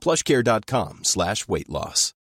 plushcare.com 0.00 1.00
slash 1.02 1.48
weight 1.48 1.68
loss. 1.68 2.14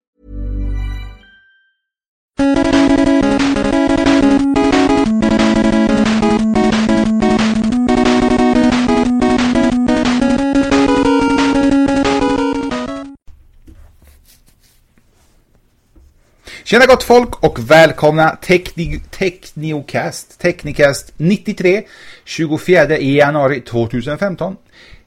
Tjena 16.68 16.86
gott 16.86 17.02
folk 17.02 17.44
och 17.44 17.70
välkomna 17.70 18.36
Techni 18.42 19.00
Techniocast, 19.10 20.40
Technicast 20.40 21.12
93, 21.16 21.82
24 22.24 22.98
januari 22.98 23.60
2015. 23.60 24.56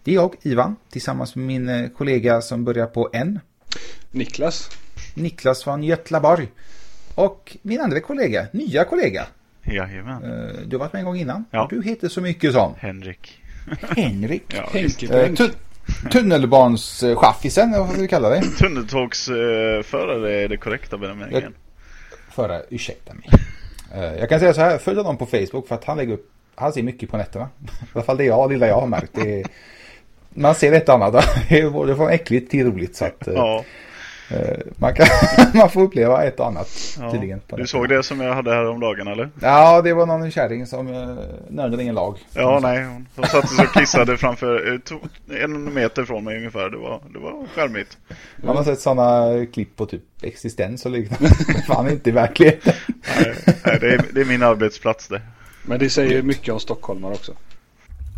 Det 0.03 0.11
är 0.11 0.15
jag, 0.15 0.35
Ivan, 0.41 0.75
tillsammans 0.89 1.35
med 1.35 1.45
min 1.45 1.69
eh, 1.69 1.89
kollega 1.89 2.41
som 2.41 2.63
börjar 2.65 2.87
på 2.87 3.09
N, 3.13 3.39
Niklas. 4.11 4.69
Niklas 5.15 5.63
från 5.63 5.83
Götlaborg. 5.83 6.47
Och 7.15 7.57
min 7.61 7.81
andra 7.81 7.99
kollega, 7.99 8.47
nya 8.51 8.83
kollega. 8.83 9.25
Jajamän. 9.63 10.23
Eh, 10.23 10.55
Du 10.65 10.75
har 10.75 10.79
varit 10.79 10.93
med 10.93 10.99
en 10.99 11.05
gång 11.05 11.17
innan. 11.17 11.45
Ja. 11.51 11.67
Du 11.69 11.83
heter 11.83 12.09
så 12.09 12.21
mycket 12.21 12.53
som 12.53 12.73
Henrik. 12.77 13.37
Henrik. 13.97 14.43
Ja, 14.55 14.69
Henke 14.73 15.05
Eh, 15.05 15.09
vad 17.79 17.91
ska 17.91 18.01
vi 18.01 18.07
kalla 18.07 18.29
det? 18.29 18.41
Tunneltågsförare 18.41 20.43
är 20.43 20.49
det 20.49 20.57
korrekta 20.57 20.97
benämningen. 20.97 21.53
Förra, 22.31 22.61
ursäkta 22.69 23.13
mig. 23.13 23.29
Eh, 23.95 24.19
Jag 24.19 24.29
kan 24.29 24.39
säga 24.39 24.53
så 24.53 24.61
här, 24.61 24.77
följ 24.77 24.97
honom 24.97 25.17
på 25.17 25.25
Facebook 25.25 25.67
för 25.67 25.75
att 25.75 25.83
han 25.85 25.97
lägger 25.97 26.13
upp, 26.13 26.31
han 26.55 26.73
ser 26.73 26.83
mycket 26.83 27.09
på 27.09 27.17
nätterna. 27.17 27.49
I 27.63 27.67
alla 27.93 28.03
fall 28.03 28.17
det 28.17 28.23
jag, 28.23 28.51
lilla 28.51 28.67
jag 28.67 28.79
har 28.79 28.87
märkt. 28.87 29.11
Det 29.13 29.39
är, 29.41 29.45
man 30.33 30.55
ser 30.55 30.71
ett 30.71 30.89
annat, 30.89 31.13
det 31.49 31.59
är 31.59 31.69
både 31.69 31.95
från 31.95 32.09
äckligt 32.09 32.51
till 32.51 32.65
roligt 32.65 32.95
så 32.95 33.05
att 33.05 33.27
eh, 33.27 33.33
Ja, 33.33 33.63
eh, 34.29 34.57
man, 34.75 34.93
kan, 34.93 35.07
man 35.53 35.69
får 35.69 35.81
uppleva 35.81 36.23
ett 36.23 36.39
och 36.39 36.47
annat 36.47 36.97
ja. 36.99 37.11
tydligen. 37.11 37.41
Du 37.47 37.67
såg 37.67 37.89
det 37.89 38.03
som 38.03 38.21
jag 38.21 38.33
hade 38.33 38.51
här 38.51 38.69
om 38.69 38.79
dagen 38.79 39.07
eller? 39.07 39.29
Ja, 39.41 39.81
det 39.81 39.93
var 39.93 40.05
någon 40.05 40.31
kärring 40.31 40.65
som 40.65 40.87
uh, 40.87 41.17
nördade 41.49 41.83
ingen 41.83 41.95
lag. 41.95 42.17
Ja, 42.33 42.59
nej. 42.61 42.85
Hon 43.15 43.25
satt 43.25 43.43
och 43.43 43.73
kissade 43.73 44.17
framför, 44.17 44.73
eh, 44.73 45.43
en 45.43 45.73
meter 45.73 46.05
från 46.05 46.23
mig 46.23 46.37
ungefär. 46.37 46.69
Det 46.69 46.77
var, 46.77 47.01
det 47.13 47.19
var 47.19 47.47
charmigt. 47.55 47.97
Man 48.35 48.57
har 48.57 48.63
sett 48.63 48.79
sådana 48.79 49.45
klipp 49.45 49.75
på 49.75 49.85
typ 49.85 50.03
existens 50.21 50.85
och 50.85 50.91
liknande. 50.91 51.29
Fan 51.67 51.89
inte 51.89 52.09
i 52.09 52.13
verkligheten. 52.13 52.73
Nej, 53.17 53.35
nej, 53.65 53.77
det, 53.81 53.93
är, 53.93 54.05
det 54.13 54.21
är 54.21 54.25
min 54.25 54.43
arbetsplats 54.43 55.07
det. 55.07 55.21
Men 55.63 55.79
det 55.79 55.89
säger 55.89 56.21
mycket 56.21 56.53
om 56.53 56.59
stockholmare 56.59 57.13
också. 57.13 57.33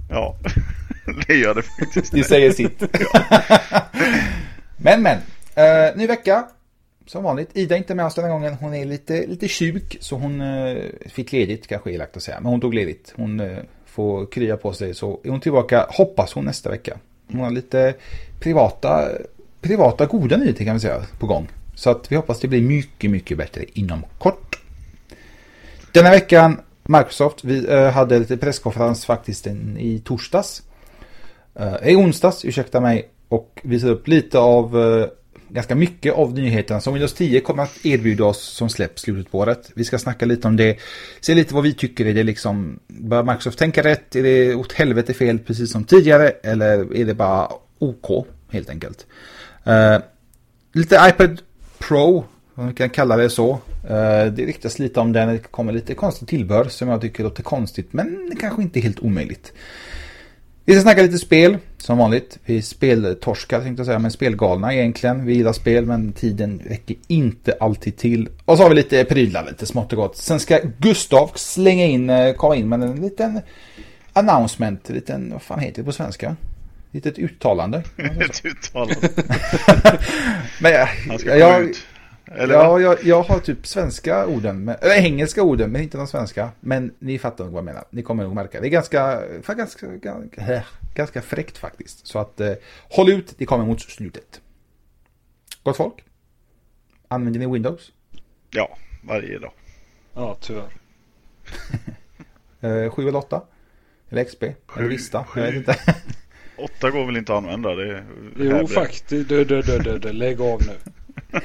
Ja, 0.10 0.36
det 1.28 1.34
gör 1.34 1.56
det 1.56 1.62
faktiskt. 1.62 2.12
Det 2.12 2.24
säger 2.24 2.52
sitt. 2.52 2.82
men 4.78 5.02
men, 5.02 5.18
uh, 5.18 5.98
ny 5.98 6.08
vecka. 6.08 6.48
Som 7.06 7.24
vanligt. 7.24 7.50
Ida 7.54 7.76
är 7.76 7.78
inte 7.78 7.96
med 7.96 8.06
oss 8.06 8.16
den 8.16 8.24
här 8.24 8.32
gången. 8.32 8.54
Hon 8.54 8.74
är 8.74 8.86
lite, 8.86 9.28
lite 9.28 9.48
sjuk. 9.48 9.98
Så 10.00 10.16
hon 10.16 10.42
eh, 10.42 10.78
fick 11.06 11.32
ledigt 11.32 11.68
kanske 11.68 11.92
elakt 11.92 12.18
att 12.18 12.24
säga. 12.24 12.40
Men 12.40 12.52
hon 12.52 12.62
tog 12.62 12.74
ledigt. 12.74 13.14
Hon 13.16 13.40
eh, 13.40 13.58
får 13.86 14.26
krya 14.26 14.58
på 14.58 14.74
sig. 14.74 14.94
Så 14.94 15.20
är 15.24 15.30
hon 15.30 15.40
tillbaka 15.40 15.88
hoppas 15.90 16.34
hon 16.34 16.46
nästa 16.46 16.70
vecka. 16.70 16.98
Hon 17.32 17.40
har 17.40 17.52
lite 17.52 17.94
privata, 18.40 19.10
privata 19.62 20.06
goda 20.06 20.38
nyheter 20.38 20.66
kan 20.66 20.74
vi 20.74 20.80
säga 20.80 21.06
på 21.20 21.28
gång. 21.28 21.48
Så 21.76 21.90
att 21.90 22.12
vi 22.12 22.16
hoppas 22.16 22.40
det 22.40 22.48
blir 22.48 22.62
mycket, 22.62 23.12
mycket 23.12 23.38
bättre 23.38 23.66
inom 23.74 24.06
kort. 24.18 24.60
Denna 25.92 26.10
veckan 26.10 26.62
Microsoft. 26.84 27.44
Vi 27.44 27.74
eh, 27.74 27.90
hade 27.90 28.20
lite 28.20 28.38
presskonferens 28.38 29.06
faktiskt 29.06 29.48
i 29.78 30.02
torsdags. 30.06 30.64
Uh, 31.60 31.90
I 31.90 31.96
onsdags, 31.96 32.46
ursäkta 32.46 32.82
mig, 32.82 33.10
och 33.34 33.62
visade 33.64 33.94
upp 33.94 34.08
lite 34.08 34.40
av, 34.40 34.80
eh, 34.80 35.08
ganska 35.50 35.76
mycket 35.76 36.14
av 36.14 36.34
nyheterna 36.34 36.82
som 36.82 36.94
Windows 36.94 37.14
10 37.14 37.40
kommer 37.40 37.64
att 37.64 37.86
erbjuda 37.86 38.26
oss 38.26 38.42
som 38.42 38.70
släpps 38.70 39.02
slutet 39.02 39.32
på 39.32 39.40
året. 39.40 39.72
Vi 39.76 39.84
ska 39.84 40.00
snacka 40.00 40.26
lite 40.26 40.48
om 40.48 40.56
det, 40.56 40.78
se 41.22 41.34
lite 41.34 41.54
vad 41.54 41.64
vi 41.64 41.74
tycker, 41.74 42.06
är 42.06 42.14
det 42.14 42.24
liksom, 42.24 42.80
bör 42.88 43.24
Microsoft 43.24 43.60
tänka 43.60 43.84
rätt, 43.84 44.16
är 44.16 44.24
det 44.24 44.56
åt 44.56 44.74
helvete 44.74 45.14
fel 45.14 45.40
precis 45.40 45.72
som 45.72 45.84
tidigare, 45.84 46.30
eller 46.30 46.98
är 46.98 47.06
det 47.06 47.14
bara 47.14 47.48
OK 47.80 48.28
helt 48.50 48.70
enkelt. 48.70 49.06
Uh, 49.68 49.98
lite 50.74 50.96
iPad 51.10 51.42
Pro, 51.78 52.26
om 52.56 52.68
vi 52.68 52.74
kan 52.74 52.90
kalla 52.90 53.18
det 53.18 53.30
så. 53.30 53.52
Uh, 53.52 54.32
det 54.34 54.46
riktas 54.46 54.80
lite 54.80 55.00
om 55.00 55.14
den, 55.14 55.30
det 55.30 55.40
kommer 55.40 55.74
lite 55.74 55.94
konstigt 55.94 56.30
tillbehör 56.30 56.66
som 56.66 56.88
jag 56.88 57.02
tycker 57.02 57.24
låter 57.24 57.44
konstigt, 57.44 57.94
men 57.94 58.32
kanske 58.40 58.62
inte 58.62 58.80
helt 58.80 59.00
omöjligt. 59.00 59.54
Vi 60.66 60.74
ska 60.74 60.82
snacka 60.82 61.02
lite 61.02 61.20
spel, 61.20 61.58
som 61.78 61.98
vanligt. 61.98 62.40
Vi 62.46 62.58
är 62.58 62.62
speltorskar 62.62 63.62
tänkte 63.62 63.80
jag 63.80 63.86
säga, 63.86 64.00
men 64.00 64.12
spelgalna 64.12 64.74
egentligen. 64.74 65.26
Vi 65.26 65.34
gillar 65.34 65.54
spel, 65.54 65.86
men 65.86 66.14
tiden 66.14 66.62
räcker 66.66 66.96
inte 67.08 67.58
alltid 67.60 67.98
till. 67.98 68.30
Och 68.46 68.58
så 68.58 68.64
har 68.64 68.70
vi 68.70 68.76
lite 68.76 69.06
prylar, 69.06 69.46
lite 69.46 69.66
smått 69.66 69.92
och 69.92 69.98
gott. 69.98 70.18
Sen 70.18 70.40
ska 70.40 70.60
Gustav 70.78 71.32
slänga 71.36 71.86
in, 71.86 72.10
eh, 72.10 72.34
komma 72.34 72.56
in 72.56 72.70
med 72.70 72.84
en 72.84 72.96
liten 72.96 73.42
announcement, 74.14 74.90
en 74.90 74.96
liten, 74.96 75.32
vad 75.32 75.42
fan 75.42 75.60
heter 75.60 75.82
det 75.82 75.86
på 75.86 75.92
svenska? 75.92 76.36
Litet 76.92 77.20
uttalande. 77.20 77.84
Ett 77.98 78.46
uttalande. 78.46 79.10
Men 80.60 80.72
jag, 80.72 80.86
Han 80.86 81.20
ska 81.20 81.38
jag, 81.38 81.56
komma 81.56 81.70
ut. 81.70 81.86
Eller 82.36 82.54
ja, 82.54 82.80
jag, 82.80 83.04
jag 83.04 83.24
har 83.24 83.40
typ 83.40 83.68
svenska 83.68 84.28
orden, 84.28 84.64
men, 84.64 84.76
äh, 84.82 85.06
engelska 85.06 85.44
orden, 85.44 85.72
men 85.72 85.82
inte 85.82 85.98
de 85.98 86.08
svenska. 86.08 86.50
Men 86.60 86.94
ni 87.00 87.20
fattar 87.20 87.44
nog 87.44 87.54
vad 87.54 87.60
jag 87.60 87.66
menar. 87.66 87.86
Ni 87.90 88.04
kommer 88.04 88.24
nog 88.24 88.36
märka. 88.36 88.62
Det 88.62 88.68
är 88.68 88.70
ganska, 88.70 89.22
för 89.42 89.54
ganska, 89.54 89.88
ganska, 89.88 90.64
ganska 90.94 91.22
fräckt 91.22 91.58
faktiskt. 91.58 92.08
Så 92.08 92.20
att 92.20 92.40
eh, 92.40 92.54
håll 92.90 93.10
ut, 93.10 93.34
det 93.38 93.46
kommer 93.46 93.66
mot 93.66 93.82
slutet. 93.82 94.42
Gott 95.64 95.78
folk. 95.78 96.04
Använder 97.08 97.40
ni 97.40 97.48
Windows? 97.48 97.92
Ja, 98.50 98.78
varje 99.04 99.40
dag. 99.40 99.52
Ja, 100.14 100.38
tyvärr. 100.42 100.74
Eh, 102.62 102.90
7 102.92 103.08
eller 103.08 103.20
8? 103.20 103.42
Eller 104.10 104.24
XP? 104.24 104.44
Eller 104.44 104.56
Sju, 104.68 104.88
Vista? 104.88 105.24
sju. 105.24 105.40
Jag 105.40 105.48
vet 105.48 105.56
inte. 105.56 105.78
Åtta 106.58 106.92
går 106.92 107.06
väl 107.06 107.18
inte 107.18 107.34
att 107.34 107.38
använda? 107.38 107.76
Det 107.76 107.98
är 107.98 108.06
Jo, 108.38 108.68
faktiskt. 108.68 109.10
Du, 109.10 109.24
du, 109.24 109.46
du, 109.46 109.62
du, 109.62 110.00
du, 110.00 110.14
lägg 110.14 110.42
av 110.42 110.62
nu. 110.68 110.92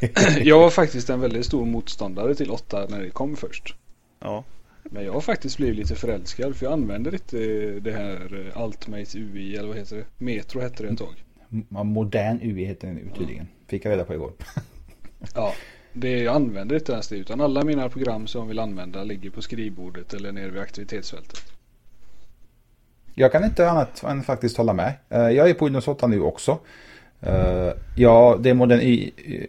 jag 0.40 0.58
var 0.58 0.70
faktiskt 0.70 1.10
en 1.10 1.20
väldigt 1.20 1.46
stor 1.46 1.64
motståndare 1.64 2.34
till 2.34 2.50
8 2.50 2.86
när 2.88 3.00
det 3.00 3.10
kom 3.10 3.36
först. 3.36 3.74
Ja, 4.20 4.44
Men 4.82 5.04
jag 5.04 5.12
har 5.12 5.20
faktiskt 5.20 5.56
blivit 5.56 5.76
lite 5.76 5.94
förälskad 5.94 6.56
för 6.56 6.66
jag 6.66 6.72
använder 6.72 7.14
inte 7.14 7.36
det 7.80 7.92
här 7.92 8.46
eh, 8.54 8.62
Ultimate 8.64 9.18
UI 9.18 9.56
eller 9.56 9.68
vad 9.68 9.76
heter 9.76 9.96
det? 9.96 10.04
Metro 10.24 10.60
hette 10.60 10.82
det 10.82 10.88
ett 10.88 10.98
tag. 10.98 11.24
Modern 11.86 12.40
UI 12.42 12.64
heter 12.64 12.86
den 12.88 12.96
nu 12.96 13.10
tydligen. 13.18 13.48
Fick 13.66 13.84
jag 13.84 13.90
reda 13.92 14.04
på 14.04 14.14
igår. 14.14 14.32
Ja, 15.34 15.54
det, 15.92 16.18
jag 16.18 16.34
använder 16.34 16.76
inte 16.76 16.92
ens 16.92 17.08
det 17.08 17.16
utan 17.16 17.40
alla 17.40 17.64
mina 17.64 17.88
program 17.88 18.26
som 18.26 18.40
jag 18.40 18.48
vill 18.48 18.58
använda 18.58 19.04
ligger 19.04 19.30
på 19.30 19.42
skrivbordet 19.42 20.14
eller 20.14 20.32
nere 20.32 20.50
vid 20.50 20.62
aktivitetsfältet. 20.62 21.42
Jag 23.14 23.32
kan 23.32 23.44
inte 23.44 23.70
annat 23.70 24.02
än 24.02 24.22
faktiskt 24.22 24.56
hålla 24.56 24.72
med. 24.72 24.92
Eh, 25.08 25.20
Jag 25.20 25.50
är 25.50 25.54
på 25.54 25.64
Windows 25.64 25.88
8 25.88 26.06
nu 26.06 26.20
också. 26.20 26.58
Eh, 27.22 27.72
Ja, 27.96 28.38
det 28.40 28.50
är 28.50 28.54
modern 28.54 28.80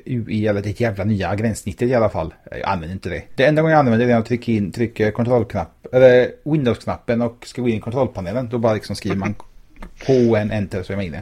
UI, 0.05 0.47
eller 0.47 0.61
det 0.61 0.79
jävla 0.79 1.03
nya 1.03 1.35
gränssnittet 1.35 1.89
i 1.89 1.93
alla 1.93 2.09
fall. 2.09 2.33
Jag 2.51 2.61
använder 2.63 2.93
inte 2.93 3.09
det. 3.09 3.23
Det 3.35 3.45
enda 3.45 3.61
gången 3.61 3.71
jag 3.71 3.79
använder 3.79 3.97
det 3.99 4.03
är 4.03 4.07
när 4.07 4.15
jag 4.15 4.25
trycker, 4.25 4.53
in, 4.53 4.71
trycker 4.71 5.11
kontrollknapp, 5.11 5.87
eller 5.93 6.31
Windows-knappen 6.43 7.21
och 7.21 7.43
ska 7.47 7.61
gå 7.61 7.69
in 7.69 7.77
i 7.77 7.79
kontrollpanelen. 7.79 8.49
Då 8.49 8.57
bara 8.57 8.73
liksom 8.73 8.95
skriver 8.95 9.15
man 9.17 9.35
K 10.05 10.13
en 10.35 10.51
enter 10.51 10.83
så 10.83 10.93
är 10.93 10.97
man 10.97 11.05
inne. 11.05 11.21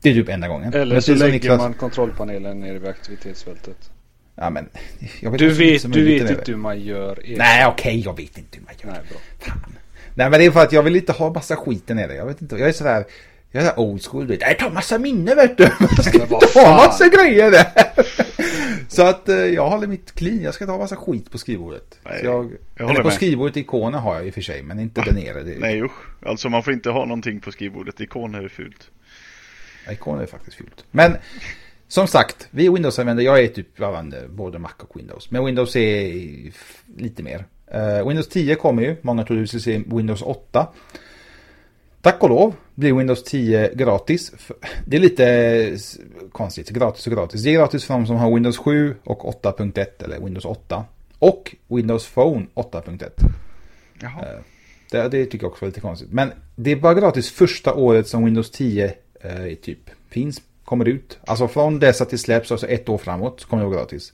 Det 0.00 0.10
är 0.10 0.14
typ 0.14 0.28
enda 0.28 0.48
gången. 0.48 0.74
Eller 0.74 1.00
så 1.00 1.02
som 1.02 1.14
lägger 1.26 1.38
Niklas- 1.38 1.58
man 1.58 1.74
kontrollpanelen 1.74 2.60
nere 2.60 2.78
vid 2.78 2.88
aktivitetsfältet. 2.88 3.90
Ja, 4.34 4.50
men, 4.50 4.68
vet 5.22 5.38
Du 5.38 5.50
så 5.54 5.58
vet, 5.58 5.92
du 5.92 6.04
vet 6.04 6.30
inte 6.30 6.42
hur 6.46 6.56
man 6.56 6.80
gör 6.80 7.18
egen- 7.24 7.38
Nej, 7.38 7.66
okej, 7.66 8.00
jag 8.04 8.16
vet 8.16 8.38
inte 8.38 8.58
hur 8.58 8.64
man 8.64 8.74
gör. 8.82 8.90
Nej, 8.90 9.00
bra. 9.10 9.18
Fan. 9.38 9.74
Nej, 10.14 10.30
men 10.30 10.40
det 10.40 10.46
är 10.46 10.50
för 10.50 10.60
att 10.62 10.72
jag 10.72 10.82
vill 10.82 10.96
inte 10.96 11.12
ha 11.12 11.32
massa 11.32 11.56
skit 11.56 11.86
där 11.86 11.94
nere. 11.94 12.14
Jag 12.14 12.26
vet 12.26 12.42
inte, 12.42 12.56
jag 12.56 12.68
är 12.68 12.72
sådär, 12.72 13.04
jag 13.54 13.64
är 13.64 13.78
old 13.78 14.04
school. 14.04 14.26
du 14.26 14.32
vet. 14.32 14.40
Jag 14.40 14.58
tar 14.58 14.70
massa 14.70 14.98
minne 14.98 15.34
vet 15.34 15.56
du. 15.56 15.62
Jag 15.80 16.04
ska 16.04 16.26
fan. 16.26 16.76
massa 16.76 17.08
grejer 17.08 17.50
där. 17.50 17.66
Så 18.88 19.02
att 19.02 19.28
eh, 19.28 19.36
jag 19.36 19.70
håller 19.70 19.86
mitt 19.86 20.14
clean. 20.14 20.42
Jag 20.42 20.54
ska 20.54 20.66
ha 20.66 20.78
massa 20.78 20.96
skit 20.96 21.30
på 21.30 21.38
skrivbordet. 21.38 21.98
Nej, 22.04 22.20
Så 22.20 22.26
jag, 22.26 22.52
jag 22.76 22.90
eller 22.90 23.00
på 23.00 23.06
med. 23.06 23.12
skrivbordet 23.16 23.56
ikoner 23.56 23.98
har 23.98 24.14
jag 24.14 24.26
i 24.26 24.30
och 24.30 24.34
för 24.34 24.40
sig, 24.40 24.62
men 24.62 24.80
inte 24.80 25.00
där 25.00 25.12
nere. 25.12 25.42
Det, 25.42 25.58
Nej 25.58 25.82
usch. 25.82 26.26
Alltså 26.26 26.48
man 26.48 26.62
får 26.62 26.72
inte 26.72 26.90
ha 26.90 27.04
någonting 27.04 27.40
på 27.40 27.52
skrivbordet. 27.52 28.00
Ikoner 28.00 28.42
är 28.42 28.48
fult. 28.48 28.90
Ikoner 29.90 30.22
är 30.22 30.26
faktiskt 30.26 30.56
fult. 30.56 30.84
Men 30.90 31.16
som 31.88 32.06
sagt, 32.06 32.48
vi 32.50 32.68
Windows-användare, 32.68 33.24
jag 33.24 33.40
är 33.40 33.48
typ 33.48 33.80
använder 33.80 34.28
både 34.28 34.58
Mac 34.58 34.70
och 34.78 35.00
Windows. 35.00 35.30
Men 35.30 35.44
Windows 35.44 35.76
är 35.76 36.12
lite 36.96 37.22
mer. 37.22 37.44
Eh, 37.72 38.08
Windows 38.08 38.28
10 38.28 38.54
kommer 38.54 38.82
ju, 38.82 38.96
många 39.02 39.24
tror 39.24 39.36
du 39.36 39.46
skulle 39.46 39.60
se 39.60 39.82
Windows 39.86 40.22
8. 40.22 40.68
Tack 42.04 42.22
och 42.22 42.28
lov 42.28 42.54
blir 42.74 42.92
Windows 42.92 43.24
10 43.24 43.74
gratis. 43.74 44.32
Det 44.86 44.96
är 44.96 45.00
lite 45.00 45.78
konstigt, 46.32 46.70
gratis 46.70 47.06
och 47.06 47.12
gratis. 47.12 47.42
Det 47.42 47.50
är 47.50 47.54
gratis 47.54 47.84
för 47.84 47.94
de 47.94 48.06
som 48.06 48.16
har 48.16 48.34
Windows 48.34 48.58
7 48.58 48.94
och 49.04 49.42
8.1 49.42 50.04
eller 50.04 50.20
Windows 50.20 50.44
8. 50.44 50.84
Och 51.18 51.56
Windows 51.68 52.06
Phone 52.08 52.46
8.1. 52.54 53.10
Jaha. 54.00 54.24
Det, 54.90 55.08
det 55.08 55.24
tycker 55.24 55.44
jag 55.44 55.52
också 55.52 55.64
var 55.64 55.68
lite 55.68 55.80
konstigt. 55.80 56.12
Men 56.12 56.32
det 56.56 56.72
är 56.72 56.76
bara 56.76 56.94
gratis 56.94 57.30
första 57.30 57.74
året 57.74 58.08
som 58.08 58.24
Windows 58.24 58.50
10 58.50 58.94
eh, 59.20 59.54
typ 59.62 59.90
finns, 60.10 60.42
kommer 60.64 60.88
ut. 60.88 61.18
Alltså 61.26 61.48
från 61.48 61.78
dess 61.78 62.00
att 62.00 62.10
det 62.10 62.18
släpps, 62.18 62.52
alltså 62.52 62.66
ett 62.66 62.88
år 62.88 62.98
framåt, 62.98 63.40
så 63.40 63.48
kommer 63.48 63.62
det 63.62 63.68
vara 63.68 63.78
gratis. 63.78 64.12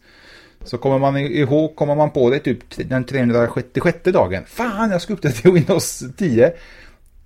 Så 0.64 0.78
kommer 0.78 0.98
man 0.98 1.16
ihåg, 1.16 1.76
kommer 1.76 1.94
man 1.94 2.10
på 2.10 2.30
det 2.30 2.38
typ 2.38 2.88
den 2.88 3.04
366 3.04 3.98
dagen. 4.04 4.44
Fan, 4.46 4.90
jag 4.90 5.02
ska 5.02 5.12
upp 5.12 5.22
det 5.22 5.32
till 5.32 5.52
Windows 5.52 6.02
10. 6.16 6.52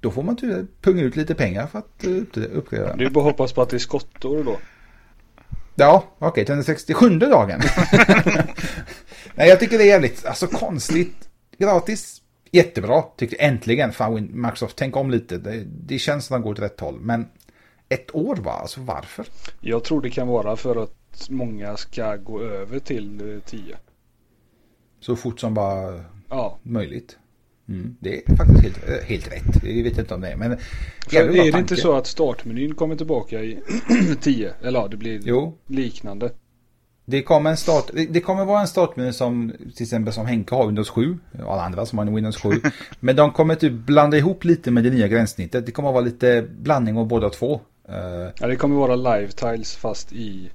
Då 0.05 0.11
får 0.11 0.23
man 0.23 0.37
typ 0.37 0.83
punga 0.83 1.03
ut 1.03 1.17
lite 1.17 1.35
pengar 1.35 1.67
för 1.67 1.79
att 1.79 2.05
eh, 2.05 2.11
upp- 2.11 2.37
uppgradera 2.37 2.97
den. 2.97 3.07
Är 3.07 3.11
bara 3.11 3.25
hoppas 3.25 3.53
på 3.53 3.63
att 3.63 3.69
det 3.69 3.77
är 3.77 3.79
skottår 3.79 4.45
då. 4.45 4.57
Ja, 5.75 6.05
okej, 6.19 6.45
367 6.45 7.09
dagen. 7.19 7.61
Nej, 9.35 9.49
jag 9.49 9.61
tycker 9.61 9.79
det 9.79 9.85
är 9.85 9.89
jävligt, 9.89 10.27
alltså 10.27 10.47
konstigt. 10.47 11.29
Gratis, 11.59 12.23
jättebra. 12.51 13.03
Tycker 13.17 13.37
äntligen, 13.41 13.93
fan 13.93 14.29
Microsoft, 14.43 14.77
tänk 14.77 14.97
om 14.97 15.11
lite. 15.11 15.39
Det, 15.39 15.65
det 15.67 15.99
känns 15.99 16.27
som 16.27 16.37
att 16.37 16.43
de 16.43 16.45
går 16.45 16.53
åt 16.53 16.59
rätt 16.59 16.81
håll. 16.81 17.01
Men 17.01 17.29
ett 17.89 18.15
år 18.15 18.37
va, 18.37 18.53
alltså 18.53 18.81
varför? 18.81 19.27
Jag 19.61 19.85
tror 19.85 20.01
det 20.03 20.11
kan 20.11 20.29
vara 20.29 20.57
för 20.57 20.83
att 20.83 21.27
många 21.31 21.77
ska 21.77 22.17
gå 22.17 22.41
över 22.43 22.79
till 22.79 23.35
eh, 23.35 23.41
10. 23.41 23.77
Så 25.01 25.17
fort 25.17 25.41
som 25.41 25.55
bara 25.55 26.05
Ja. 26.29 26.59
möjligt. 26.63 27.19
Mm, 27.69 27.97
det 28.01 28.17
är 28.31 28.37
faktiskt 28.37 28.63
helt, 28.63 28.89
eh, 28.89 29.07
helt 29.07 29.33
rätt. 29.33 29.65
Jag 29.65 29.83
vet 29.85 29.99
inte 29.99 30.15
om 30.15 30.21
det 30.21 30.29
är, 30.29 30.37
men... 30.37 30.57
För 31.09 31.17
är 31.17 31.29
det 31.29 31.35
tanke. 31.37 31.59
inte 31.59 31.77
så 31.77 31.97
att 31.97 32.07
startmenyn 32.07 32.75
kommer 32.75 32.97
tillbaka 32.97 33.41
i 33.41 33.59
10? 34.21 34.53
Eller 34.63 34.81
ja, 34.81 34.89
det 34.89 34.97
blir 34.97 35.21
Jo, 35.25 35.59
liknande. 35.67 36.31
det 37.05 37.23
kommer 37.23 37.51
en 37.51 37.57
start, 37.57 37.91
det, 38.11 38.21
kommer 38.21 38.45
vara 38.45 38.61
en 38.61 38.67
startmeny 38.69 39.13
som 39.13 39.53
till 39.75 39.83
exempel 39.83 40.13
som 40.15 40.27
Henke 40.27 40.55
har 40.55 40.67
Windows 40.67 40.89
7 40.91 41.19
och 41.45 41.53
alla 41.53 41.63
andra 41.63 41.87
som 41.87 41.99
har 41.99 42.07
en 42.07 42.15
Windows 42.15 42.37
7. 42.37 42.51
men 43.01 43.17
de 43.17 43.31
kommer 43.33 43.55
typ 43.55 43.73
blanda 43.73 44.17
ihop 44.17 44.45
lite 44.45 44.71
med 44.71 44.85
det 44.85 44.91
nya 44.91 45.09
gränssnittet. 45.09 45.67
Det 45.67 45.73
kommer 45.73 45.93
vara 45.93 46.05
lite 46.05 46.47
blandning 46.59 46.97
av 46.99 47.07
båda 47.07 47.31
två. 47.31 47.61
Eh, 47.89 47.95
Ja, 48.41 48.47
det 48.47 48.57
kommer 48.57 48.77
vara 48.77 48.97
live 48.97 49.29
tiles 49.33 49.77
fast 49.77 50.13
i 50.13 50.51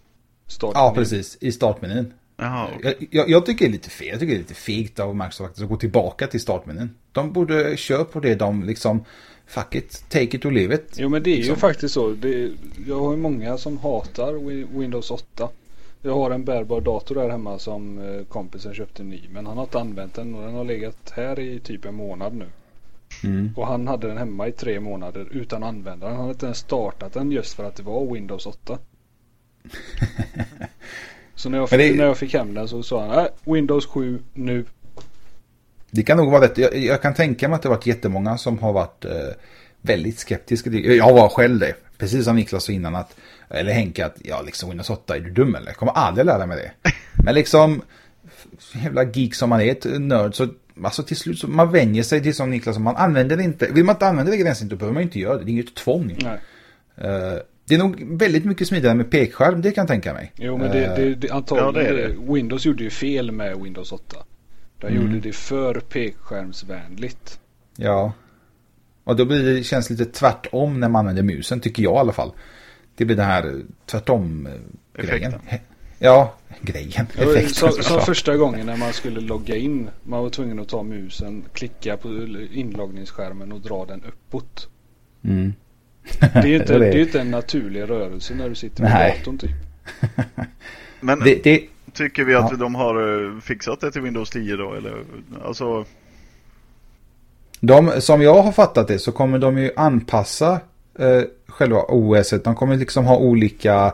startmenyn. 0.47 0.85
ja, 0.85 0.93
precis. 0.95 1.37
I 1.41 1.51
startmenyn. 1.51 2.13
Jaha. 2.37 2.67
okej. 2.75 2.95
Jag, 2.99 3.07
jag, 3.11 3.29
jag 3.29 3.45
tycker 3.45 3.65
det 3.65 3.69
är 3.69 3.71
lite 3.71 3.89
fel. 3.89 4.07
Jag 4.07 4.19
tycker 4.19 4.33
det 4.33 4.37
är 4.37 4.41
lite 4.41 4.53
fegt 4.53 4.99
av 4.99 5.15
Microsoft 5.15 5.47
faktiskt 5.47 5.63
att 5.63 5.69
gå 5.69 5.75
tillbaka 5.77 6.27
till 6.27 6.39
startmenyn. 6.39 6.89
De 7.19 7.31
borde 7.33 7.77
köra 7.77 8.03
på 8.05 8.19
det 8.19 8.35
de 8.35 8.63
liksom, 8.63 9.03
fuck 9.47 9.75
it, 9.75 10.03
take 10.09 10.37
it 10.37 10.45
or 10.45 10.51
leave 10.51 10.75
it. 10.75 10.95
Jo 10.97 11.09
men 11.09 11.23
det 11.23 11.29
är 11.29 11.31
ju 11.31 11.37
Liksom. 11.37 11.55
faktiskt 11.55 11.93
så. 11.93 12.09
Det, 12.09 12.51
jag 12.87 12.99
har 12.99 13.11
ju 13.11 13.17
många 13.17 13.57
som 13.57 13.77
hatar 13.77 14.33
Wi- 14.33 14.79
Windows 14.79 15.11
8. 15.11 15.49
Jag 16.01 16.13
har 16.15 16.31
en 16.31 16.45
bärbar 16.45 16.81
dator 16.81 17.15
där 17.15 17.29
hemma 17.29 17.59
som 17.59 17.99
eh, 17.99 18.23
kompisen 18.25 18.73
köpte 18.73 19.03
ny. 19.03 19.21
Men 19.31 19.45
han 19.45 19.57
har 19.57 19.63
inte 19.63 19.79
använt 19.79 20.13
den 20.13 20.35
och 20.35 20.41
den 20.45 20.53
har 20.53 20.63
legat 20.63 21.11
här 21.15 21.39
i 21.39 21.59
typ 21.59 21.85
en 21.85 21.95
månad 21.95 22.33
nu. 22.33 22.45
Mm. 23.23 23.49
Och 23.55 23.67
han 23.67 23.87
hade 23.87 24.07
den 24.07 24.17
hemma 24.17 24.47
i 24.47 24.51
tre 24.51 24.79
månader 24.79 25.27
utan 25.31 25.63
att 25.63 25.69
använda 25.69 26.05
den. 26.07 26.15
Han 26.15 26.21
hade 26.25 26.33
inte 26.33 26.45
ens 26.45 26.57
startat 26.57 27.13
den 27.13 27.31
just 27.31 27.53
för 27.55 27.63
att 27.63 27.75
det 27.75 27.83
var 27.83 28.13
Windows 28.13 28.45
8. 28.45 28.77
Så 31.35 31.49
när 31.49 31.57
jag, 31.57 31.69
fick, 31.69 31.79
det- 31.79 31.95
när 31.97 32.05
jag 32.05 32.17
fick 32.17 32.33
hem 32.33 32.53
den 32.53 32.67
så 32.67 32.83
sa 32.83 33.05
han 33.07 33.19
äh, 33.25 33.53
Windows 33.53 33.85
7 33.85 34.19
nu. 34.33 34.65
Det 35.91 36.03
kan 36.03 36.17
nog 36.17 36.31
vara 36.31 36.43
rätt. 36.43 36.57
Jag, 36.57 36.77
jag 36.77 37.01
kan 37.01 37.13
tänka 37.13 37.47
mig 37.47 37.55
att 37.55 37.61
det 37.61 37.69
har 37.69 37.75
varit 37.75 37.85
jättemånga 37.85 38.37
som 38.37 38.59
har 38.59 38.73
varit 38.73 39.05
eh, 39.05 39.11
väldigt 39.81 40.19
skeptiska. 40.19 40.69
Jag 40.69 41.13
var 41.13 41.29
själv 41.29 41.59
det. 41.59 41.73
Precis 41.97 42.25
som 42.25 42.35
Niklas 42.35 42.63
sa 42.63 42.71
innan 42.71 42.95
att, 42.95 43.15
eller 43.49 43.71
Henke 43.71 44.05
att, 44.05 44.15
ja 44.23 44.41
liksom 44.41 44.69
Windows 44.69 44.89
8, 44.89 45.15
är 45.15 45.19
du 45.19 45.29
dum 45.29 45.55
eller? 45.55 45.67
Jag 45.67 45.75
kommer 45.75 45.93
aldrig 45.93 46.25
lära 46.25 46.45
mig 46.45 46.57
det. 46.57 46.91
Men 47.23 47.35
liksom, 47.35 47.81
jävla 48.83 49.03
geek 49.03 49.35
som 49.35 49.49
man 49.49 49.61
är, 49.61 49.71
ett 49.71 49.85
nörd, 49.99 50.35
så 50.35 50.47
alltså 50.83 51.03
till 51.03 51.17
slut 51.17 51.39
så 51.39 51.47
man 51.47 51.71
vänjer 51.71 52.03
sig 52.03 52.23
till 52.23 52.35
som 52.35 52.49
Niklas, 52.49 52.77
man 52.77 52.95
använder 52.95 53.37
det 53.37 53.43
inte. 53.43 53.67
Vill 53.71 53.85
man 53.85 53.95
inte 53.95 54.07
använda 54.07 54.31
det 54.31 54.37
gränsen 54.37 54.67
då 54.67 54.75
behöver 54.75 54.93
man 54.93 55.03
inte 55.03 55.19
göra 55.19 55.37
det. 55.37 55.43
Det 55.43 55.49
är 55.49 55.53
inget 55.53 55.75
tvång. 55.75 56.17
Nej. 56.21 56.39
Eh, 56.97 57.39
det 57.65 57.75
är 57.75 57.79
nog 57.79 58.19
väldigt 58.19 58.45
mycket 58.45 58.67
smidigare 58.67 58.95
med 58.95 59.11
pekskärm, 59.11 59.61
det 59.61 59.71
kan 59.71 59.81
jag 59.81 59.87
tänka 59.87 60.13
mig. 60.13 60.31
Jo 60.35 60.57
men 60.57 60.71
det, 60.71 60.85
Eh, 60.85 60.95
det, 60.95 61.15
det 61.15 61.29
antagligen 61.29 61.65
Ja, 61.65 61.81
det 61.81 62.03
är 62.03 62.07
det. 62.07 62.33
Windows 62.33 62.65
gjorde 62.65 62.83
ju 62.83 62.89
fel 62.89 63.31
med 63.31 63.57
Windows 63.61 63.91
8. 63.91 64.17
De 64.79 64.87
Mm. 64.87 65.01
gjorde 65.01 65.19
det 65.19 65.33
för 65.33 65.79
pekskärmsvänligt. 65.79 67.39
Ja. 67.77 68.13
Och 69.03 69.15
då 69.15 69.25
blir 69.25 69.43
det, 69.43 69.63
känns 69.63 69.89
lite 69.89 70.05
tvärtom 70.05 70.79
när 70.79 70.89
man 70.89 70.99
använder 70.99 71.23
musen, 71.23 71.59
tycker 71.59 71.83
jag 71.83 71.93
i 71.95 71.97
alla 71.97 72.13
fall. 72.13 72.31
Det 72.95 73.05
blir 73.05 73.15
den 73.15 73.25
här 73.25 73.47
eh, 73.47 73.53
tvärtom-grejen. 73.85 75.33
Effekten. 75.33 75.59
Ja, 75.99 76.35
grejen. 76.61 77.07
Som, 77.49 77.71
som 77.71 78.01
första 78.01 78.37
gången 78.37 78.65
när 78.65 78.77
man 78.77 78.93
skulle 78.93 79.21
logga 79.21 79.55
in. 79.55 79.89
Man 80.03 80.21
var 80.23 80.29
tvungen 80.29 80.59
att 80.59 80.67
ta 80.69 80.83
musen, 80.83 81.43
klicka 81.53 81.97
på 81.97 82.07
inloggningsskärmen 82.53 83.51
och 83.51 83.61
dra 83.61 83.85
den 83.85 84.03
uppåt. 84.03 84.67
Mm. 85.23 85.53
Det 86.19 86.35
är 86.35 86.45
ju 86.47 86.55
inte, 86.55 86.65
Det 86.79 86.85
är 86.85 86.87
är 86.87 86.91
det. 86.91 86.97
ju 86.97 87.03
inte 87.03 87.19
en 87.21 87.31
naturlig 87.31 87.81
rörelse 87.89 88.35
när 88.35 88.49
du 88.49 88.55
sitter 88.55 88.83
vid 88.83 88.91
Nej. 88.93 89.15
datorn 89.19 89.37
typ. 89.37 89.51
Men 90.99 91.19
Det, 91.23 91.43
det, 91.43 91.65
tycker 92.03 92.23
vi 92.23 92.35
att 92.35 92.51
Ja. 92.51 92.57
de 92.57 92.75
har 92.75 93.25
eh, 93.25 93.39
fixat 93.39 93.81
det 93.81 93.91
till 93.91 94.01
Windows 94.01 94.29
10 94.29 94.55
då? 94.55 94.73
Eller, 94.73 95.03
alltså, 95.45 95.85
de, 97.59 98.01
som 98.01 98.21
jag 98.21 98.41
har 98.41 98.51
fattat 98.51 98.87
det 98.87 98.99
så 98.99 99.11
kommer 99.11 99.39
de 99.39 99.57
ju 99.57 99.71
anpassa 99.75 100.59
eh, 100.99 101.21
själva 101.47 101.81
OS. 101.87 102.33
De 102.43 102.55
kommer 102.55 102.77
liksom 102.77 103.05
ha 103.05 103.17
olika 103.17 103.93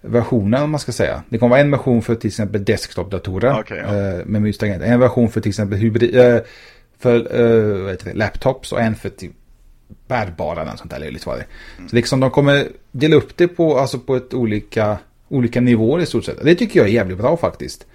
versioner 0.00 0.64
om 0.64 0.70
man 0.70 0.80
ska 0.80 0.92
säga. 0.92 1.22
Det 1.28 1.38
kommer 1.38 1.50
vara 1.50 1.60
en 1.60 1.70
version 1.70 2.02
för 2.02 2.14
till 2.14 2.28
exempel 2.28 2.64
desktop-datorer 2.64 3.60
Okej, 3.60 3.82
ja. 3.86 3.94
eh, 3.94 4.26
med. 4.26 4.82
En 4.82 5.00
version 5.00 5.30
för 5.30 5.40
till 5.40 5.48
exempel 5.48 5.78
hybrid, 5.78 6.16
eh, 6.16 6.40
för 6.98 7.16
eh, 7.16 7.96
det, 8.04 8.14
laptops 8.14 8.72
och 8.72 8.80
en 8.80 8.94
för 8.94 9.08
typ 9.08 9.32
bärbara 10.08 10.62
eller 10.62 10.76
sånt 10.76 10.90
där 10.90 10.98
löjligt 10.98 11.26
var 11.26 11.36
det. 11.36 11.44
Så 11.88 11.96
liksom 11.96 12.20
de 12.20 12.30
kommer 12.30 12.68
dela 12.92 13.16
upp 13.16 13.36
det 13.36 13.48
på, 13.48 13.78
alltså 13.78 13.98
på 13.98 14.16
ett 14.16 14.34
olika, 14.34 14.98
olika 15.32 15.60
nivåer 15.60 16.02
i 16.02 16.06
stort 16.06 16.24
sett. 16.24 16.44
Det 16.44 16.54
tycker 16.54 16.80
jag 16.80 16.88
är 16.88 16.92
jävligt 16.92 17.18
bra 17.18 17.36
faktiskt. 17.36 17.86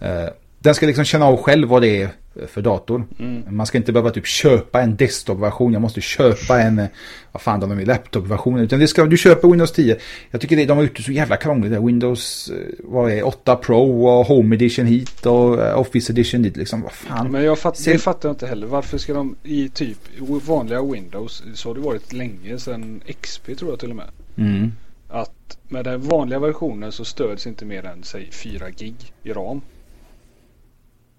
Eh, 0.00 0.28
den 0.58 0.74
ska 0.74 0.86
liksom 0.86 1.04
känna 1.04 1.26
av 1.26 1.36
själv 1.36 1.68
vad 1.68 1.82
det 1.82 2.02
är 2.02 2.08
för 2.46 2.62
dator. 2.62 3.04
Man 3.50 3.66
ska 3.66 3.78
inte 3.78 3.92
behöva 3.92 4.10
typ 4.10 4.26
köpa 4.26 4.80
en 4.80 4.96
desktop-version. 4.96 5.72
Jag 5.72 5.82
måste 5.82 6.00
köpa 6.00 6.60
en, 6.60 6.78
eh, 6.78 6.86
vad 7.32 7.42
fan 7.42 7.60
de 7.60 7.70
är, 7.70 7.86
laptop-version. 7.86 8.58
Utan 8.58 8.80
det 8.80 8.88
ska, 8.88 9.04
du 9.04 9.16
köper 9.16 9.48
Windows 9.48 9.72
10. 9.72 9.96
Jag 10.30 10.40
tycker 10.40 10.56
det, 10.56 10.64
de 10.64 10.76
har 10.76 10.90
det 10.94 11.02
så 11.02 11.12
jävla 11.12 11.36
krångligt. 11.36 11.72
Windows, 11.72 12.50
eh, 12.50 12.74
vad 12.78 13.10
är 13.10 13.16
det, 13.16 13.22
8 13.22 13.56
Pro 13.56 14.06
och 14.06 14.26
Home 14.26 14.56
Edition 14.56 14.86
hit 14.86 15.26
och 15.26 15.80
Office 15.80 16.12
Edition 16.12 16.42
dit. 16.42 16.56
Liksom, 16.56 16.82
vad 16.82 16.92
fan. 16.92 17.30
Men 17.30 17.44
jag 17.44 17.58
fatt, 17.58 17.84
det 17.84 17.98
fattar 17.98 18.28
jag 18.28 18.34
inte 18.34 18.46
heller. 18.46 18.66
Varför 18.66 18.98
ska 18.98 19.14
de 19.14 19.36
i 19.42 19.68
typ 19.68 19.98
vanliga 20.46 20.82
Windows, 20.82 21.42
så 21.54 21.68
har 21.68 21.74
det 21.74 21.80
varit 21.80 22.12
länge 22.12 22.58
sedan 22.58 23.00
XP 23.20 23.58
tror 23.58 23.70
jag 23.70 23.78
till 23.80 23.90
och 23.90 23.96
med. 23.96 24.08
Mm. 24.36 24.72
Att 25.14 25.58
med 25.68 25.84
den 25.84 26.00
vanliga 26.00 26.38
versionen 26.38 26.92
så 26.92 27.04
stöds 27.04 27.46
inte 27.46 27.64
mer 27.64 27.84
än 27.86 28.02
säg 28.02 28.30
4 28.32 28.70
gig 28.70 28.94
i 29.22 29.32
ram. 29.32 29.60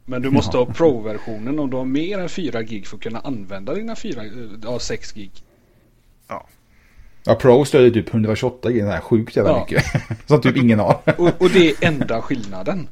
Men 0.06 0.22
du 0.22 0.30
måste 0.32 0.58
ha 0.58 0.66
Pro-versionen 0.66 1.60
om 1.60 1.70
du 1.70 1.78
har 1.78 1.86
mer 1.86 2.20
än 2.20 2.30
4 2.30 2.64
gig 2.64 2.88
för 2.88 2.98
att 2.98 3.04
kunna 3.04 3.20
använda 3.20 3.74
dina 3.74 3.96
4, 3.96 4.22
eh, 4.24 4.30
ja 4.64 4.80
6 4.80 5.12
gig. 5.14 5.32
Ja, 7.28 7.36
Pro 7.36 7.66
stödjer 7.66 7.92
typ 7.92 8.10
128 8.14 8.70
grejer. 8.72 8.86
Det 8.86 8.92
här 8.92 8.98
är 8.98 9.02
sjukt 9.02 9.36
jävla 9.36 9.52
Ja. 9.52 9.60
mycket. 9.60 9.84
Som 10.28 10.42
typ 10.42 10.58
ingen 10.58 10.80
har. 10.80 11.00
Och, 11.18 11.42
och 11.42 11.50
det 11.50 11.70
är 11.70 11.76
enda 11.88 12.22
skillnaden. 12.22 12.88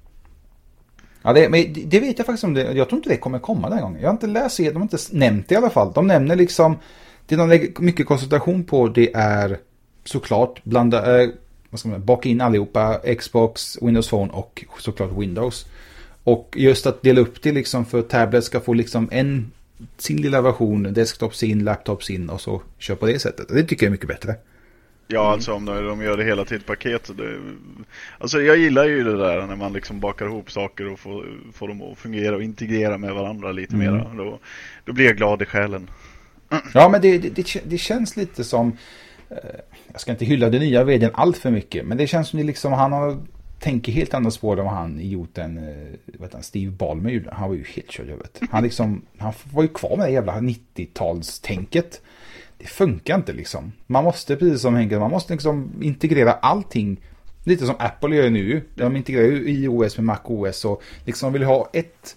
Ja, 1.21 1.33
det, 1.33 1.49
men 1.49 1.73
det- 1.73 1.83
det 1.85 1.99
vet 1.99 2.17
jag 2.17 2.25
faktiskt 2.25 2.43
om 2.43 2.53
det. 2.53 2.71
Jag 2.73 2.89
tror 2.89 2.97
inte 2.99 3.09
det 3.09 3.17
kommer 3.17 3.39
komma 3.39 3.69
den 3.69 3.77
här 3.77 3.83
gången. 3.85 4.01
Jag 4.01 4.07
har 4.09 4.13
inte 4.13 4.27
läst 4.27 4.57
det, 4.57 4.69
de 4.69 4.75
har 4.75 4.81
inte 4.81 4.97
nämnt 5.11 5.47
det 5.49 5.53
i 5.53 5.57
alla 5.57 5.69
fall. 5.69 5.91
De 5.93 6.07
nämner 6.07 6.35
liksom, 6.35 6.77
det 7.25 7.35
de 7.35 7.49
lägger 7.49 7.81
mycket 7.81 8.05
koncentration 8.07 8.63
på 8.63 8.87
det 8.87 9.13
är 9.13 9.59
såklart 10.03 10.63
blanda, 10.63 11.21
eh, 11.21 11.29
vad 11.69 11.79
ska 11.79 11.89
man 11.89 12.05
baka 12.05 12.29
in 12.29 12.41
allihopa, 12.41 13.01
Xbox, 13.19 13.77
Windows 13.81 14.09
Phone 14.09 14.31
och 14.31 14.65
såklart 14.79 15.11
Windows. 15.17 15.65
Och 16.23 16.55
just 16.57 16.85
att 16.85 17.01
dela 17.01 17.21
upp 17.21 17.41
det 17.41 17.51
liksom 17.51 17.85
för 17.85 18.01
tablet 18.01 18.43
ska 18.43 18.59
få 18.59 18.73
liksom 18.73 19.09
en, 19.11 19.51
sin 19.97 20.21
lilla 20.21 20.41
version, 20.41 20.93
desktop 20.93 21.35
sin, 21.35 21.63
laptop 21.63 22.03
sin 22.03 22.29
och 22.29 22.41
så 22.41 22.61
kör 22.77 22.95
på 22.95 23.05
det 23.05 23.19
sättet. 23.19 23.47
Det 23.49 23.63
tycker 23.63 23.85
jag 23.85 23.87
är 23.87 23.91
mycket 23.91 24.07
bättre. 24.07 24.35
Ja, 25.07 25.31
alltså 25.31 25.53
om 25.53 25.65
de 25.65 26.01
gör 26.01 26.17
det 26.17 26.23
hela 26.23 26.45
till 26.45 26.57
ett 26.57 26.65
paket. 26.65 27.11
Det, 27.17 27.39
alltså 28.17 28.41
jag 28.41 28.57
gillar 28.57 28.85
ju 28.85 29.03
det 29.03 29.17
där 29.17 29.47
när 29.47 29.55
man 29.55 29.73
liksom 29.73 29.99
bakar 29.99 30.25
ihop 30.25 30.51
saker 30.51 30.91
och 30.91 30.99
får, 30.99 31.25
får 31.53 31.67
dem 31.67 31.81
att 31.81 31.97
fungera 31.97 32.35
och 32.35 32.43
integrera 32.43 32.97
med 32.97 33.13
varandra 33.13 33.51
lite 33.51 33.75
mm. 33.75 33.93
mer. 33.93 34.11
Då, 34.17 34.39
då 34.85 34.93
blir 34.93 35.05
jag 35.05 35.17
glad 35.17 35.41
i 35.41 35.45
själen. 35.45 35.89
Ja, 36.73 36.89
men 36.89 37.01
det, 37.01 37.17
det, 37.17 37.63
det 37.65 37.77
känns 37.77 38.17
lite 38.17 38.43
som, 38.43 38.77
eh, 39.29 39.37
jag 39.93 40.01
ska 40.01 40.11
inte 40.11 40.25
hylla 40.25 40.49
den 40.49 40.61
nya 40.61 40.83
vdn 40.83 41.11
allt 41.13 41.37
för 41.37 41.51
mycket, 41.51 41.85
men 41.85 41.97
det 41.97 42.07
känns 42.07 42.27
som 42.27 42.39
det 42.39 42.45
liksom, 42.45 42.73
han 42.73 42.91
har 42.91 43.17
tänker 43.59 43.91
helt 43.91 44.13
andra 44.13 44.31
spår 44.31 44.59
än 44.59 44.65
vad 44.65 44.73
han 44.73 44.99
gjort 45.09 45.37
än 45.37 45.65
vad 46.19 46.33
han, 46.33 46.43
Steve 46.43 46.71
Ballmer 46.71 47.09
gjorde. 47.09 47.33
Han 47.33 47.49
var 47.49 47.55
ju 47.55 47.63
helt 47.63 47.91
körd 47.91 48.09
över 48.09 48.27
Han, 48.49 48.63
liksom, 48.63 49.01
han 49.17 49.33
var 49.51 49.63
ju 49.63 49.69
kvar 49.69 49.97
med 49.97 50.07
det 50.07 50.11
jävla 50.11 50.39
90-talstänket. 50.39 52.01
Det 52.57 52.67
funkar 52.67 53.15
inte 53.15 53.33
liksom. 53.33 53.71
Man 53.87 54.03
måste, 54.03 54.35
precis 54.35 54.61
som 54.61 54.75
Henke, 54.75 54.99
man 54.99 55.11
måste 55.11 55.33
liksom 55.33 55.71
integrera 55.81 56.33
allting. 56.33 57.01
Lite 57.43 57.65
som 57.65 57.75
Apple 57.79 58.15
gör 58.15 58.29
nu. 58.29 58.63
De 58.75 58.95
integrerar 58.95 59.27
ju 59.27 59.49
iOS 59.49 59.97
med 59.97 60.05
MacOS 60.05 60.65
och 60.65 60.81
liksom 61.05 61.33
vill 61.33 61.43
ha 61.43 61.69
ett 61.73 62.15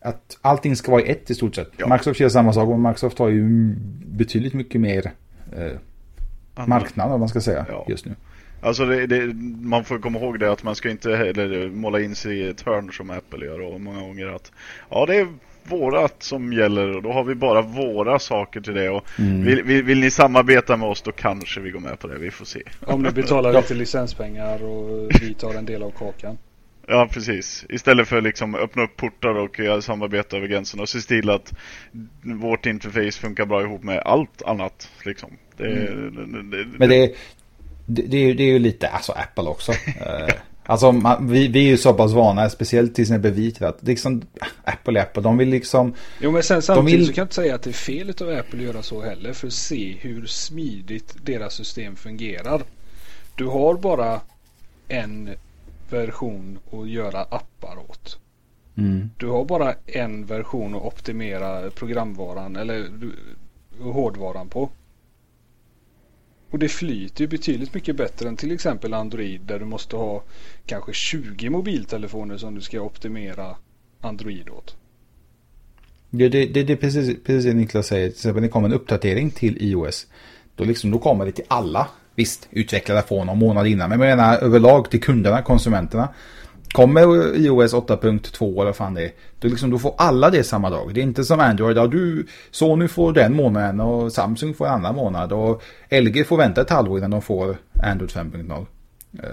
att 0.00 0.38
allting 0.40 0.76
ska 0.76 0.92
vara 0.92 1.02
i 1.02 1.10
ett 1.10 1.30
i 1.30 1.34
stort 1.34 1.54
sett. 1.54 1.70
Ja. 1.76 1.86
Microsoft 1.86 2.20
gör 2.20 2.28
samma 2.28 2.52
sak 2.52 2.68
och 2.68 2.78
Microsoft 2.78 3.18
har 3.18 3.28
ju 3.28 3.74
betydligt 4.06 4.54
mycket 4.54 4.80
mer 4.80 5.12
eh, 5.56 5.78
marknad 6.66 7.12
om 7.12 7.20
man 7.20 7.28
ska 7.28 7.40
säga 7.40 7.66
ja. 7.68 7.86
just 7.88 8.06
nu. 8.06 8.14
Alltså 8.60 8.84
det, 8.84 9.06
det, 9.06 9.34
man 9.62 9.84
får 9.84 9.98
komma 9.98 10.18
ihåg 10.18 10.40
det 10.40 10.52
att 10.52 10.62
man 10.62 10.74
ska 10.74 10.90
inte 10.90 11.16
heller 11.16 11.68
måla 11.68 12.00
in 12.00 12.14
sig 12.14 12.38
i 12.38 12.48
ett 12.48 12.60
hörn 12.60 12.92
som 12.92 13.10
Apple 13.10 13.46
gör 13.46 13.60
och 13.60 13.80
många 13.80 14.00
gånger 14.00 14.26
att 14.26 14.52
ja 14.90 15.06
det 15.06 15.16
är 15.16 15.28
vårat 15.68 16.22
som 16.22 16.52
gäller 16.52 16.96
och 16.96 17.02
då 17.02 17.12
har 17.12 17.24
vi 17.24 17.34
bara 17.34 17.62
våra 17.62 18.18
saker 18.18 18.60
till 18.60 18.74
det 18.74 18.90
och 18.90 19.04
mm. 19.18 19.44
vill, 19.44 19.62
vill, 19.62 19.82
vill, 19.82 20.00
ni 20.00 20.10
samarbeta 20.10 20.76
med 20.76 20.88
oss 20.88 21.02
då 21.02 21.12
kanske 21.12 21.60
vi 21.60 21.70
går 21.70 21.80
med 21.80 21.98
på 21.98 22.06
det, 22.06 22.18
vi 22.18 22.30
får 22.30 22.44
se. 22.44 22.62
Om 22.86 23.02
ni 23.02 23.10
betalar 23.10 23.52
lite 23.60 23.74
licenspengar 23.74 24.64
och 24.64 25.10
vi 25.20 25.34
tar 25.34 25.54
en 25.54 25.64
del 25.64 25.82
av 25.82 25.90
kakan. 25.90 26.38
Ja, 26.88 27.08
precis. 27.12 27.64
Istället 27.68 28.08
för 28.08 28.20
liksom 28.20 28.54
öppna 28.54 28.82
upp 28.82 28.96
portar 28.96 29.34
och 29.34 29.84
samarbeta 29.84 30.36
över 30.36 30.46
gränserna 30.48 30.82
och 30.82 30.88
se 30.88 31.00
till 31.00 31.30
att 31.30 31.52
vårt 32.22 32.66
interface 32.66 33.20
funkar 33.20 33.46
bra 33.46 33.62
ihop 33.62 33.82
med 33.82 33.98
allt 33.98 34.42
annat. 34.42 34.90
Liksom. 35.04 35.30
Det, 35.56 35.66
mm. 35.66 36.50
det, 36.50 36.56
det, 36.56 36.78
Men 36.78 36.88
det, 36.88 37.14
det, 37.86 38.02
det, 38.02 38.16
är, 38.16 38.34
det 38.34 38.42
är 38.42 38.52
ju 38.52 38.58
lite, 38.58 38.88
alltså 38.88 39.12
Apple 39.12 39.44
också. 39.44 39.72
Eh, 40.00 40.34
alltså 40.66 40.92
man, 40.92 41.28
vi, 41.28 41.48
vi 41.48 41.58
är 41.58 41.70
ju 41.70 41.76
så 41.76 41.94
pass 41.94 42.12
vana, 42.12 42.50
speciellt 42.50 42.94
till 42.94 43.06
sina 43.06 43.18
bevis 43.18 43.62
att 43.62 43.82
liksom 43.82 44.22
Apple 44.64 45.00
är 45.00 45.02
Apple, 45.02 45.22
de 45.22 45.38
vill 45.38 45.48
liksom... 45.48 45.94
Jo 46.20 46.30
men 46.30 46.42
sen 46.42 46.62
samtidigt 46.62 47.00
vill... 47.00 47.06
så 47.06 47.12
kan 47.12 47.22
jag 47.22 47.24
inte 47.24 47.34
säga 47.34 47.54
att 47.54 47.62
det 47.62 47.70
är 47.70 47.72
fel 47.72 48.08
av 48.08 48.28
Apple 48.28 48.58
att 48.58 48.64
göra 48.64 48.82
så 48.82 49.02
heller 49.02 49.32
för 49.32 49.46
att 49.46 49.52
se 49.52 49.96
hur 50.00 50.26
smidigt 50.26 51.14
deras 51.22 51.54
system 51.54 51.96
fungerar. 51.96 52.62
Du 53.34 53.46
har 53.46 53.74
bara 53.74 54.20
en 54.88 55.30
version 55.90 56.58
att 56.72 56.88
göra 56.88 57.22
appar 57.22 57.78
åt. 57.90 58.18
Mm. 58.76 59.10
Du 59.16 59.26
har 59.26 59.44
bara 59.44 59.74
en 59.86 60.26
version 60.26 60.74
att 60.74 60.82
optimera 60.82 61.70
programvaran 61.70 62.56
eller 62.56 62.88
hårdvaran 63.80 64.48
på. 64.48 64.70
Och 66.50 66.58
det 66.58 66.68
flyter 66.68 67.20
ju 67.20 67.28
betydligt 67.28 67.74
mycket 67.74 67.96
bättre 67.96 68.28
än 68.28 68.36
till 68.36 68.52
exempel 68.52 68.94
Android 68.94 69.40
där 69.40 69.58
du 69.58 69.64
måste 69.64 69.96
ha 69.96 70.22
kanske 70.66 70.92
20 70.92 71.50
mobiltelefoner 71.50 72.36
som 72.36 72.54
du 72.54 72.60
ska 72.60 72.80
optimera 72.80 73.56
Android 74.00 74.48
åt. 74.48 74.76
Ja, 76.10 76.28
det, 76.28 76.46
det, 76.46 76.62
det 76.62 76.72
är 76.72 76.76
precis, 76.76 77.16
precis 77.24 77.44
det 77.44 77.54
Niklas 77.54 77.86
säger. 77.86 78.08
Till 78.08 78.16
exempel 78.16 78.42
när 78.42 78.48
det 78.48 78.52
kommer 78.52 78.68
en 78.68 78.74
uppdatering 78.74 79.30
till 79.30 79.62
iOS. 79.62 80.06
Då, 80.56 80.64
liksom, 80.64 80.90
då 80.90 80.98
kommer 80.98 81.26
det 81.26 81.32
till 81.32 81.44
alla. 81.48 81.88
Visst, 82.14 82.48
utvecklare 82.50 83.02
får 83.02 83.24
någon 83.24 83.38
månad 83.38 83.66
innan. 83.66 83.88
Men 83.88 84.00
jag 84.00 84.16
menar 84.16 84.38
överlag 84.38 84.90
till 84.90 85.00
kunderna, 85.02 85.42
konsumenterna. 85.42 86.08
Kommer 86.72 87.36
iOS 87.36 87.74
8.2 87.74 88.52
eller 88.52 88.64
vad 88.64 88.76
fan 88.76 88.94
det 88.94 89.04
är. 89.04 89.12
Då, 89.38 89.48
liksom, 89.48 89.70
då 89.70 89.78
får 89.78 89.94
alla 89.98 90.30
det 90.30 90.44
samma 90.44 90.70
dag. 90.70 90.94
Det 90.94 91.00
är 91.00 91.02
inte 91.02 91.24
som 91.24 91.40
Android. 91.40 91.76
Ja, 91.76 91.86
du, 91.86 92.26
Sony 92.50 92.88
får 92.88 93.12
den 93.12 93.36
månaden 93.36 93.80
och 93.80 94.12
Samsung 94.12 94.54
får 94.54 94.66
en 94.66 94.72
annan 94.72 94.94
månad. 94.94 95.32
Och 95.32 95.62
LG 95.90 96.24
får 96.26 96.36
vänta 96.36 96.60
ett 96.60 96.70
halvår 96.70 96.98
innan 96.98 97.10
de 97.10 97.22
får 97.22 97.56
Android 97.82 98.10
5.0. 98.10 98.66
Eh, 99.22 99.28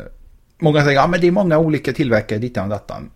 många 0.60 0.84
säger 0.84 0.96
ja 0.96 1.08
men 1.08 1.22
det 1.22 1.28
är 1.28 1.32
många 1.32 1.58
olika 1.58 1.94
tillverkare 1.94 2.40
dittan 2.40 2.64
och 2.64 2.70
dattan. 2.70 3.10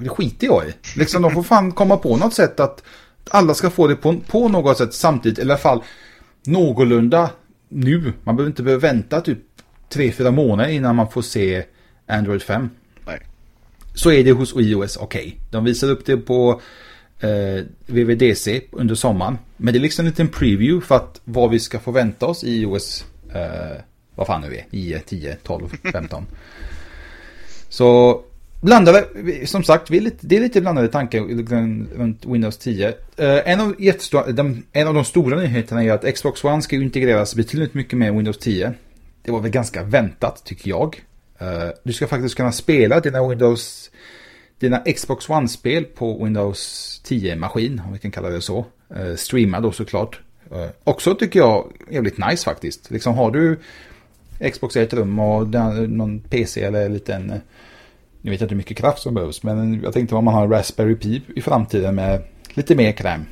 Det 0.00 0.08
skiter 0.08 0.46
jag 0.46 0.64
i. 0.68 0.98
Liksom, 0.98 1.22
de 1.22 1.30
får 1.30 1.42
fan 1.42 1.72
komma 1.72 1.96
på 1.96 2.16
något 2.16 2.34
sätt 2.34 2.60
att 2.60 2.82
alla 3.30 3.54
ska 3.54 3.70
få 3.70 3.86
det 3.86 3.96
på, 3.96 4.16
på 4.26 4.48
något 4.48 4.78
sätt 4.78 4.94
samtidigt. 4.94 5.38
Eller 5.38 5.50
i 5.50 5.52
alla 5.52 5.58
fall 5.58 5.82
någorlunda 6.46 7.30
nu. 7.70 8.12
Man 8.24 8.36
behöver 8.36 8.50
inte 8.50 8.62
behöva 8.62 8.80
vänta 8.80 9.20
typ 9.20 9.38
3-4 9.92 10.30
månader 10.30 10.70
innan 10.70 10.96
man 10.96 11.10
får 11.10 11.22
se 11.22 11.64
Android 12.06 12.42
5. 12.42 12.70
Så 13.94 14.12
är 14.12 14.24
det 14.24 14.32
hos 14.32 14.54
iOS 14.56 14.96
okej. 14.96 15.26
Okay. 15.26 15.38
De 15.50 15.64
visar 15.64 15.90
upp 15.90 16.06
det 16.06 16.16
på 16.16 16.60
eh, 17.20 17.64
VVDC 17.86 18.60
under 18.72 18.94
sommaren. 18.94 19.38
Men 19.56 19.74
det 19.74 19.78
är 19.78 19.80
liksom 19.80 20.04
en 20.04 20.10
liten 20.10 20.28
preview 20.28 20.86
för 20.86 20.96
att 20.96 21.20
vad 21.24 21.50
vi 21.50 21.60
ska 21.60 21.78
få 21.78 21.90
vänta 21.90 22.26
oss 22.26 22.44
i 22.44 22.60
iOS. 22.60 23.04
Eh, 23.34 23.80
vad 24.14 24.26
fan 24.26 24.40
nu 24.40 24.54
är 24.56 24.66
9, 24.70 25.00
10, 25.00 25.36
12, 25.42 25.68
15. 25.92 26.26
Så 27.68 28.22
blandade, 28.60 29.06
som 29.46 29.64
sagt, 29.64 29.90
vi 29.90 29.96
är 29.96 30.00
lite, 30.00 30.26
det 30.26 30.36
är 30.36 30.40
lite 30.40 30.60
blandade 30.60 30.88
tankar 30.88 31.36
liksom 31.36 31.88
runt 31.96 32.26
Windows 32.26 32.58
10. 32.58 32.88
Eh, 32.88 32.94
en, 33.16 33.60
av 33.60 33.74
de, 34.34 34.62
en 34.72 34.88
av 34.88 34.94
de 34.94 35.04
stora 35.04 35.36
nyheterna 35.36 35.84
är 35.84 35.92
att 35.92 36.14
Xbox 36.14 36.44
One 36.44 36.62
ska 36.62 36.76
integreras 36.76 37.34
betydligt 37.34 37.74
mycket 37.74 37.98
med 37.98 38.14
Windows 38.14 38.38
10. 38.38 38.72
Det 39.22 39.32
var 39.32 39.40
väl 39.40 39.50
ganska 39.50 39.82
väntat 39.82 40.44
tycker 40.44 40.70
jag. 40.70 41.02
Eh, 41.38 41.68
du 41.82 41.92
ska 41.92 42.06
faktiskt 42.06 42.34
kunna 42.34 42.52
spela 42.52 43.00
dina 43.00 43.28
Windows, 43.28 43.90
dina 44.58 44.78
Xbox 44.78 45.28
One-spel 45.28 45.84
på 45.84 46.24
Windows 46.24 47.00
10-maskin, 47.04 47.82
om 47.86 47.92
vi 47.92 47.98
kan 47.98 48.10
kalla 48.10 48.28
det 48.28 48.40
så. 48.40 48.66
Eh, 48.96 49.14
streama 49.16 49.60
då 49.60 49.72
såklart. 49.72 50.20
Också 50.84 51.14
tycker 51.14 51.38
jag 51.38 51.72
jävligt 51.90 52.18
nice 52.18 52.44
faktiskt. 52.44 52.90
Liksom 52.90 53.14
har 53.14 53.30
du 53.30 53.58
Xbox 54.52 54.76
i 54.76 54.80
ett 54.80 54.92
rum 54.92 55.18
och 55.18 55.48
någon 55.88 56.20
PC 56.20 56.62
eller 56.62 56.86
en 56.86 56.92
liten, 56.92 57.40
nu 58.22 58.30
vet 58.30 58.40
jag 58.40 58.46
inte 58.46 58.54
hur 58.54 58.56
mycket 58.56 58.76
kraft 58.76 59.02
som 59.02 59.14
behövs, 59.14 59.42
men 59.42 59.80
jag 59.82 59.92
tänkte 59.92 60.14
om 60.14 60.24
man 60.24 60.34
har 60.34 60.48
Raspberry 60.48 60.94
Pi 60.94 61.22
i 61.36 61.40
framtiden 61.40 61.94
med 61.94 62.22
lite 62.54 62.74
mer 62.74 62.92
kräm. 62.92 63.24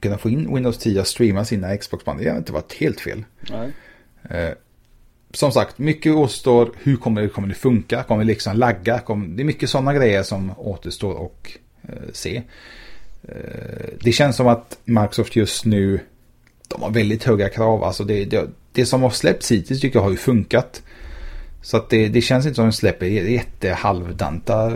Kunna 0.00 0.18
få 0.18 0.30
in 0.30 0.54
Windows 0.54 0.78
10 0.78 1.00
och 1.00 1.06
streama 1.06 1.44
sina 1.44 1.76
Xbox-band, 1.76 2.20
det 2.20 2.30
har 2.30 2.36
inte 2.36 2.52
varit 2.52 2.72
helt 2.72 3.00
fel. 3.00 3.24
Nej 3.50 3.72
som 5.36 5.52
sagt, 5.52 5.78
mycket 5.78 6.14
återstår. 6.14 6.70
Hur 6.82 6.96
kommer 6.96 7.22
det, 7.22 7.28
kommer 7.28 7.48
det 7.48 7.54
funka? 7.54 8.02
Kommer 8.02 8.24
det 8.24 8.26
liksom 8.26 8.56
lagga? 8.56 8.98
Kommer, 8.98 9.28
det 9.28 9.42
är 9.42 9.44
mycket 9.44 9.70
sådana 9.70 9.94
grejer 9.94 10.22
som 10.22 10.52
återstår 10.56 11.26
att 11.26 11.48
eh, 11.88 12.12
se. 12.12 12.42
Eh, 13.28 13.34
det 14.00 14.12
känns 14.12 14.36
som 14.36 14.46
att 14.46 14.78
Microsoft 14.84 15.36
just 15.36 15.64
nu, 15.64 16.00
de 16.68 16.82
har 16.82 16.90
väldigt 16.90 17.24
höga 17.24 17.48
krav. 17.48 17.84
Alltså 17.84 18.04
det, 18.04 18.24
det, 18.24 18.48
det 18.72 18.86
som 18.86 19.02
har 19.02 19.10
släppts 19.10 19.52
hittills 19.52 19.80
tycker 19.80 19.98
jag 19.98 20.04
har 20.04 20.10
ju 20.10 20.16
funkat. 20.16 20.82
Så 21.66 21.76
att 21.76 21.90
det, 21.90 22.08
det 22.08 22.20
känns 22.20 22.46
inte 22.46 22.54
som 22.54 22.64
att 22.64 22.72
de 22.72 22.76
släpper 22.76 23.06
jättehalvdanta 23.06 24.72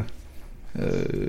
eh, 0.75 0.83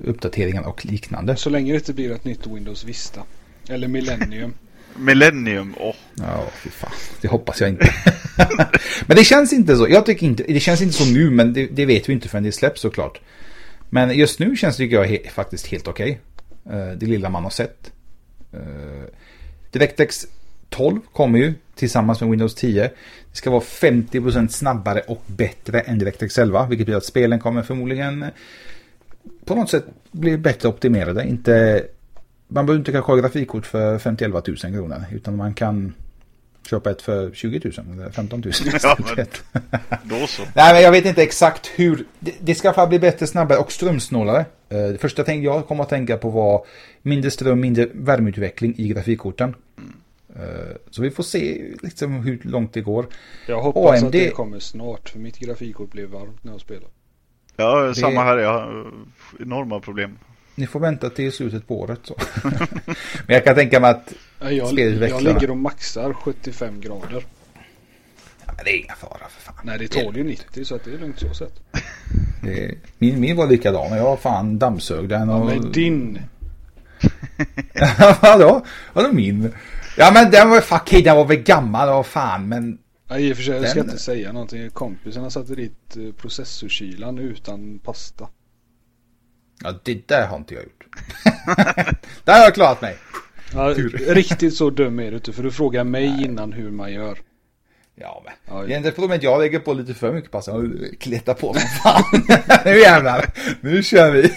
uppdateringar 0.04 0.62
och 0.62 0.86
liknande. 0.86 1.36
Så 1.36 1.50
länge 1.50 1.72
det 1.72 1.78
inte 1.78 1.94
blir 1.94 2.12
ett 2.12 2.24
nytt 2.24 2.48
Windows 2.48 2.84
Vista. 2.84 3.22
Eller 3.70 3.88
Millennium. 3.88 4.54
Millennium, 4.96 5.76
åh. 5.80 5.90
Oh. 5.90 5.96
Ja, 6.16 6.46
fy 6.56 6.70
fan. 6.70 6.92
Det 7.22 7.28
hoppas 7.28 7.62
jag 7.62 7.70
inte. 7.70 7.94
men 9.06 9.18
det 9.18 9.24
känns 9.24 9.54
inte 9.54 9.76
så. 9.76 9.88
Jag 9.90 10.06
tycker 10.06 10.26
inte, 10.26 10.44
det 10.44 10.60
känns 10.60 10.82
inte 10.82 10.94
så 10.94 11.06
nu, 11.06 11.30
men 11.30 11.54
det, 11.54 11.68
det 11.68 11.86
vet 11.86 12.10
vi 12.10 12.14
inte 12.14 12.30
förrän 12.30 12.44
det 12.44 12.52
släpps 12.52 12.82
såklart. 12.82 13.20
Men 13.90 14.18
just 14.18 14.40
nu 14.40 14.56
känns 14.56 14.78
det 14.78 14.84
tycker 14.84 14.96
jag 14.96 15.06
he, 15.06 15.20
faktiskt 15.34 15.68
helt 15.68 15.88
okej. 15.88 16.20
Okay. 16.66 16.80
Uh, 16.80 16.98
det 16.98 17.06
lilla 17.06 17.30
man 17.30 17.44
har 17.44 17.50
sett. 17.50 17.92
Uh, 18.54 19.04
DirectX 19.72 20.28
12 20.70 21.00
kommer 21.14 21.40
ju 21.40 21.54
tillsammans 21.76 22.22
med 22.22 22.30
Windows 22.30 22.56
10. 22.56 22.92
Det 23.32 23.38
ska 23.38 23.50
vara 23.50 23.62
50% 23.62 24.48
snabbare 24.48 25.00
och 25.08 25.24
bättre 25.28 25.80
än 25.80 26.00
DirectX 26.00 26.38
11. 26.38 26.66
Vilket 26.66 26.86
betyder 26.86 26.98
att 26.98 27.06
spelen 27.06 27.40
kommer 27.40 27.64
förmodligen 27.64 28.26
på 29.46 29.56
något 29.56 29.70
sätt 29.70 29.86
bli 30.12 30.38
bättre 30.38 30.70
optimerade. 30.70 31.28
Inte 31.28 31.84
man 32.48 32.66
behöver 32.66 32.80
inte 32.80 32.92
kanske 32.92 33.12
ha 33.12 33.18
grafikkort 33.18 33.66
för 33.66 34.00
51 34.00 34.48
000 34.48 34.58
kronor. 34.58 35.04
Utan 35.12 35.36
man 35.36 35.54
kan 35.54 35.94
köpa 36.70 36.92
ett 36.92 37.02
för 37.02 37.32
20 37.34 37.72
000 37.78 38.00
eller 38.00 38.12
15 38.12 38.42
000. 38.42 38.54
Ja, 38.84 38.98
men, 39.16 39.26
då 40.20 40.28
så. 40.28 40.42
Nej, 40.56 40.74
men 40.74 40.82
jag 40.82 40.92
vet 40.92 41.06
inte 41.06 41.24
exakt 41.24 41.72
hur. 41.76 42.06
Det, 42.20 42.34
det 42.40 42.56
ska 42.56 42.88
bli 42.88 43.00
bättre, 43.00 43.28
snabbare 43.28 43.60
och 43.60 43.72
strömsnålare. 43.72 44.46
Eh, 44.70 44.78
det 44.78 44.98
första 45.02 45.34
jag 45.34 45.68
kommer 45.68 45.84
att 45.84 45.90
tänka 45.90 46.18
på 46.18 46.30
var 46.30 46.66
mindre 47.02 47.32
ström, 47.32 47.60
mindre 47.60 47.88
värmeutveckling 47.94 48.74
i 48.78 48.88
grafikkorten. 48.88 49.56
Eh, 50.36 50.76
Så 50.90 51.02
vi 51.02 51.12
får 51.12 51.24
se 51.24 51.74
liksom 51.82 52.12
hur 52.14 52.40
långt 52.44 52.74
det 52.74 52.82
går. 52.82 53.08
Jag 53.48 53.62
hoppas 53.62 53.92
AMD 54.04 54.06
att 54.06 54.12
det 54.12 54.30
kommer 54.30 54.60
snart 54.60 55.10
för 55.10 55.20
mitt 55.20 55.38
grafikkort 55.38 55.92
blev 55.92 56.10
varmt 56.10 56.44
när 56.44 56.52
jag 56.52 56.62
spelar. 56.62 56.90
Ja, 57.56 57.94
samma 57.94 58.24
här. 58.24 58.38
Jag 58.38 58.54
har 58.54 58.92
enorma 59.40 59.80
problem. 59.80 60.18
Ni 60.56 60.68
får 60.68 60.80
vänta 60.80 61.10
till 61.10 61.32
slutet 61.32 61.68
på 61.68 61.80
året 61.82 62.00
så. 62.04 62.16
Men 63.28 63.36
jag 63.36 63.44
kan 63.44 63.56
tänka 63.56 63.80
mig 63.80 63.90
att 63.92 64.14
Ja, 64.40 64.52
Jag, 64.52 64.68
Spelutvecklarna. 64.68 65.24
jag 65.30 65.34
ligger 65.34 65.50
och 65.52 65.58
maxar 65.58 66.14
75 66.14 66.82
grader. 66.82 67.26
ja, 68.48 68.54
det 68.66 68.72
är 68.72 68.78
inga 68.84 68.94
fara 68.96 69.28
för 69.30 69.42
fan. 69.42 69.56
Nej 69.64 69.80
det 69.80 69.88
tål 69.88 70.18
ju 70.18 70.24
90 70.24 70.66
så 70.66 70.76
att 70.76 70.84
det 70.84 70.94
är 70.94 70.98
lugnt 70.98 71.20
så 71.20 71.34
sett. 71.34 71.60
Det 72.44 72.76
min, 72.98 73.20
min 73.20 73.36
var 73.38 73.48
likadan 73.48 73.92
och 73.92 73.98
jag 73.98 74.20
fan 74.20 74.60
dammsög 74.60 75.10
den. 75.10 75.30
Ja, 75.30 75.36
Och, 75.36 75.46
men 75.46 75.72
din. 75.72 76.20
Vadå? 78.22 78.66
Vadå 78.94 79.12
min? 79.14 79.54
Ja 79.98 80.12
men 80.14 80.32
den 80.32 80.50
var 80.50 80.62
fuck 80.62 81.04
den 81.04 81.16
var 81.16 81.26
väl 81.26 81.38
gammal 81.38 81.90
och 81.90 82.08
fan 82.08 82.48
men 82.48 82.78
Ja, 83.08 83.18
I 83.20 83.34
och 83.34 83.38
för 83.38 83.44
sig, 83.44 83.56
jag 83.56 83.70
ska 83.70 83.80
Den- 83.80 83.90
inte 83.90 84.02
säga 84.04 84.32
någonting. 84.32 84.70
Kompisarna 84.70 85.30
satte 85.30 85.56
dit 85.56 85.98
eh, 85.98 86.14
processorkylan 86.22 87.18
utan 87.20 87.80
pasta. 87.80 88.28
Ja 89.64 89.74
det 89.84 90.08
där 90.08 90.28
har 90.28 90.38
inte 90.38 90.54
jag 90.54 90.64
gjort. 90.64 90.86
där 92.24 92.34
har 92.34 92.40
jag 92.40 92.54
klarat 92.54 92.82
mig. 92.82 92.98
Ja, 93.54 93.74
riktigt 94.08 94.56
så 94.56 94.70
dum 94.70 95.00
är 95.00 95.12
du 95.12 95.18
inte 95.18 95.34
för 95.34 95.44
du 95.44 95.52
frågar 95.52 95.84
mig 95.84 96.24
innan 96.24 96.54
hur 96.54 96.72
man 96.72 96.94
gör. 96.94 97.20
Ja 97.96 98.24
men. 98.26 98.34
Ja, 98.58 98.64
Det 98.68 98.74
enda 98.74 98.92
problemet 98.92 99.24
jag 99.24 99.40
lägger 99.42 99.60
på 99.60 99.74
lite 99.74 99.94
för 99.94 100.14
mycket 100.14 100.32
pasta 100.32 100.54
och 100.54 100.64
kletar 101.00 101.34
på 101.34 101.54
som 101.54 101.62
fan. 101.84 102.04
nu 102.66 102.80
jävlar. 102.80 103.26
Nu 103.62 103.84
kör 103.84 104.12
vi. 104.12 104.32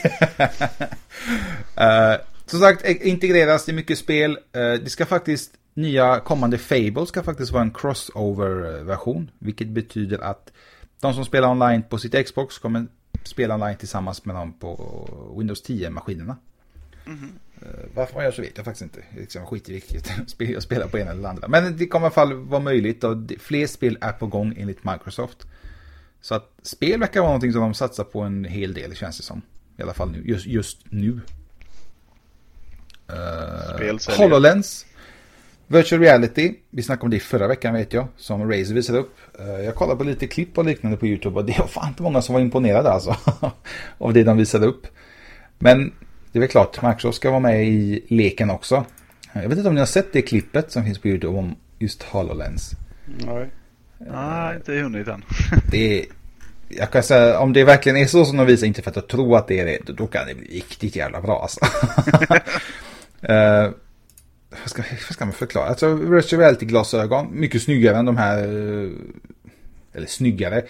Eh, 1.77 2.15
som 2.47 2.61
sagt 2.61 2.85
eh, 2.85 3.09
integreras 3.09 3.69
i 3.69 3.73
mycket 3.73 3.99
spel. 3.99 4.31
Eh, 4.31 4.73
det 4.73 4.91
ska 4.91 5.07
faktiskt 5.07 5.51
nya 5.75 6.21
kommande 6.21 6.59
Fable 6.59 7.07
ska 7.07 7.23
faktiskt 7.23 7.53
vara 7.53 7.63
en 7.63 7.71
crossover-version. 7.71 9.31
Vilket 9.39 9.69
betyder 9.69 10.19
att 10.19 10.53
de 11.01 11.15
som 11.15 11.25
spelar 11.25 11.49
online 11.51 11.83
på 11.83 11.99
sitt 11.99 12.27
Xbox 12.27 12.59
kommer 12.59 12.87
spela 13.23 13.55
online 13.55 13.77
tillsammans 13.77 14.25
med 14.25 14.37
dem 14.37 14.53
på 14.53 15.35
Windows 15.39 15.65
10-maskinerna. 15.65 16.37
Eh, 17.07 17.69
Varför 17.95 18.15
man 18.15 18.25
gör 18.25 18.33
så 18.33 18.43
vet 18.43 18.57
jag 18.57 18.65
faktiskt 18.65 18.83
inte. 18.83 19.01
Det 19.11 19.17
är 19.17 19.21
liksom 19.21 19.47
skit 19.47 19.69
i 19.69 19.73
vilket 19.73 20.13
spel 20.31 20.51
jag 20.51 20.63
spelar 20.63 20.89
på 20.89 20.99
ena 20.99 21.11
eller 21.11 21.29
andra. 21.29 21.49
Men 21.49 21.77
det 21.77 21.87
kommer 21.87 22.05
i 22.05 22.07
alla 22.07 22.15
fall 22.15 22.35
vara 22.35 22.61
möjligt 22.61 23.05
och 23.05 23.17
fler 23.39 23.67
spel 23.67 23.99
är 24.01 24.13
på 24.13 24.27
gång 24.27 24.55
enligt 24.59 24.85
Microsoft. 24.85 25.47
Så 26.21 26.35
att 26.35 26.53
spel 26.63 27.01
verkar 27.01 27.21
vara 27.21 27.31
någonting 27.31 27.53
som 27.53 27.61
de 27.61 27.75
satsar 27.75 28.05
på 28.05 28.21
en 28.21 28.45
hel 28.45 28.75
del 28.75 28.95
känns 28.95 29.17
det 29.17 29.23
som. 29.23 29.43
I 29.79 29.83
alla 29.83 29.95
fall 29.95 30.11
nu, 30.11 30.23
just, 30.25 30.47
just 30.47 30.79
nu. 30.91 31.21
Uh. 33.13 34.17
HoloLens. 34.17 34.87
Virtual 35.67 36.01
reality. 36.01 36.55
Vi 36.71 36.83
snackade 36.83 37.05
om 37.05 37.11
det 37.11 37.21
förra 37.21 37.49
veckan 37.49 37.75
vet 37.75 37.93
jag. 37.93 38.09
Som 38.17 38.51
Razer 38.51 38.75
visade 38.75 38.99
upp. 38.99 39.17
Eh, 39.39 39.65
jag 39.65 39.75
kollade 39.75 39.99
på 39.99 40.05
lite 40.05 40.27
klipp 40.27 40.59
och 40.59 40.65
liknande 40.65 40.97
på 40.97 41.07
YouTube. 41.07 41.39
Och 41.39 41.45
det 41.45 41.59
var 41.59 41.67
fan 41.67 41.89
inte 41.89 42.03
många 42.03 42.23
som 42.23 42.33
var 42.33 42.41
imponerade 42.41 42.91
alltså. 42.91 43.17
av 43.99 44.13
det 44.13 44.25
de 44.25 44.37
visade 44.37 44.67
upp. 44.67 44.87
Men 45.59 45.93
det 46.33 46.39
är 46.39 46.41
väl 46.41 46.49
klart, 46.49 46.83
Microsoft 46.83 47.17
ska 47.17 47.31
vara 47.31 47.41
med 47.41 47.69
i 47.69 48.05
leken 48.09 48.51
också. 48.51 48.85
Jag 49.33 49.49
vet 49.49 49.59
inte 49.59 49.69
om 49.69 49.75
ni 49.75 49.81
har 49.81 49.87
sett 49.87 50.13
det 50.13 50.23
klippet 50.23 50.73
som 50.73 50.85
finns 50.85 50.99
på 50.99 51.09
YouTube 51.09 51.39
om 51.39 51.57
just 51.79 52.03
HoloLens. 52.03 52.71
Nej. 53.05 53.51
Nej, 53.99 54.57
inte 54.57 54.73
hunnit 54.73 55.09
än. 55.09 55.25
Det 55.71 56.01
är, 56.01 56.07
jag 56.69 56.91
kan 56.91 57.03
säga, 57.03 57.39
om 57.39 57.53
det 57.53 57.65
verkligen 57.65 57.99
är 57.99 58.07
så 58.07 58.25
som 58.25 58.37
de 58.37 58.47
visar, 58.47 58.67
inte 58.67 58.83
för 58.83 58.91
att 58.91 58.97
jag 58.97 59.09
tror 59.09 59.37
att 59.37 59.49
det 59.49 59.61
är 59.61 59.65
det, 59.65 59.93
då 59.93 60.07
kan 60.07 60.27
det 60.27 60.35
bli 60.35 60.47
riktigt 60.47 60.97
jävla 60.97 61.21
bra 61.21 61.43
alltså. 61.43 61.61
Eh, 63.29 63.71
vad, 64.51 64.71
ska, 64.71 64.83
vad 64.91 65.15
ska 65.15 65.25
man 65.25 65.35
förklara? 65.35 65.67
Alltså 65.67 65.95
virtual 65.95 66.41
reality-glasögon, 66.43 67.29
mycket 67.33 67.63
snyggare 67.63 67.97
än 67.97 68.05
de 68.05 68.17
här, 68.17 68.39
eh, 68.39 68.91
eller 69.93 70.07
snyggare. 70.07 70.63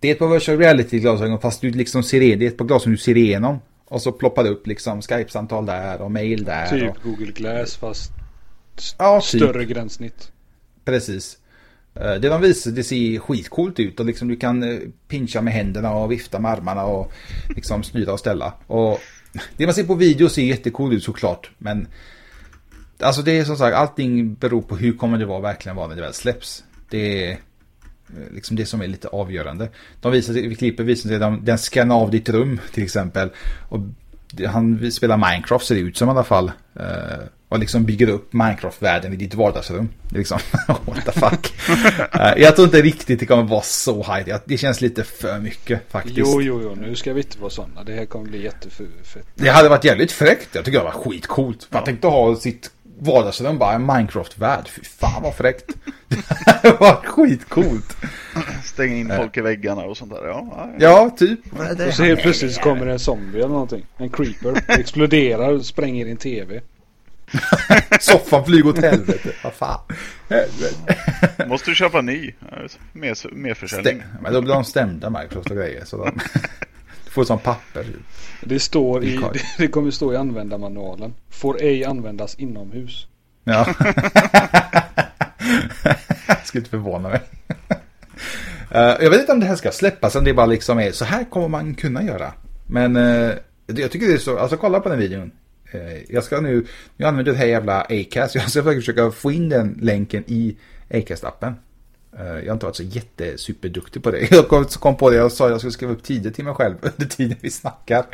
Det 0.00 0.08
är 0.08 0.12
ett 0.12 0.18
par 0.18 0.28
virtual 0.28 0.58
reality-glasögon 0.58 1.40
fast 1.40 1.60
du 1.60 1.70
liksom 1.70 2.02
ser 2.02 2.20
det 2.20 2.44
är 2.46 2.48
ett 2.48 2.56
par 2.56 2.64
glasögon 2.64 2.92
du 2.92 2.98
ser 2.98 3.16
igenom. 3.16 3.58
Och 3.84 4.02
så 4.02 4.12
ploppar 4.12 4.44
det 4.44 4.50
upp 4.50 4.66
liksom 4.66 5.02
Skype-samtal 5.02 5.66
där 5.66 6.00
och 6.00 6.10
mail 6.10 6.44
där. 6.44 6.64
Och, 6.64 6.94
Typ 6.96 7.02
Google 7.04 7.32
Glass 7.32 7.76
fast 7.76 8.10
ja, 8.98 9.20
typ. 9.20 9.40
större 9.42 9.64
gränssnitt. 9.64 10.32
Precis. 10.84 11.38
Eh, 11.94 12.14
Det 12.14 12.28
de 12.28 12.40
visar, 12.40 12.70
det 12.70 12.84
ser 12.84 13.18
skitcoolt 13.18 13.80
ut 13.80 14.00
och 14.00 14.06
liksom 14.06 14.28
du 14.28 14.36
kan 14.36 14.62
eh, 14.62 14.78
pincha 15.08 15.40
med 15.40 15.52
händerna 15.52 15.94
och 15.94 16.12
vifta 16.12 16.38
med 16.38 16.50
armarna 16.50 16.84
och 16.84 17.12
liksom 17.56 17.82
styra 17.82 18.12
och 18.12 18.18
ställa. 18.20 18.52
Och 18.66 19.00
det 19.56 19.66
man 19.66 19.74
ser 19.74 19.84
på 19.84 19.94
video 19.94 20.28
ser 20.28 20.42
jättecoolt 20.42 20.94
ut 20.94 21.04
såklart, 21.04 21.50
men 21.58 21.88
alltså 23.00 23.22
det 23.22 23.38
är 23.38 23.44
som 23.44 23.56
sagt, 23.56 23.76
allting 23.76 24.34
beror 24.34 24.62
på 24.62 24.76
hur 24.76 24.92
kommer 24.92 25.18
det 25.18 25.26
vara 25.26 25.40
verkligen 25.40 25.76
vara 25.76 25.88
när 25.88 25.96
det 25.96 26.02
väl 26.02 26.14
släpps. 26.14 26.64
Det 26.90 27.24
är 27.24 27.30
eh, 27.30 28.32
liksom 28.34 28.56
det 28.56 28.66
som 28.66 28.82
är 28.82 28.86
lite 28.86 29.08
avgörande. 29.08 29.68
De 30.00 30.12
visar, 30.12 30.32
vi 30.32 30.54
klippet 30.54 30.86
visar 30.86 31.08
sig 31.08 31.18
de, 31.18 31.44
den 31.44 31.58
skannar 31.58 31.96
av 31.96 32.10
ditt 32.10 32.28
rum 32.28 32.60
till 32.72 32.84
exempel. 32.84 33.30
Och 33.68 33.80
han 34.46 34.92
spelar 34.92 35.16
Minecraft 35.16 35.66
ser 35.66 35.74
det 35.74 35.80
ut 35.80 35.96
som 35.96 36.08
i 36.08 36.10
alla 36.10 36.24
fall. 36.24 36.52
Eh, 36.74 37.24
Eh, 37.50 37.54
och 37.54 37.58
liksom 37.58 37.84
bygger 37.84 38.08
upp 38.08 38.32
Minecraft-världen 38.32 39.12
i 39.12 39.16
ditt 39.16 39.34
vardagsrum. 39.34 39.88
Liksom, 40.08 40.38
what 40.66 41.04
the 41.04 41.12
fuck. 41.12 41.52
Eh, 42.14 42.32
jag 42.36 42.56
tror 42.56 42.66
inte 42.66 42.82
riktigt 42.82 43.20
det 43.20 43.26
kommer 43.26 43.42
vara 43.42 43.62
så 43.62 44.02
high. 44.02 44.36
Det 44.44 44.58
känns 44.58 44.80
lite 44.80 45.04
för 45.04 45.38
mycket 45.38 45.80
faktiskt. 45.88 46.16
Jo, 46.16 46.42
jo, 46.42 46.60
jo. 46.62 46.74
Nu 46.74 46.94
ska 46.94 47.12
vi 47.12 47.20
inte 47.20 47.38
vara 47.38 47.50
sådana. 47.50 47.84
Det 47.84 47.92
här 47.92 48.06
kommer 48.06 48.28
bli 48.30 48.42
jättefett. 48.42 49.26
Det 49.34 49.48
hade 49.48 49.68
varit 49.68 49.84
jävligt 49.84 50.12
fräckt. 50.12 50.48
Jag 50.52 50.64
tycker 50.64 50.78
det 50.78 50.84
var 50.84 50.90
skitcoolt. 50.90 51.66
Man 51.70 51.84
tänkte 51.84 52.06
ha 52.06 52.36
sitt 52.36 52.70
vardagsrum 52.98 53.58
bara 53.58 53.72
en 53.72 53.86
Minecraft-värld. 53.86 54.68
Fy 54.68 54.82
fan 54.84 55.22
vad 55.22 55.34
fräckt. 55.34 55.70
det 56.62 56.80
var 56.80 56.94
skitcoolt. 56.94 57.96
Stänga 58.64 58.96
in 58.96 59.12
folk 59.16 59.36
i 59.36 59.40
väggarna 59.40 59.82
och 59.82 59.96
sånt 59.96 60.12
där. 60.12 60.26
Ja, 60.26 60.70
ja. 60.78 61.10
Typ. 61.18 61.40
Och 61.52 61.94
så 61.94 62.02
helt 62.02 62.20
plötsligt 62.20 62.60
kommer 62.60 62.86
det 62.86 62.92
en 62.92 62.98
zombie 62.98 63.38
eller 63.38 63.48
någonting. 63.48 63.86
En 63.96 64.10
creeper. 64.10 64.62
Exploderar 64.80 65.48
och 65.48 65.66
spränger 65.66 66.04
din 66.04 66.16
TV. 66.16 66.60
Soffan 68.00 68.44
flyger 68.44 68.68
åt 68.68 68.78
helvete. 68.78 69.32
Vad 69.44 69.52
fan. 69.52 69.80
Helvete. 70.28 71.46
Måste 71.46 71.70
du 71.70 71.74
köpa 71.74 72.00
ny. 72.00 72.34
Mer, 72.92 73.34
mer 73.34 73.54
försäljning. 73.54 73.98
Stäm. 73.98 74.22
Men 74.22 74.32
då 74.32 74.40
blir 74.40 74.54
de 74.54 74.64
stämda 74.64 75.10
Microsoft 75.10 75.50
och 75.50 75.56
grejer. 75.56 75.84
Så 75.84 75.96
de 75.96 76.10
du 77.04 77.10
får 77.10 77.24
som 77.24 77.38
papper. 77.38 77.86
Det 78.40 78.60
står 78.60 79.04
i, 79.04 79.20
det 79.58 79.68
kommer 79.68 79.90
stå 79.90 80.12
i 80.12 80.16
användarmanualen. 80.16 81.14
Får 81.30 81.62
ej 81.62 81.84
användas 81.84 82.34
inomhus. 82.34 83.06
Ja. 83.44 83.74
Skulle 86.44 86.60
inte 86.60 86.70
förvåna 86.70 87.08
mig. 87.08 87.20
Eh, 88.70 88.96
jag 89.00 89.10
vet 89.10 89.20
inte 89.20 89.32
om 89.32 89.40
det 89.40 89.46
här 89.46 89.56
ska 89.56 89.72
släppas, 89.72 90.16
om 90.16 90.24
det 90.24 90.34
bara 90.34 90.46
liksom 90.46 90.78
är 90.78 90.92
så 90.92 91.04
här 91.04 91.24
kommer 91.24 91.48
man 91.48 91.74
kunna 91.74 92.02
göra. 92.02 92.32
Men 92.66 92.96
eh, 92.96 93.32
jag 93.66 93.90
tycker 93.90 94.06
det 94.06 94.12
är 94.12 94.18
så, 94.18 94.38
alltså 94.38 94.56
kolla 94.56 94.80
på 94.80 94.88
den 94.88 94.98
videon. 94.98 95.30
Eh, 95.72 96.12
jag 96.14 96.24
ska 96.24 96.40
nu, 96.40 96.66
jag 96.96 97.08
använder 97.08 97.32
det 97.32 97.38
här 97.38 97.46
jävla 97.46 97.80
Acast, 97.80 98.34
jag 98.34 98.50
ska 98.50 98.62
försöka 98.62 99.10
få 99.10 99.32
in 99.32 99.48
den 99.48 99.78
länken 99.82 100.24
i 100.26 100.56
Acast-appen. 100.90 101.54
Eh, 102.18 102.26
jag 102.26 102.46
har 102.46 102.52
inte 102.52 102.66
varit 102.66 102.76
så 102.76 102.82
jättesuperduktig 102.82 104.02
på 104.02 104.10
det. 104.10 104.30
Jag 104.30 104.48
kom, 104.48 104.68
så 104.68 104.80
kom 104.80 104.96
på 104.96 105.10
det, 105.10 105.16
jag 105.16 105.32
sa 105.32 105.44
att 105.44 105.50
jag 105.50 105.60
skulle 105.60 105.72
skriva 105.72 105.92
upp 105.92 106.02
tider 106.02 106.30
till 106.30 106.44
mig 106.44 106.54
själv 106.54 106.76
under 106.82 107.06
tiden 107.06 107.36
vi 107.40 107.50
snackar. 107.50 108.06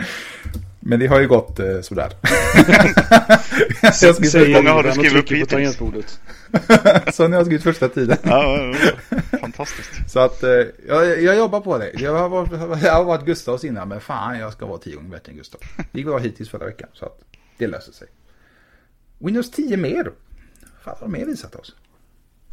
Men 0.81 1.01
det 1.01 1.07
har 1.07 1.21
ju 1.21 1.29
gått 1.29 1.59
eh, 1.59 1.81
sådär. 1.81 2.13
Säger 3.93 4.47
Hur 4.47 4.55
många 4.55 4.73
har 4.73 4.83
du 4.83 4.89
och 4.89 4.95
skrivit 4.95 5.17
upp 5.17 5.31
hittills? 5.31 6.19
så 7.17 7.23
nu 7.23 7.29
har 7.29 7.37
jag 7.37 7.47
skrivit 7.47 7.63
första 7.63 7.89
tiden. 7.89 8.17
Ja, 8.23 8.59
ja, 8.59 8.93
ja. 9.11 9.39
fantastiskt. 9.39 10.11
Så 10.11 10.21
att 10.21 10.43
eh, 10.43 10.51
jag, 10.89 11.23
jag 11.23 11.37
jobbar 11.37 11.61
på 11.61 11.79
det. 11.79 11.91
Jag 11.95 12.15
har, 12.15 12.29
varit, 12.29 12.51
jag 12.83 12.93
har 12.93 13.05
varit 13.05 13.25
Gustavs 13.25 13.65
innan 13.65 13.89
men 13.89 14.01
fan 14.01 14.39
jag 14.39 14.53
ska 14.53 14.67
vara 14.67 14.79
tio 14.79 14.97
gånger 14.97 15.11
bättre 15.11 15.33
än 15.33 15.39
Gustav. 15.39 15.61
Det 15.93 15.99
gick 15.99 16.07
bra 16.07 16.19
hittills 16.19 16.51
förra 16.51 16.67
veckan 16.67 16.89
så 16.93 17.05
att 17.05 17.21
det 17.59 17.67
löser 17.67 17.93
sig. 17.93 18.09
Windows 19.19 19.51
10 19.51 19.77
mer. 19.77 20.05
Fan 20.05 20.13
vad 20.85 20.95
har 20.99 21.07
de 21.07 21.13
mer 21.13 21.27
visat 21.27 21.55
oss? 21.55 21.75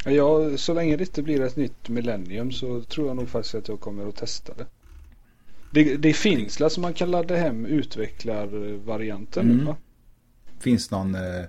Ja, 0.06 0.58
så 0.58 0.74
länge 0.74 0.96
det 0.98 1.04
inte 1.04 1.24
blir 1.24 1.42
ett 1.42 1.56
nytt 1.56 1.90
millennium 1.90 2.52
så 2.52 2.82
tror 2.82 3.08
jag 3.08 3.16
nog 3.16 3.30
faktiskt 3.30 3.56
att 3.56 3.68
jag 3.68 3.80
kommer 3.80 4.08
att 4.10 4.16
testa 4.16 4.54
det. 4.54 4.66
Det, 5.72 5.96
det 5.98 6.14
finns 6.14 6.62
alltså 6.62 6.80
man 6.82 6.94
kan 6.94 7.12
ladda 7.12 7.36
hem 7.36 7.66
utvecklarvarianten 7.66 9.46
nu 9.48 9.54
Mm. 9.54 9.66
va? 9.66 9.76
Finns 10.60 10.92
någon, 10.92 11.16
eh, 11.16 11.44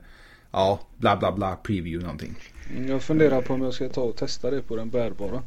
ja 0.51 0.81
bla 0.97 1.17
bla 1.17 1.33
bla 1.33 1.57
preview 1.57 2.03
någonting. 2.05 2.35
Mm, 2.71 2.88
Jag 2.88 3.03
funderar 3.03 3.43
på 3.43 3.55
om 3.55 3.62
jag 3.62 3.75
ska 3.75 3.88
ta 3.88 4.01
och 4.03 4.17
testa 4.17 4.51
det 4.51 4.62
på 4.62 4.77
den 4.77 4.90
bärbara. 4.90 5.43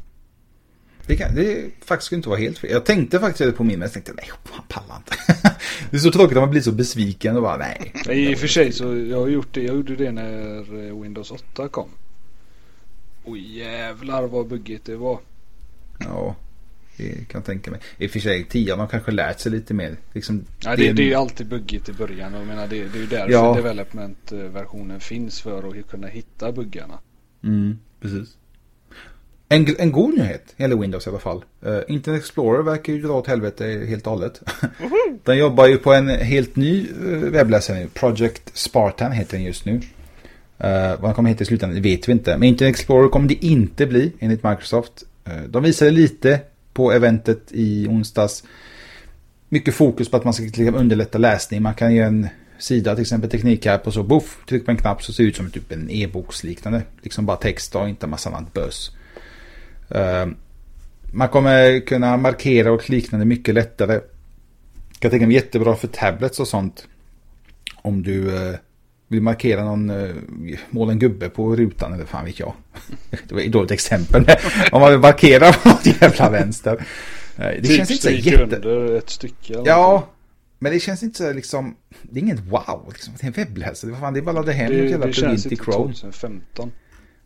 Det, 1.08 1.16
kan, 1.16 1.34
det 1.34 1.70
faktiskt 1.84 2.12
inte 2.12 2.28
vara 2.28 2.38
helt 2.38 2.58
fel. 2.58 2.70
Jag 2.70 2.84
tänkte 2.84 3.20
faktiskt 3.20 3.56
på 3.56 3.64
min 3.64 3.78
men 3.78 3.86
jag 3.86 3.92
tänkte 3.92 4.12
nej, 4.16 4.30
han 4.50 4.64
pallar 4.68 4.96
inte. 4.96 5.16
det 5.90 5.96
är 5.96 6.00
så 6.00 6.10
tråkigt 6.10 6.36
att 6.36 6.42
man 6.42 6.50
blir 6.50 6.60
så 6.60 6.72
besviken 6.72 7.36
och 7.36 7.42
bara 7.42 7.56
nej. 7.56 7.92
Nej, 8.06 8.30
I 8.30 8.34
och 8.34 8.38
för 8.38 8.46
sig 8.46 8.72
så 8.72 8.96
jag 8.96 9.20
har 9.20 9.28
gjort 9.28 9.48
det. 9.54 9.62
Jag 9.62 9.76
gjorde 9.76 9.96
det 9.96 10.12
när 10.12 10.86
eh, 10.88 11.02
Windows 11.02 11.30
8 11.30 11.68
kom. 11.68 11.88
Och 13.24 13.38
jävlar 13.38 14.26
vad 14.26 14.48
buggigt 14.48 14.84
det 14.84 14.96
var. 14.96 15.20
Ja. 15.98 16.36
Det 16.96 17.12
kan 17.12 17.38
jag 17.38 17.44
tänka 17.44 17.70
mig. 17.70 17.80
I 17.98 18.06
och 18.06 18.10
för 18.10 18.18
sig, 18.20 18.44
10 18.44 18.76
de 18.76 18.88
kanske 18.88 19.10
lärt 19.10 19.40
sig 19.40 19.52
lite 19.52 19.74
mer. 19.74 19.96
Liksom, 20.12 20.44
Ja, 20.60 20.76
det, 20.76 20.92
det 20.92 21.02
är 21.02 21.06
ju 21.06 21.14
alltid 21.14 21.46
buggigt 21.46 21.88
i 21.88 21.92
början. 21.92 22.34
Och 22.34 22.40
jag 22.40 22.46
menar, 22.46 22.68
det, 22.68 22.84
det 22.88 22.98
är 22.98 23.00
ju 23.00 23.06
därför 23.06 23.32
Ja. 23.32 23.54
development-versionen 23.54 25.00
finns 25.00 25.40
för 25.40 25.68
att 25.68 25.90
kunna 25.90 26.06
hitta 26.06 26.52
buggarna. 26.52 26.98
Mm, 27.44 27.78
precis. 28.00 28.36
En, 29.48 29.66
en 29.78 29.92
god 29.92 30.14
nyhet, 30.14 30.54
eller 30.56 30.76
Windows 30.76 31.06
i 31.06 31.10
alla 31.10 31.18
fall. 31.18 31.44
Uh, 31.66 31.78
Internet 31.88 32.20
Explorer 32.20 32.62
verkar 32.62 32.92
ju 32.92 33.02
dra 33.02 33.12
åt 33.12 33.26
helvete 33.26 33.86
helt 33.88 34.06
och 34.06 34.12
hållet. 34.12 34.42
den 35.24 35.38
jobbar 35.38 35.66
ju 35.66 35.78
på 35.78 35.92
en 35.92 36.08
helt 36.08 36.56
ny 36.56 36.86
uh, 37.02 37.30
webbläsare 37.30 37.78
nu. 37.78 37.88
Project 37.88 38.42
Spartan 38.54 39.12
heter 39.12 39.36
den 39.36 39.46
just 39.46 39.64
nu. 39.64 39.72
Uh, 39.72 39.80
vad 41.00 41.02
den 41.02 41.14
kommer 41.14 41.30
heta 41.30 41.42
i 41.42 41.46
slutändan 41.46 41.82
vet 41.82 42.08
vi 42.08 42.12
inte. 42.12 42.38
Men 42.38 42.48
Internet 42.48 42.74
Explorer 42.74 43.08
kommer 43.08 43.28
det 43.28 43.44
inte 43.44 43.86
bli 43.86 44.12
enligt 44.18 44.44
Microsoft. 44.44 45.04
Uh, 45.28 45.42
de 45.48 45.62
visade 45.62 45.90
lite 45.90 46.40
på 46.72 46.92
eventet 46.92 47.42
i 47.50 47.86
onsdags. 47.88 48.44
Mycket 49.48 49.74
fokus 49.74 50.10
på 50.10 50.16
att 50.16 50.24
man 50.24 50.34
ska 50.34 50.42
liksom 50.44 50.74
underlätta 50.74 51.18
läsning. 51.18 51.62
Man 51.62 51.74
kan 51.74 51.94
göra 51.94 52.06
en 52.06 52.28
sida, 52.58 52.94
till 52.94 53.02
exempel 53.02 53.30
Teknikapp 53.30 53.86
och 53.86 53.94
så 53.94 54.02
boff, 54.02 54.38
tryck 54.48 54.64
på 54.64 54.70
en 54.70 54.76
knapp 54.76 55.02
så 55.02 55.12
ser 55.12 55.22
det 55.22 55.28
ut 55.28 55.36
som 55.36 55.50
typ 55.50 55.72
en 55.72 55.90
e-boksliknande. 55.90 56.82
Liksom 57.02 57.26
bara 57.26 57.36
text 57.36 57.74
och 57.74 57.88
inte 57.88 58.06
en 58.06 58.10
massa 58.10 58.30
annat 58.30 58.52
bös. 58.52 58.90
Uh, 59.94 60.32
man 61.12 61.28
kommer 61.28 61.86
kunna 61.86 62.16
markera 62.16 62.72
och 62.72 62.90
liknande 62.90 63.26
mycket 63.26 63.54
lättare. 63.54 64.00
Kan 64.98 65.10
tänka 65.10 65.26
mig 65.26 65.34
jättebra 65.34 65.76
för 65.76 65.88
tablets 65.88 66.40
och 66.40 66.48
sånt. 66.48 66.88
Om 67.74 68.02
du 68.02 68.20
uh, 68.20 68.54
vill 69.08 69.22
markera 69.22 69.64
någon, 69.64 69.90
uh, 69.90 70.16
måla 70.70 70.92
en 70.92 70.98
gubbe 70.98 71.28
på 71.28 71.56
rutan 71.56 71.92
eller 71.92 72.04
fan 72.04 72.24
vet 72.24 72.38
jag. 72.38 72.52
Det 73.28 73.34
var 73.34 73.40
ett 73.40 73.52
dåligt 73.52 73.70
exempel. 73.70 74.24
Om 74.72 74.80
man 74.80 74.90
vill 74.90 75.00
markera 75.00 75.52
på 75.62 75.68
något 75.68 75.86
jävla 75.86 76.30
vänster. 76.30 76.86
Det 77.36 77.62
typ 77.62 77.76
känns 77.76 77.90
inte 77.90 78.02
så 78.02 78.08
stryk 78.08 78.26
jätte... 78.26 78.56
under 78.56 78.96
ett 78.98 79.10
stycke. 79.10 79.54
eller 79.54 79.66
Ja, 79.66 79.82
någonting. 79.82 80.08
men 80.58 80.72
det 80.72 80.80
känns 80.80 81.02
inte 81.02 81.18
så 81.18 81.32
liksom, 81.32 81.76
det 82.02 82.20
är 82.20 82.22
inget 82.22 82.40
wow, 82.40 82.88
liksom, 82.92 83.14
det 83.20 83.26
är 83.26 83.26
en 83.26 83.32
webbläsare. 83.32 83.96
Fan, 84.00 84.14
det 84.14 84.20
är 84.20 84.22
bara 84.22 84.30
att 84.30 84.46
ladda 84.46 84.52
hem 84.52 84.72
det, 84.72 84.76
jävla 84.76 85.06
det 85.06 85.12
känns 85.12 85.46
inte 85.46 85.64
Chrome. 85.64 85.94
2015. 85.94 86.72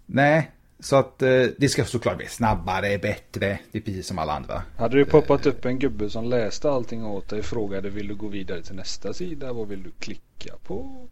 Nej, 0.07 0.51
så 0.83 0.97
att 0.97 1.23
eh, 1.23 1.45
det 1.59 1.69
ska 1.69 1.85
såklart 1.85 2.17
bli 2.17 2.27
snabbare, 2.27 2.99
bättre, 2.99 3.59
det 3.73 3.79
är 3.79 3.83
precis 3.83 4.07
som 4.07 4.19
alla 4.19 4.33
andra. 4.33 4.63
Hade 4.77 4.99
det 4.99 5.05
poppat 5.05 5.47
upp 5.47 5.65
en 5.65 5.79
gubbe 5.79 6.11
som 6.11 6.25
läste 6.25 6.71
allting 6.71 7.07
åt 7.07 7.29
dig 7.29 7.43
frågade 7.43 7.91
vill 7.91 8.09
du 8.09 8.15
gå 8.15 8.29
vidare 8.29 8.63
till 8.63 8.75
nästa 8.75 9.13
sida? 9.13 9.53
Vad 9.53 9.69
vill 9.69 9.83
du 9.83 9.91
klicka 9.99 10.55
på? 10.63 11.09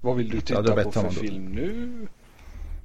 Vad 0.00 0.16
vill 0.16 0.28
du 0.28 0.36
Ja, 0.36 0.40
titta 0.40 0.80
är 0.80 0.84
på 0.84 0.92
för 0.92 1.10
film 1.10 1.44
nu? 1.44 2.06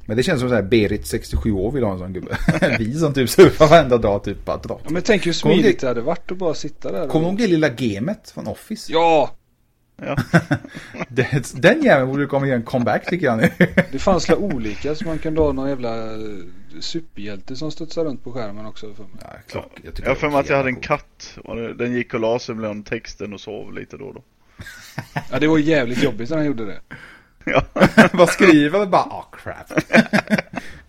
Men 0.06 0.18
det 0.18 0.24
känns 0.24 0.40
som 0.40 0.50
så 0.50 0.56
här, 0.56 0.62
Berit 0.62 1.08
67 1.08 1.52
år 1.52 1.72
vill 1.72 1.84
ha 1.84 1.92
en 1.94 2.00
sån 2.00 2.14
gubbe. 2.14 2.38
Vi 2.80 2.94
som 2.94 3.14
typ 3.14 3.30
surfar 3.30 3.68
varenda 3.68 3.98
dag 3.98 4.24
typ 4.24 4.46
bara 4.46 4.58
dra. 4.58 4.80
Ja, 4.84 4.90
men 4.90 5.02
tänk 5.02 5.26
hur 5.26 5.34
smidigt 5.34 5.80
det- 5.80 5.88
hade 5.88 6.02
varit 6.02 6.32
att 6.32 6.38
bara 6.38 6.54
sitta 6.54 6.92
där. 6.92 7.08
Kommer 7.08 7.26
du 7.26 7.34
och... 7.34 7.40
ihåg 7.40 7.42
det 7.42 7.48
lilla 7.48 7.70
gamet 7.70 8.32
från 8.32 8.48
Office? 8.48 8.92
Ja! 8.94 9.30
Den 11.54 11.84
jäveln 11.84 12.12
borde 12.12 12.26
komma 12.26 12.48
göra 12.48 12.58
en 12.58 12.64
comeback 12.64 13.10
tycker 13.10 13.26
jag 13.26 13.38
nu. 13.38 13.50
Det 13.92 14.00
fanns 14.00 14.30
la 14.30 14.36
olika 14.36 14.96
så 14.96 15.06
man 15.06 15.20
kunde 15.20 15.42
ha 15.42 15.52
någon 15.52 15.70
jävla 15.70 16.14
eh, 16.14 16.20
superhjälte 16.80 17.56
som 17.56 17.72
studsar 17.72 18.06
runt 18.06 18.24
på 18.24 18.32
skärmen 18.32 18.66
också 18.66 18.94
för 18.94 19.04
mig. 19.04 19.12
Ja, 19.22 19.34
klock, 19.48 19.80
jag 19.84 19.94
Jag 20.06 20.18
för 20.18 20.30
mig 20.30 20.40
att 20.40 20.50
jag 20.50 20.58
hade 20.58 20.70
en 20.70 20.76
jävla 20.76 20.88
katt. 20.88 21.38
Och 21.44 21.76
Den 21.76 21.94
gick 21.94 22.14
och 22.14 22.20
la 22.20 22.40
sig 22.40 22.56
bland 22.56 22.86
texten 22.86 23.34
och 23.34 23.42
sov 23.42 23.74
lite 23.74 23.98
då 23.98 24.06
och 24.06 24.14
då. 24.14 24.24
Ja 25.32 25.40
det 25.40 25.48
var 25.48 25.58
jävligt 25.58 26.04
jobbigt 26.04 26.30
när 26.30 26.38
han 26.38 26.46
gjorde 26.46 26.66
det. 26.66 26.82
Ja. 27.44 27.64
Vad 28.14 28.30
skriver 28.30 28.80
han? 28.80 28.90
Bara, 28.92 29.02
ah 29.02 29.32
crap. 29.32 29.74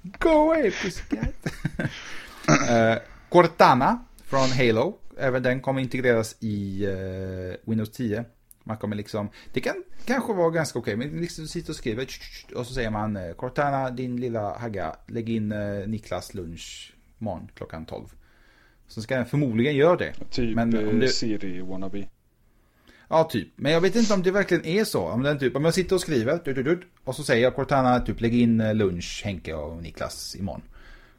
Go 0.03 0.29
away 0.29 0.71
pussycat. 0.71 1.47
uh, 2.49 2.99
Cortana 3.29 4.05
från 4.25 4.51
Halo. 4.51 4.99
Även 5.19 5.43
den 5.43 5.61
kommer 5.61 5.81
integreras 5.81 6.37
i 6.41 6.85
eh, 6.85 7.71
Windows 7.71 7.91
10. 7.91 8.25
Man 8.65 8.77
kommer 8.77 8.97
liksom, 8.97 9.29
det 9.53 9.61
kan 9.61 9.75
kanske 10.05 10.33
vara 10.33 10.51
ganska 10.51 10.79
okej, 10.79 10.97
men 10.97 11.21
liksom 11.21 11.47
sitter 11.47 11.71
och 11.71 11.77
skriver 11.77 12.07
och 12.55 12.67
så 12.67 12.75
säger 12.75 12.91
man 12.91 13.17
eh, 13.17 13.33
Cortana, 13.33 13.91
din 13.91 14.17
lilla 14.21 14.59
hagga, 14.59 14.97
lägg 15.07 15.29
in 15.31 15.53
eh, 15.53 15.87
Niklas 15.89 16.35
lunch 16.35 16.95
imorgon 17.21 17.49
klockan 17.55 17.87
12. 17.87 18.07
Så 18.89 19.03
ska 19.03 19.17
den 19.17 19.27
förmodligen 19.27 19.77
göra 19.77 19.97
det. 19.97 20.13
Typ 20.31 20.57
Men 20.57 20.79
om 20.79 20.85
eh, 20.89 20.95
det- 20.95 21.09
Siri 21.09 21.61
wannabe. 21.61 22.09
Ja, 23.09 23.25
typ. 23.25 23.49
Men 23.57 23.73
jag 23.73 23.81
vet 23.81 23.97
inte 23.97 24.15
om 24.15 24.23
det 24.23 24.31
verkligen 24.31 24.65
är 24.67 24.85
så. 24.85 25.03
Om 25.03 25.23
den 25.23 25.39
typ, 25.39 25.57
om 25.57 25.65
jag 25.65 25.75
sitter 25.75 25.95
och 25.95 26.01
skriver, 26.01 26.41
och 27.05 27.15
så 27.17 27.23
säger 27.23 27.43
jag 27.43 27.55
Cortana, 27.57 28.01
typ 28.01 28.21
lägg 28.21 28.35
in 28.35 28.59
lunch, 28.79 29.23
Henke 29.25 29.55
och 29.55 29.83
Niklas 29.83 30.37
imorgon. 30.37 30.63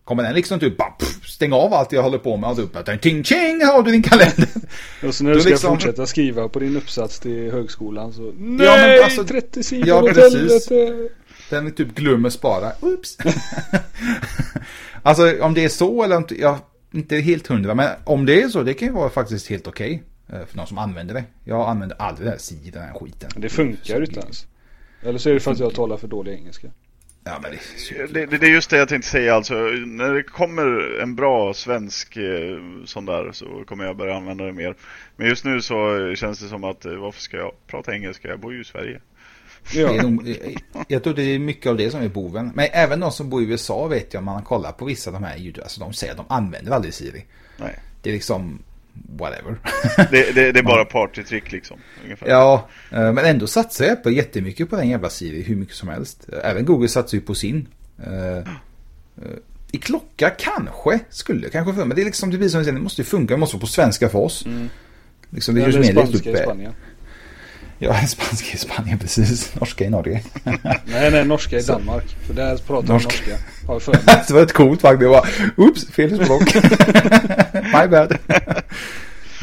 Kommer 0.04 0.24
den 0.24 0.34
liksom 0.36 0.60
typ 0.60 0.78
bara 0.78 0.90
pff, 0.92 1.28
stänga 1.30 1.56
av 1.56 1.74
allt 1.74 1.92
jag 1.92 2.04
håller 2.04 2.18
på 2.18 2.38
med 2.38 2.50
att 2.50 3.02
ting 3.02 3.24
ting 3.24 3.66
har 3.66 3.84
du 3.84 3.92
din 3.92 4.04
kalender. 4.04 4.48
Och 5.08 5.16
så 5.16 5.24
när 5.24 5.34
du 5.34 5.40
ska 5.42 5.50
liksom- 5.50 5.70
fortsätta 5.70 6.06
skriva 6.06 6.50
på 6.50 6.60
din 6.60 6.78
uppsats 6.78 7.20
till 7.20 7.52
högskolan 7.52 8.14
så 8.14 8.22
men 8.22 8.56
Nej! 8.56 9.04
alltså- 9.04 9.24
30 9.24 9.64
sidor 9.64 9.88
Ja, 9.88 10.02
åt 10.04 10.14
precis. 10.14 10.70
helvete! 10.70 11.10
Den 11.50 11.72
typ 11.72 11.96
glömmer 11.96 12.30
spara. 12.30 12.72
Oops. 12.82 13.18
alltså 15.04 15.42
om 15.42 15.54
det 15.54 15.64
är 15.66 15.70
så 15.70 16.04
eller 16.04 16.16
om 16.18 16.26
jag 16.30 16.58
inte 16.94 17.16
helt 17.18 17.48
hundra. 17.48 17.76
Men 17.76 17.90
om 18.04 18.26
det 18.26 18.42
är 18.42 18.48
så, 18.50 18.64
det 18.64 18.74
kan 18.74 18.88
ju 18.88 18.94
vara 18.94 19.10
faktiskt 19.10 19.48
helt 19.50 19.68
okej. 19.68 20.04
eh, 20.34 20.46
För 20.48 20.58
någon 20.58 20.68
som 20.68 20.78
använder 20.78 21.14
det. 21.14 21.24
Jag 21.44 21.70
använder 21.70 22.02
aldrig 22.02 22.28
det 22.28 22.32
här 22.32 22.38
si, 22.38 22.56
den 22.74 22.82
här 22.82 22.94
skiten. 22.94 23.30
Men 23.34 23.42
det 23.42 23.50
funkar 23.50 23.98
ju 24.00 24.06
inte 24.06 24.20
ens. 24.20 24.46
Eller 25.04 25.20
så 25.20 25.30
är 25.30 25.34
det 25.34 25.40
för 25.40 25.52
att 25.52 25.60
jag 25.60 25.74
talar 25.76 25.98
för 25.98 26.08
dålig 26.08 26.34
engelska. 26.34 26.68
Ja, 27.24 27.40
men 27.42 27.52
det 27.52 28.14
Det, 28.14 28.38
det, 28.38 28.48
är 28.48 28.52
just 28.52 28.70
det 28.70 28.78
jag 28.78 28.90
tänkte 28.90 29.10
säga 29.10 29.36
alltså. 29.36 29.54
När 29.86 30.14
det 30.14 30.24
kommer 30.24 31.00
en 31.02 31.16
bra 31.16 31.54
svensk 31.54 32.18
eh, 32.18 32.58
sån 32.86 33.06
där 33.06 33.32
så 33.32 33.64
kommer 33.68 33.86
jag 33.86 33.98
börja 33.98 34.16
använda 34.16 34.46
det 34.46 34.54
mer. 34.54 34.76
Men 35.16 35.28
just 35.28 35.46
nu 35.46 35.62
så 35.62 36.16
känns 36.16 36.40
det 36.40 36.48
som 36.48 36.64
att 36.64 36.86
eh, 36.86 36.96
varför 36.96 37.22
ska 37.22 37.38
jag 37.38 37.52
prata 37.68 37.94
engelska? 37.94 38.28
Jag 38.28 38.40
bor 38.40 38.54
ju 38.54 38.62
i 38.62 38.64
Sverige. 38.64 39.02
Ja. 39.74 40.02
nog, 40.02 40.38
jag 40.88 41.04
tror 41.04 41.14
det 41.14 41.24
är 41.24 41.40
mycket 41.40 41.70
av 41.70 41.78
det 41.78 41.92
som 41.92 42.02
är 42.02 42.10
boven. 42.10 42.52
Men 42.56 42.68
även 42.72 43.00
de 43.00 43.12
som 43.12 43.30
bor 43.30 43.42
i 43.42 43.46
USA 43.46 43.88
vet 43.88 44.14
jag 44.14 44.20
om 44.22 44.26
man 44.26 44.44
kollar 44.44 44.72
på 44.72 44.86
vissa 44.86 45.10
av 45.10 45.14
de 45.14 45.24
här 45.24 45.38
ljud, 45.38 45.60
alltså 45.60 45.80
de 45.80 45.94
säger 45.94 46.14
att 46.14 46.18
de 46.18 46.26
använder 46.30 46.72
aldrig 46.72 46.94
Siri. 46.94 47.26
Nej. 47.58 47.80
Det 48.02 48.10
är 48.10 48.14
liksom 48.14 48.64
whatever. 48.94 49.60
Det, 50.12 50.36
det, 50.36 50.52
det 50.52 50.60
är 50.60 50.64
bara 50.64 50.86
partytrick 50.92 51.52
liksom. 51.52 51.78
Ungefär. 52.04 52.28
ja, 52.28 52.70
eh, 52.92 53.14
men 53.14 53.26
ändå 53.26 53.48
satsar 53.48 53.90
Apple 53.90 54.12
jättemycket 54.12 54.70
på 54.70 54.76
den 54.76 54.90
jävla 54.90 55.10
Siri, 55.10 55.42
hur 55.42 55.56
mycket 55.56 55.76
som 55.76 55.90
helst. 55.90 56.30
Även 56.44 56.66
Google 56.66 56.88
satsar 56.88 57.18
ju 57.18 57.22
på 57.22 57.36
sin. 57.36 57.68
Eh, 58.06 58.38
eh, 58.38 58.44
I 59.72 59.78
klocka 59.78 60.30
kanske, 60.30 61.00
skulle 61.10 61.50
kanske 61.50 61.74
för 61.74 61.86
men 61.86 61.96
det 61.96 62.02
är 62.02 62.06
liksom, 62.06 62.32
det 62.32 62.38
blir 62.38 62.50
som 62.50 62.58
jag 62.58 62.66
säger, 62.66 62.78
det 62.78 62.84
måste 62.84 63.02
ju 63.02 63.06
funka, 63.06 63.34
det 63.34 63.40
måste 63.40 63.56
vara 63.56 63.62
på 63.62 63.68
svenska 63.68 64.10
för 64.10 64.20
oss. 64.20 64.46
Liksom, 65.30 65.56
det 65.56 65.62
är 65.62 65.68
Eller 65.68 65.78
just 65.80 65.96
mer 65.96 66.06
spanska 66.06 66.30
i 66.30 66.36
Spanien. 66.36 66.74
Ja, 67.84 68.08
spanska 68.08 68.54
i 68.54 68.58
Spanien 68.58 69.00
precis. 69.00 69.56
Norska 69.56 69.86
i 69.86 69.90
Norge. 69.90 70.24
Nej, 70.44 71.12
nej, 71.12 71.26
norska 71.26 71.60
i 71.60 71.62
Danmark. 71.62 72.16
För 72.28 72.34
där 72.34 72.58
pratar 72.58 72.88
de 72.88 72.94
Norsk. 72.94 73.06
norska. 73.06 73.38
Har 73.68 73.80
för 73.80 73.92
mig. 73.92 74.24
det 74.28 74.34
var 74.34 74.42
ett 74.42 74.54
coolt 74.54 74.82
faktiskt. 74.82 75.00
Det 75.02 75.08
var, 75.08 75.28
oops, 75.58 75.88
fel 75.88 76.24
språk. 76.24 76.56
My 77.54 77.88
bad. 77.88 78.18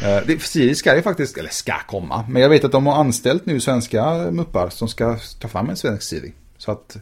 Eh, 0.03 0.19
det, 0.27 0.41
Siri 0.41 0.75
ska 0.75 0.95
ju 0.95 1.01
faktiskt, 1.01 1.37
eller 1.37 1.49
ska 1.49 1.73
komma. 1.87 2.25
Men 2.29 2.41
jag 2.41 2.49
vet 2.49 2.63
att 2.63 2.71
de 2.71 2.87
har 2.87 2.95
anställt 2.95 3.45
nu 3.45 3.59
svenska 3.59 4.31
muppar 4.31 4.69
som 4.69 4.87
ska 4.87 5.17
ta 5.39 5.47
fram 5.47 5.69
en 5.69 5.75
svensk 5.75 6.03
Siri. 6.03 6.33
Så 6.57 6.71
att 6.71 6.97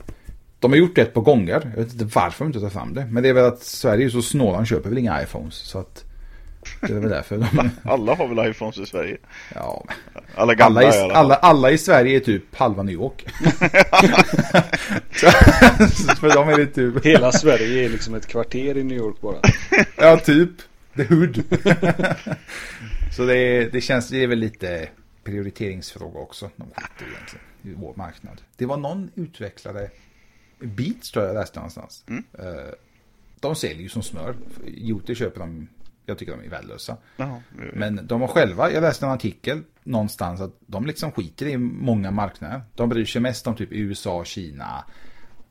de 0.60 0.71
har 0.71 0.78
gjort 0.78 0.95
det 0.95 1.02
ett 1.02 1.13
par 1.13 1.21
gånger. 1.21 1.71
Jag 1.75 1.84
vet 1.84 1.93
inte 1.93 2.06
varför 2.06 2.45
de 2.45 2.47
inte 2.47 2.60
tar 2.60 2.69
fram 2.69 2.93
det. 2.93 3.06
Men 3.06 3.23
det 3.23 3.30
är 3.30 3.34
väl 3.34 3.45
att 3.45 3.63
Sverige 3.63 4.06
är 4.06 4.10
så 4.10 4.21
snåla, 4.21 4.58
de 4.58 4.65
köper 4.65 4.89
väl 4.89 4.97
inga 4.97 5.23
iPhones. 5.23 5.56
Så 5.56 5.80
att 5.80 6.04
det 6.82 6.93
är 6.93 6.99
väl 6.99 7.10
därför 7.10 7.38
de... 7.38 7.69
Alla 7.89 8.15
har 8.15 8.27
väl 8.27 8.51
iPhones 8.51 8.77
i 8.77 8.86
Sverige? 8.86 9.17
Ja, 9.55 9.86
Alla 10.36 10.55
gamla 10.55 10.82
alla, 10.82 10.95
i 10.95 10.99
alla 10.99 11.13
alla, 11.13 11.36
alla 11.36 11.71
i 11.71 11.77
Sverige 11.77 12.15
är 12.15 12.19
typ 12.19 12.55
halva 12.55 12.84
New 12.84 12.93
York. 12.93 13.25
för 16.19 16.34
dem 16.36 16.49
är 16.49 16.58
det 16.58 16.67
typ... 16.67 17.05
Hela 17.05 17.32
Sverige 17.32 17.86
är 17.86 17.89
liksom 17.89 18.15
ett 18.15 18.27
kvarter 18.27 18.77
i 18.77 18.84
New 18.84 18.97
York 18.97 19.21
bara. 19.21 19.38
Ja, 19.97 20.17
typ. 20.17 20.49
The 20.95 21.03
Hood. 21.03 21.43
så 23.15 23.25
det, 23.25 23.69
det 23.71 23.82
känns, 23.82 24.10
det 24.10 24.23
är 24.23 24.27
väl 24.27 24.39
lite 24.39 24.88
prioriteringsfråga 25.23 26.19
också. 26.19 26.49
De 26.55 26.63
skiter 26.63 27.05
egentligen 27.13 27.45
i 27.62 27.73
vår 27.82 27.93
marknad. 27.95 28.41
Det 28.58 28.65
var 28.65 28.77
någon 28.77 29.12
utvecklare, 29.15 29.89
Beats 30.60 31.12
tror 31.12 31.25
jag 31.25 31.34
läste 31.34 31.60
någonstans. 31.60 32.03
Eh, 32.39 32.45
De 33.39 33.55
säljer 33.55 33.82
ju 33.82 33.89
som 33.89 34.03
smör. 34.03 34.36
Jute 34.67 35.15
köper 35.15 35.39
dem, 35.39 35.67
jag 36.10 36.17
tycker 36.17 36.32
de 36.32 36.45
är 36.45 36.50
värdelösa. 36.50 36.98
Jaha. 37.17 37.41
Men 37.74 38.08
de 38.08 38.22
har 38.22 38.28
själva, 38.28 38.72
jag 38.72 38.82
läste 38.82 39.06
en 39.06 39.12
artikel 39.12 39.62
någonstans 39.84 40.41
att 40.41 40.52
de 40.60 40.86
liksom 40.86 41.12
skiter 41.12 41.45
i 41.45 41.58
många 41.58 42.12
marknader. 42.12 42.62
De 42.76 42.89
bryr 42.89 43.06
sig 43.06 43.22
mest 43.22 43.48
om 43.48 43.56
typ 43.56 43.69
USA, 43.72 44.24
Kina, 44.26 44.84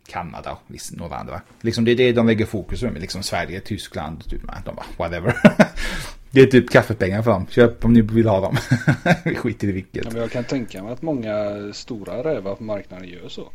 Kanada 0.06 0.52
och 0.52 0.74
några 0.92 1.16
andra. 1.16 1.40
Liksom 1.60 1.84
det 1.84 1.90
är 1.90 1.96
det 1.96 2.12
de 2.12 2.26
lägger 2.26 2.46
fokus 2.46 2.80
på. 2.80 2.90
Liksom 2.90 3.22
Sverige, 3.22 3.60
Tyskland, 3.60 4.24
typ, 4.24 4.40
de 4.64 4.74
bara 4.74 4.86
whatever. 4.96 5.36
det 6.30 6.40
är 6.40 6.46
typ 6.46 6.70
kaffepengar 6.70 7.22
för 7.22 7.30
dem. 7.30 7.46
Köp 7.50 7.84
om 7.84 7.92
ni 7.92 8.00
vill 8.00 8.28
ha 8.28 8.40
dem. 8.40 8.56
Vi 9.24 9.34
skiter 9.34 9.68
i 9.68 9.72
vilket. 9.72 10.04
Ja, 10.04 10.10
men 10.12 10.20
jag 10.20 10.30
kan 10.30 10.44
tänka 10.44 10.82
mig 10.82 10.92
att 10.92 11.02
många 11.02 11.34
stora 11.72 12.24
rävar 12.24 12.54
på 12.54 12.64
marknaden 12.64 13.08
gör 13.08 13.28
så. 13.28 13.52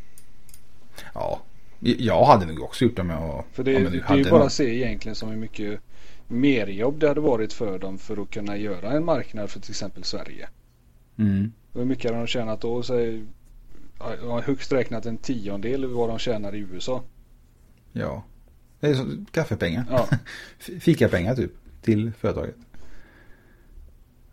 Ja, 1.14 1.42
jag 1.80 2.26
hade 2.26 2.46
nog 2.46 2.62
också 2.62 2.86
gjort 2.86 2.96
det 2.96 3.04
med 3.04 3.18
att... 3.18 3.46
För 3.52 3.64
det, 3.64 3.76
om 3.76 3.84
jag 3.84 3.92
det 3.92 4.04
är 4.08 4.18
ju 4.18 4.30
bara 4.30 4.44
att 4.44 4.54
se 4.54 4.76
egentligen 4.76 5.16
som 5.16 5.30
hur 5.30 5.38
mycket 5.38 5.80
merjobb 6.34 7.00
det 7.00 7.08
hade 7.08 7.22
varit 7.22 7.54
för 7.54 7.80
dem 7.80 7.98
för 7.98 8.22
att 8.22 8.30
kunna 8.30 8.58
göra 8.58 8.92
en 8.92 9.06
marknad 9.06 9.50
för 9.50 9.60
till 9.60 9.72
exempel 9.72 10.04
Sverige. 10.04 10.50
Mm. 11.18 11.52
Hur 11.74 11.86
mycket 11.86 12.06
hade 12.06 12.18
de 12.18 12.28
tjänat 12.28 12.62
då? 12.62 12.84
Säg, 12.84 13.24
högst 14.44 14.72
räknat 14.72 15.06
en 15.06 15.18
tiondel 15.18 15.86
vad 15.86 16.10
de 16.10 16.20
tjänar 16.20 16.56
i 16.56 16.60
USA. 16.60 17.04
Ja. 17.92 18.24
Det 18.80 18.88
är 18.88 18.94
så, 18.94 19.06
kaffepengar. 19.32 19.86
Ja. 19.90 20.08
Fikapengar 20.80 21.36
typ. 21.36 21.52
Till 21.82 22.12
företaget. 22.20 22.56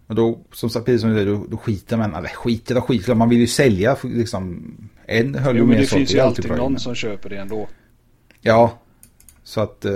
Och 0.07 0.15
då, 0.15 0.41
som 0.53 0.71
sagt, 0.71 0.87
precis 0.87 1.01
som 1.01 1.11
du 1.11 1.17
säger, 1.17 1.33
då, 1.33 1.47
då 1.49 1.57
skiter 1.57 1.97
man, 1.97 2.15
eller 2.15 2.29
skiter 2.29 2.77
och 2.77 2.85
skiter, 2.85 3.15
man 3.15 3.29
vill 3.29 3.39
ju 3.39 3.47
sälja 3.47 3.97
liksom. 4.03 4.75
En 5.07 5.35
höll 5.35 5.57
Jo, 5.57 5.67
men 5.67 5.77
det 5.77 5.87
finns 5.87 6.15
ju 6.15 6.21
alltid 6.21 6.51
någon 6.51 6.79
som 6.79 6.95
köper 6.95 7.29
det 7.29 7.37
ändå. 7.37 7.69
Ja. 8.41 8.79
Så 9.43 9.61
att, 9.61 9.85
eh, 9.85 9.93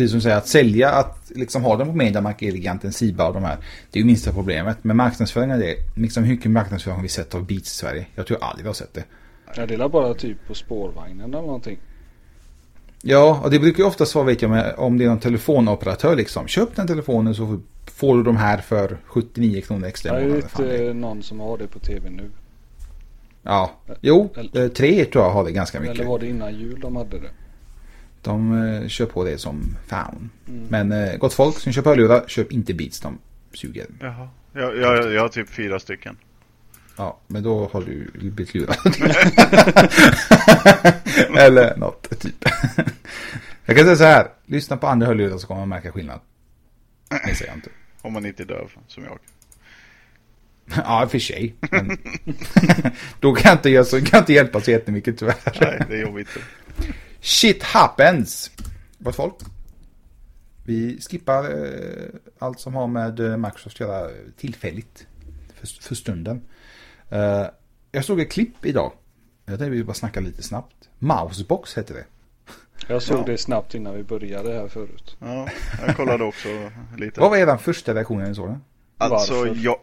precis 0.00 0.10
som 0.10 0.18
du 0.18 0.22
säger, 0.22 0.36
att 0.36 0.48
sälja, 0.48 0.90
att 0.90 1.30
liksom 1.34 1.62
ha 1.64 1.76
den 1.76 1.86
på 1.86 1.92
Mediamark, 1.92 2.42
Eleganten, 2.42 2.92
Siba 2.92 3.28
och 3.28 3.34
de 3.34 3.44
här. 3.44 3.56
Det 3.90 3.98
är 3.98 4.00
ju 4.00 4.06
minsta 4.06 4.32
problemet. 4.32 4.76
Men 4.82 4.96
marknadsföringen 4.96 5.56
är 5.56 5.60
det. 5.60 5.74
Liksom 5.96 6.24
hur 6.24 6.30
mycket 6.34 6.50
marknadsföring 6.50 6.96
har 6.96 7.02
vi 7.02 7.08
sett 7.08 7.34
av 7.34 7.46
Beats 7.46 7.72
i 7.72 7.76
Sverige? 7.76 8.06
Jag 8.14 8.26
tror 8.26 8.38
aldrig 8.40 8.64
vi 8.64 8.68
har 8.68 8.74
sett 8.74 8.94
det. 8.94 9.04
Jag 9.56 9.68
delar 9.68 9.88
bara 9.88 10.14
typ 10.14 10.46
på 10.46 10.54
spårvagnen 10.54 11.20
eller 11.34 11.42
någonting. 11.46 11.78
Ja, 13.02 13.40
och 13.44 13.50
det 13.50 13.58
brukar 13.58 13.78
ju 13.78 13.84
ofta 13.88 14.04
vara, 14.14 14.24
vet 14.24 14.42
jag, 14.42 14.78
om 14.78 14.98
det 14.98 15.04
är 15.04 15.08
någon 15.08 15.18
telefonoperatör 15.20 16.16
liksom. 16.16 16.46
Köp 16.46 16.76
den 16.76 16.86
telefonen 16.86 17.34
så 17.34 17.60
får 17.86 18.16
du 18.16 18.22
de 18.22 18.36
här 18.36 18.58
för 18.58 18.96
79 19.06 19.60
kronor 19.60 19.86
extra 19.86 20.20
i 20.20 20.24
är 20.24 20.28
månaden. 20.28 20.48
Det- 20.56 20.76
inte 20.86 20.94
någon 20.94 21.22
som 21.22 21.40
har 21.40 21.58
det 21.58 21.66
på 21.66 21.78
tv 21.78 22.10
nu. 22.10 22.30
Ja, 23.42 23.70
jo, 24.00 24.30
Eller- 24.36 24.62
eh, 24.64 24.68
tre 24.68 25.04
tror 25.04 25.24
jag 25.24 25.30
har 25.32 25.44
det 25.44 25.52
ganska 25.52 25.80
mycket. 25.80 25.94
Eller 25.96 26.04
var 26.08 26.18
det 26.18 26.26
innan 26.28 26.54
jul 26.54 26.80
de 26.80 26.96
hade 26.96 27.18
det? 27.18 27.30
De 28.22 28.62
eh, 28.62 28.88
kör 28.88 29.06
på 29.06 29.24
det 29.24 29.38
som 29.38 29.76
fan. 29.86 30.30
Mm. 30.48 30.66
Men 30.68 30.92
eh, 30.92 31.16
gott 31.16 31.34
folk 31.34 31.58
som 31.58 31.72
köper 31.72 31.90
hörlurar, 31.90 32.24
köp 32.26 32.52
inte 32.52 32.74
Beats, 32.74 33.00
de 33.00 33.18
suger. 33.52 33.86
Jaha. 34.00 34.28
Jag, 34.52 34.76
jag, 34.76 35.12
jag 35.12 35.20
har 35.20 35.28
typ 35.28 35.48
fyra 35.48 35.80
stycken. 35.80 36.16
Ja, 36.96 37.20
men 37.26 37.42
då 37.42 37.70
har 37.72 37.80
du 37.80 38.10
blivit 38.14 38.54
lurad. 38.54 38.76
Eller 41.38 41.76
något, 41.76 42.20
typ. 42.20 42.44
jag 43.64 43.76
kan 43.76 43.84
säga 43.84 43.96
så 43.96 44.04
här, 44.04 44.26
lyssna 44.46 44.76
på 44.76 44.86
andra 44.86 45.06
hörlurar 45.06 45.38
så 45.38 45.46
kommer 45.46 45.60
man 45.60 45.68
märka 45.68 45.92
skillnad. 45.92 46.20
Det 47.26 47.34
säger 47.34 47.50
jag 47.50 47.56
inte. 47.56 47.70
Om 48.02 48.12
man 48.12 48.26
inte 48.26 48.42
är 48.42 48.46
döv 48.46 48.70
som 48.86 49.04
jag. 49.04 49.18
Ja, 50.76 51.08
för 51.08 51.18
sig. 51.18 51.54
Men 51.60 51.98
då 53.20 53.34
kan 53.34 53.48
jag 53.50 53.56
inte, 53.58 53.84
så, 53.90 53.98
kan 53.98 54.08
jag 54.12 54.20
inte 54.20 54.32
hjälpa 54.32 54.60
så 54.60 54.70
jättemycket 54.70 55.18
tyvärr. 55.18 55.58
Nej, 55.60 55.82
det 55.88 55.96
är 55.96 56.02
jobbigt. 56.02 56.28
Shit 57.20 57.62
happens! 57.62 58.50
Gott 58.98 59.16
folk. 59.16 59.34
Vi 60.64 61.00
skippar 61.00 61.44
eh, 61.44 62.08
allt 62.38 62.60
som 62.60 62.74
har 62.74 62.86
med 62.86 63.20
eh, 63.20 63.36
Microsoft 63.36 63.76
att 63.76 63.80
göra 63.80 64.10
tillfälligt. 64.36 65.06
För, 65.54 65.66
för 65.82 65.94
stunden. 65.94 66.42
Eh, 67.08 67.46
jag 67.92 68.04
såg 68.04 68.20
ett 68.20 68.32
klipp 68.32 68.64
idag. 68.66 68.92
Jag 69.46 69.58
tänkte 69.58 69.70
vi 69.76 69.84
bara 69.84 69.94
snacka 69.94 70.20
lite 70.20 70.42
snabbt. 70.42 70.88
Mousebox 70.98 71.78
heter 71.78 71.94
det. 71.94 72.04
Jag 72.88 73.02
såg 73.02 73.18
Ja. 73.18 73.24
det 73.26 73.38
snabbt 73.38 73.74
innan 73.74 73.94
vi 73.94 74.02
började 74.02 74.52
här 74.52 74.68
förut. 74.68 75.16
Ja, 75.18 75.48
jag 75.86 75.96
kollade 75.96 76.24
också 76.24 76.48
lite. 76.98 77.20
Vad 77.20 77.30
var 77.30 77.36
er 77.36 77.56
första 77.56 77.94
reaktion 77.94 78.18
när 78.18 78.28
ni 78.28 78.34
såg 78.34 78.48
den? 78.48 78.60
Alltså 78.98 79.34
Varför? 79.34 79.54
jag... 79.56 79.76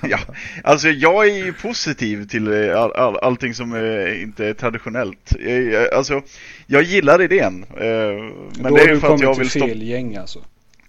ja, 0.00 0.18
alltså 0.64 0.88
jag 0.88 1.28
är 1.28 1.44
ju 1.44 1.52
positiv 1.52 2.26
till 2.26 2.52
eh, 2.52 2.80
all, 2.82 2.92
all, 2.92 3.16
allting 3.16 3.54
som 3.54 3.74
eh, 3.74 4.22
inte 4.22 4.46
är 4.46 4.54
traditionellt. 4.54 5.32
Jag, 5.72 5.94
alltså, 5.94 6.22
jag 6.66 6.82
gillar 6.82 7.22
idén. 7.22 7.64
Eh, 7.70 7.78
men 7.78 8.62
Då 8.62 8.76
det 8.76 8.82
är 8.82 8.96
för 8.96 9.14
att 9.14 9.20
jag 9.20 9.38
vill 9.38 9.50
fel 9.50 9.62
stoppa... 9.62 9.74
gäng 9.74 10.16
alltså. 10.16 10.44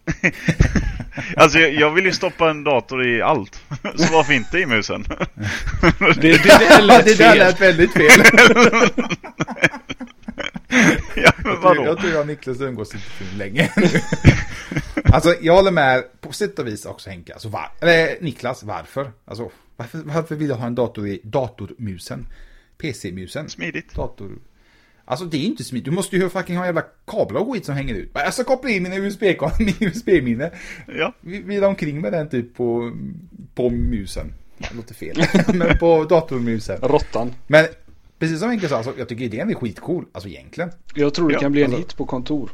Alltså 1.35 1.59
jag, 1.59 1.73
jag 1.73 1.91
vill 1.91 2.05
ju 2.05 2.11
stoppa 2.11 2.49
en 2.49 2.63
dator 2.63 3.07
i 3.07 3.21
allt. 3.21 3.61
Så 3.95 4.13
varför 4.13 4.33
inte 4.33 4.59
i 4.59 4.65
musen? 4.65 5.05
Det, 5.99 6.21
det, 6.21 6.59
det 6.69 6.81
lät 6.81 7.05
det 7.05 7.17
där 7.17 7.29
fel. 7.29 7.37
lät 7.37 7.61
väldigt 7.61 7.93
fel. 7.93 8.21
ja, 11.15 11.31
men 11.37 11.53
Jag 11.53 11.61
tror, 11.61 11.61
vadå? 11.61 11.85
jag 11.85 11.99
tror 11.99 12.11
jag 12.11 12.21
och 12.21 12.27
Niklas 12.27 12.61
umgås 12.61 12.95
inte 12.95 13.05
för 13.07 13.37
länge 13.37 13.71
nu. 13.77 13.87
Alltså 15.13 15.35
jag 15.41 15.55
håller 15.55 15.71
med 15.71 16.03
på 16.21 16.33
sätt 16.33 16.59
och 16.59 16.67
vis 16.67 16.85
också 16.85 17.09
Henke. 17.09 17.33
Alltså, 17.33 17.49
var, 17.49 17.71
eller 17.79 18.21
Niklas, 18.21 18.63
varför? 18.63 19.11
Alltså, 19.25 19.51
varför, 19.75 19.97
varför 20.05 20.35
vill 20.35 20.49
jag 20.49 20.55
ha 20.55 20.67
en 20.67 20.75
dator 20.75 21.07
i 21.07 21.21
datormusen? 21.23 22.27
PC-musen? 22.77 23.49
Smidigt. 23.49 23.93
Dator... 23.95 24.31
Alltså 25.05 25.25
det 25.25 25.37
är 25.37 25.45
inte 25.45 25.63
smidigt. 25.63 25.85
Du 25.85 25.91
måste 25.91 26.15
ju 26.15 26.29
fucking 26.29 26.57
ha 26.57 26.65
jävla 26.65 26.83
kablar 27.07 27.41
och 27.41 27.53
skit 27.53 27.65
som 27.65 27.75
hänger 27.75 27.95
ut. 27.95 28.11
Jag 28.13 28.33
ska 28.33 28.43
koppla 28.43 28.69
in 28.69 28.83
mina 28.83 28.95
USB, 28.95 29.21
min 29.59 29.75
USB-minne. 29.79 30.51
Ja, 30.87 31.13
Vila 31.21 31.67
omkring 31.67 32.01
med 32.01 32.11
den 32.13 32.29
typ 32.29 32.55
på, 32.55 32.91
på 33.55 33.69
musen. 33.69 34.33
Det 34.57 34.73
låter 34.75 34.93
fel. 34.93 35.23
Men 35.53 35.77
på 35.77 36.03
datormusen. 36.03 36.77
Råttan. 36.81 37.33
Men 37.47 37.65
precis 38.19 38.39
som 38.39 38.49
Henke 38.49 38.67
sa, 38.67 38.77
alltså, 38.77 38.93
jag 38.97 39.07
tycker 39.09 39.23
idén 39.23 39.49
är 39.49 39.53
skitcool. 39.55 40.05
Alltså 40.11 40.29
egentligen. 40.29 40.71
Jag 40.95 41.13
tror 41.13 41.27
det 41.29 41.33
Ja, 41.33 41.39
kan 41.39 41.51
bli 41.51 41.61
en 41.61 41.65
alltså- 41.65 41.79
hit 41.79 41.97
på 41.97 42.05
kontor. 42.05 42.51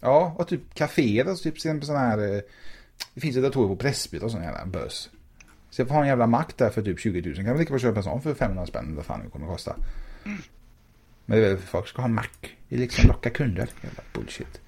Ja, 0.00 0.34
och 0.38 0.48
typ 0.48 0.74
kaféer, 0.74 1.24
alltså 1.28 1.42
typ 1.50 1.60
sådana 1.60 1.98
här... 1.98 2.34
eh, 2.34 2.40
Det 3.14 3.20
finns 3.20 3.36
ju 3.36 3.42
datorer 3.42 3.68
på 3.68 3.76
Pressbyrån 3.76 4.24
och 4.24 4.30
sån 4.30 4.42
jävla 4.42 4.66
bös. 4.66 5.10
Så 5.70 5.80
jag 5.80 5.88
får 5.88 5.94
ha 5.94 6.02
en 6.02 6.08
jävla 6.08 6.26
Mac 6.26 6.44
där 6.56 6.70
för 6.70 6.82
typ 6.82 7.00
20 7.00 7.22
000. 7.22 7.34
Kan 7.34 7.44
man 7.46 7.58
lika 7.58 7.70
bra 7.70 7.78
köpa 7.78 7.96
en 7.98 8.02
sån 8.04 8.22
för 8.22 8.34
500 8.34 8.66
spänn 8.66 8.96
vad 8.96 9.04
fan 9.04 9.20
det 9.24 9.30
kommer 9.30 9.46
att 9.46 9.52
kosta. 9.52 9.76
Men 11.26 11.38
det 11.40 11.44
är 11.46 11.48
väl 11.48 11.58
för 11.58 11.66
folk 11.66 11.88
ska 11.88 12.02
ha 12.02 12.08
Mac. 12.08 12.24
Det 12.68 12.76
är 12.76 12.78
liksom 12.80 13.08
locka 13.08 13.30
kunder. 13.30 13.68
Jävla 13.82 14.02
bullshit. 14.12 14.60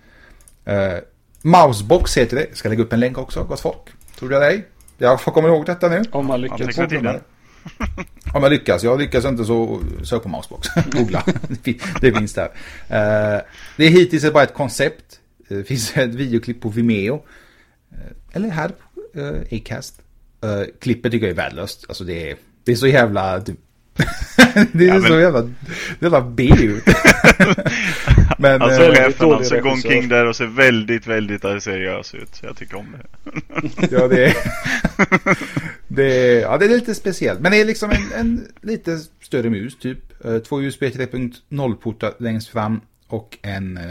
Uh, 0.69 0.99
Mousebox 1.43 2.17
heter 2.17 2.37
det. 2.37 2.47
Jag 2.49 2.57
ska 2.57 2.69
lägga 2.69 2.83
upp 2.83 2.93
en 2.93 3.01
länk 3.01 3.19
också, 3.19 3.45
gott 3.45 3.61
folk. 3.61 3.79
Tror 4.19 4.33
jag 4.33 4.43
dig? 4.43 4.65
Jag 4.99 5.21
får 5.21 5.33
komma 5.33 5.49
ihåg 5.49 5.67
detta 5.67 5.89
nu. 5.89 6.03
Om 6.13 6.27
man 6.27 6.41
lyckas. 6.41 6.61
Anteckna 6.61 6.89
tiden. 6.89 7.21
Om 8.35 8.43
jag 8.43 8.51
lyckas. 8.51 8.83
Jag 8.83 8.99
lyckas 8.99 9.25
inte 9.25 9.45
så 9.45 9.81
sök 10.05 10.23
på 10.23 10.29
Mousebox. 10.29 10.69
Googla. 10.93 11.25
Det 11.49 11.55
fin- 11.65 11.81
det 12.01 12.13
finns 12.13 12.35
där. 12.35 12.45
Eh, 12.89 13.41
det 13.77 13.85
är 13.85 13.89
hittills 13.91 14.33
bara 14.33 14.43
ett 14.43 14.55
koncept. 14.55 15.21
Eh, 15.53 15.59
Det 15.59 15.65
finns 15.65 15.93
ett 15.97 16.15
videoklipp 16.15 16.61
på 16.61 16.69
Vimeo. 16.69 17.15
Eh, 17.93 17.99
eller 18.33 18.49
här 18.49 18.69
på 18.69 19.21
uh, 19.21 19.41
Acast. 19.53 20.03
Eh, 20.45 20.63
klippet 20.81 21.13
tycker 21.13 21.27
jag 21.27 21.33
är 21.33 21.37
värdelöst. 21.37 21.85
Alltså 21.89 22.05
det 22.05 22.31
är, 22.31 22.37
det 22.65 22.73
är 22.73 22.77
så 22.77 22.87
jävla... 22.87 23.41
typ- 23.41 23.59
det 24.73 24.85
är 24.85 24.89
Ja, 24.89 24.95
men- 24.99 25.03
så 25.03 25.21
jävla... 25.21 25.43
Det 25.43 25.51
är 26.01 26.03
jävla 26.03 26.21
B 26.21 26.51
ut. 26.61 26.85
men... 28.39 28.63
Alltså 28.63 28.83
eh, 28.83 28.95
chefen 28.95 29.13
dålig 29.29 29.37
alltså 29.37 29.61
går 29.61 29.71
omkring 29.71 30.09
där 30.09 30.27
och 30.27 30.37
ser 30.37 30.47
väldigt, 30.47 31.07
väldigt 31.07 31.43
seriös 31.43 32.15
ut. 32.15 32.41
Jag 32.43 32.57
tycker 32.57 32.77
om 32.77 32.87
det. 32.93 33.07
Ja, 33.91 34.09
det 34.09 34.25
är, 34.27 34.35
det 35.89 36.05
är, 36.37 36.41
ja, 36.41 36.59
det 36.59 36.65
är 36.65 36.69
lite 36.69 36.95
speciellt. 36.95 37.41
Men 37.41 37.53
det 37.53 37.61
är 37.61 37.65
liksom 37.65 37.91
en, 37.91 38.13
en 38.17 38.49
lite 38.61 38.99
större 39.23 39.51
mus 39.51 39.79
typ. 39.79 40.25
Eh, 40.25 40.39
Två 40.39 40.63
USB 40.63 40.83
3.0-portar 40.83 42.13
längst 42.19 42.49
fram 42.49 42.81
och 43.13 43.39
en 43.43 43.77
eh, 43.77 43.83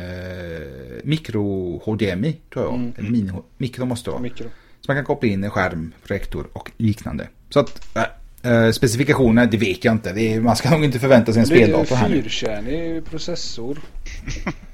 mikro 1.04 1.78
HDMI 1.86 2.34
tror 2.54 2.66
jag. 2.66 2.74
Mm. 2.74 2.94
En 2.98 3.12
mini, 3.12 3.32
mikro 3.58 3.86
måste 3.86 4.10
det 4.10 4.12
vara. 4.12 4.22
Mikro. 4.22 4.46
Så 4.82 4.92
man 4.92 4.98
kan 4.98 5.06
koppla 5.06 5.30
in 5.30 5.44
en 5.44 5.50
skärm, 5.50 5.94
projektor 6.08 6.48
och 6.54 6.72
liknande. 6.78 7.28
Så 7.50 7.60
att 7.60 7.98
äh, 8.44 8.52
äh, 8.52 8.72
specifikationer, 8.72 9.46
det 9.46 9.58
vet 9.58 9.86
jag 9.86 9.94
inte. 9.94 10.10
Är, 10.10 10.42
man 10.42 10.56
ska 10.56 10.70
nog 10.70 10.84
inte 10.84 11.00
förvänta 11.00 11.34
sig 11.34 11.42
en 11.42 11.50
Det 11.50 11.56
är 11.56 11.62
en 11.62 11.68
speldator 11.68 11.96
här 11.96 12.10
fyrkärnig 12.10 13.06
processor. 13.06 13.80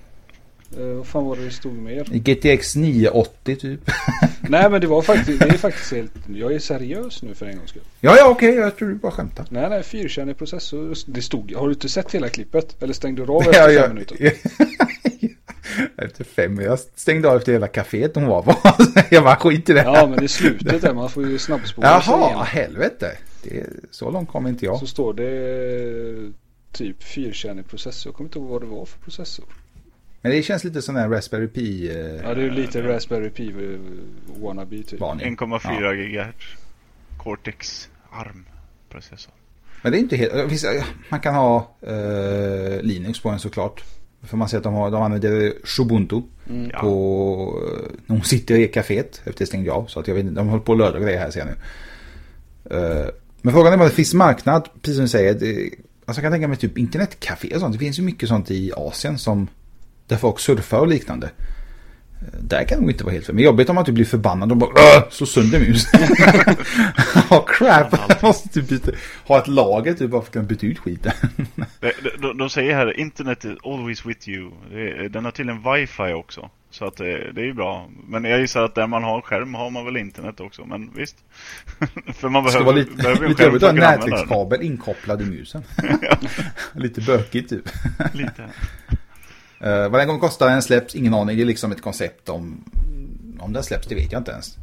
Eh, 0.77 0.85
vad 0.85 1.07
fan 1.07 1.25
var 1.25 1.35
det 1.35 1.45
det 1.45 1.51
stod 1.51 1.73
mer? 1.73 2.03
GTX 2.03 2.75
980 2.75 3.55
typ. 3.55 3.91
Nej 4.49 4.69
men 4.69 4.81
det 4.81 4.87
var 4.87 5.01
faktiskt, 5.01 5.39
det 5.39 5.45
är 5.45 5.57
faktiskt 5.57 5.91
helt, 5.91 6.11
jag 6.27 6.53
är 6.53 6.59
seriös 6.59 7.21
nu 7.23 7.35
för 7.35 7.45
en 7.45 7.57
gångs 7.57 7.69
skull. 7.69 7.81
ja, 7.99 8.15
ja, 8.17 8.27
okej, 8.29 8.55
jag 8.55 8.75
tror 8.77 8.89
du 8.89 8.95
bara 8.95 9.11
skämtar. 9.11 9.45
Nej 9.49 9.69
nej, 9.69 9.83
fyrkärnig 9.83 10.37
processor. 10.37 10.95
Det 11.07 11.21
stod, 11.21 11.53
har 11.53 11.67
du 11.67 11.73
inte 11.73 11.89
sett 11.89 12.15
hela 12.15 12.29
klippet? 12.29 12.83
Eller 12.83 12.93
stängde 12.93 13.25
du 13.25 13.31
av 13.31 13.41
efter 13.41 13.53
Ja, 13.53 13.67
fem 13.67 13.75
ja. 13.75 13.87
minuter? 13.87 14.17
efter 15.97 16.23
fem, 16.23 16.59
jag 16.61 16.79
stängde 16.79 17.29
av 17.29 17.37
efter 17.37 17.51
hela 17.51 17.67
kaféet 17.67 18.15
hon 18.15 18.25
var 18.27 18.41
på. 18.41 18.55
jag 19.09 19.23
bara 19.23 19.35
skit 19.35 19.69
i 19.69 19.73
det. 19.73 19.81
Ja 19.83 20.07
men 20.07 20.19
det 20.19 20.25
är 20.25 20.27
slutet 20.27 20.81
där, 20.81 20.93
man 20.93 21.09
får 21.09 21.27
ju 21.27 21.39
snabbspola 21.39 21.87
Jaha, 22.07 22.43
helvete. 22.43 23.17
Det 23.43 23.59
är, 23.59 23.67
så 23.91 24.11
långt 24.11 24.29
kom 24.29 24.47
inte 24.47 24.65
jag. 24.65 24.79
Så 24.79 24.87
står 24.87 25.13
det 25.13 26.31
typ 26.71 27.03
fyrkärnig 27.03 27.67
processor. 27.67 28.09
Jag 28.09 28.15
kommer 28.15 28.27
inte 28.27 28.39
ihåg 28.39 28.47
vad 28.49 28.61
det 28.61 28.65
var 28.65 28.85
för 28.85 28.99
processor. 28.99 29.45
Men 30.21 30.31
det 30.31 30.43
känns 30.43 30.63
lite 30.63 30.81
som 30.81 30.95
en 30.97 31.09
Raspberry 31.11 31.47
Pi. 31.47 31.89
Eh, 31.89 31.95
Ja 31.97 32.33
det 32.33 32.41
är 32.41 32.45
ju 32.45 32.51
lite 32.51 32.81
Raspberry 32.81 33.29
Pi 33.29 33.47
eh, 33.49 33.79
wannabe 34.41 34.83
typ. 34.83 34.99
varning. 34.99 35.37
1,4 35.37 35.59
Ja. 35.81 36.23
GHz. 36.23 36.35
Cortex 37.17 37.89
ARM 38.11 38.45
processor. 38.89 39.33
Men 39.81 39.91
det 39.91 39.97
är 39.97 39.99
inte 39.99 40.15
helt... 40.15 40.33
eh, 40.63 40.83
Man 41.09 41.19
kan 41.19 41.35
ha 41.35 41.75
eh, 41.81 42.81
Linux 42.81 43.19
på 43.19 43.29
den 43.29 43.39
såklart. 43.39 43.83
För 44.23 44.37
man 44.37 44.49
ser 44.49 44.57
att 44.57 44.63
de, 44.63 44.73
har, 44.73 44.91
de 44.91 45.01
använder 45.03 45.53
Ubuntu 45.81 46.21
Mm. 46.49 46.69
På... 46.81 47.63
När 48.05 48.15
hon 48.15 48.23
sitter 48.25 48.55
i 48.55 48.67
kaféet 48.67 49.21
efter 49.25 49.33
det 49.37 49.45
stängde 49.45 49.67
jag 49.67 49.75
av. 49.75 49.85
Så 49.85 49.99
att 49.99 50.07
jag 50.07 50.15
vet 50.15 50.23
inte, 50.23 50.35
de 50.35 50.47
håller 50.47 50.63
på 50.63 50.71
att 50.71 50.77
löda 50.77 50.99
grejer 50.99 51.19
här 51.19 51.31
ser 51.31 51.39
jag 51.39 51.47
nu. 51.47 51.55
Eh, 52.77 53.07
men 53.41 53.53
frågan 53.53 53.73
är 53.73 53.77
vad 53.77 53.87
det 53.87 53.91
finns 53.91 54.13
marknad, 54.13 54.69
precis 54.81 54.95
som 54.95 55.03
du 55.05 55.09
säger. 55.09 55.33
Det, 55.33 55.69
alltså 56.05 56.21
jag 56.21 56.23
kan 56.23 56.31
tänka 56.31 56.47
mig 56.47 56.57
typ 56.57 56.77
internetcafé 56.77 57.55
och 57.55 57.59
sånt. 57.61 57.73
Det 57.73 57.79
finns 57.79 57.99
ju 57.99 58.03
mycket 58.03 58.29
sånt 58.29 58.51
i 58.51 58.71
Asien 58.77 59.17
som... 59.17 59.47
Där 60.07 60.17
folk 60.17 60.39
surfar 60.39 60.79
och 60.79 60.87
liknande. 60.87 61.29
Där 62.41 62.63
kan 62.63 62.77
det 62.77 62.81
nog 62.81 62.91
inte 62.91 63.03
vara 63.03 63.13
helt 63.13 63.25
fel. 63.25 63.35
Men 63.35 63.43
jobbigt 63.43 63.69
om 63.69 63.75
man 63.75 63.85
typ 63.85 63.95
blir 63.95 64.05
förbannad 64.05 64.51
och 64.51 64.57
bara 64.57 65.11
slår 65.11 65.27
sönder 65.27 65.59
musen. 65.59 66.01
Ja, 67.29 67.45
crap. 67.47 68.21
Måste 68.21 68.49
typ 68.49 68.69
byta, 68.69 68.91
ha 69.25 69.39
ett 69.39 69.47
lager 69.47 69.93
typ 69.93 70.11
bara 70.11 70.21
för 70.21 70.27
att 70.27 70.33
kunna 70.33 70.45
byta 70.45 70.65
ut 70.65 70.79
skiten. 70.79 71.11
De, 71.79 71.91
de, 72.21 72.37
de 72.37 72.49
säger 72.49 72.75
här 72.75 72.99
internet 72.99 73.45
is 73.45 73.57
always 73.63 74.05
with 74.05 74.29
you. 74.29 74.51
Den 75.09 75.25
har 75.25 75.31
tydligen 75.31 75.73
wifi 75.73 76.13
också. 76.13 76.49
Så 76.69 76.85
att 76.85 76.97
det, 76.97 77.31
det 77.31 77.41
är 77.41 77.45
ju 77.45 77.53
bra. 77.53 77.89
Men 78.07 78.23
jag 78.23 78.39
gissar 78.39 78.63
att 78.63 78.75
där 78.75 78.87
man 78.87 79.03
har 79.03 79.21
skärm 79.21 79.53
har 79.53 79.69
man 79.69 79.85
väl 79.85 79.97
internet 79.97 80.39
också. 80.39 80.65
Men 80.65 80.91
visst. 80.95 81.15
för 82.13 82.29
man 82.29 82.43
behöver, 82.43 82.73
lite, 82.73 82.93
behöver 82.93 83.23
en 83.23 83.29
lite 83.29 83.43
skärm 83.43 83.59
den. 83.59 83.75
nätverkskabel 83.75 84.61
inkopplad 84.61 85.21
i 85.21 85.25
musen. 85.25 85.63
lite 86.73 87.01
bökigt 87.01 87.49
typ. 87.49 87.69
Lite. 88.13 88.49
Uh, 89.61 89.89
vad 89.89 89.93
den 89.93 90.07
kommer 90.07 90.19
kosta 90.19 90.45
den 90.45 90.61
släpps, 90.61 90.95
ingen 90.95 91.13
aning. 91.13 91.37
Det 91.37 91.43
är 91.43 91.45
liksom 91.45 91.71
ett 91.71 91.81
koncept 91.81 92.29
om... 92.29 92.63
Om 93.39 93.53
den 93.53 93.63
släpps, 93.63 93.87
det 93.87 93.95
vet 93.95 94.11
jag 94.11 94.19
inte 94.19 94.31
ens. 94.31 94.57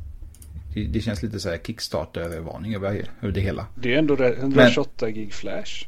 Det, 0.75 0.85
det 0.85 1.01
känns 1.01 1.23
lite 1.23 1.41
så 1.41 1.51
här 1.51 1.59
Kickstarter-varning 1.59 2.75
över, 2.75 3.11
över 3.23 3.33
det 3.33 3.41
hela. 3.41 3.67
Det 3.75 3.95
är 3.95 3.99
ändå 3.99 4.17
re- 4.17 4.39
128 4.39 5.11
gig 5.11 5.33
flash. 5.33 5.87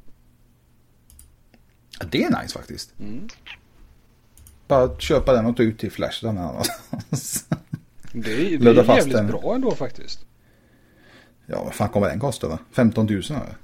Ja, 2.00 2.06
det 2.10 2.24
är 2.24 2.42
nice 2.42 2.58
faktiskt. 2.58 2.94
Bara 4.68 4.98
köpa 4.98 5.32
den 5.32 5.46
och 5.46 5.56
ta 5.56 5.62
ut 5.62 5.78
till 5.78 5.92
Flash 5.92 6.24
någon 6.24 6.38
annanstans. 6.38 7.44
Det 8.12 8.32
är, 8.32 8.58
det 8.58 8.70
är 8.70 8.96
jävligt 8.96 9.16
den. 9.16 9.26
bra 9.26 9.54
ändå 9.54 9.74
faktiskt. 9.74 10.26
Ja, 11.46 11.64
vad 11.64 11.74
fan 11.74 11.88
kommer 11.88 12.08
den 12.08 12.20
kosta 12.20 12.48
då? 12.48 12.58
15 12.72 13.06
000 13.06 13.22
eller? 13.28 13.56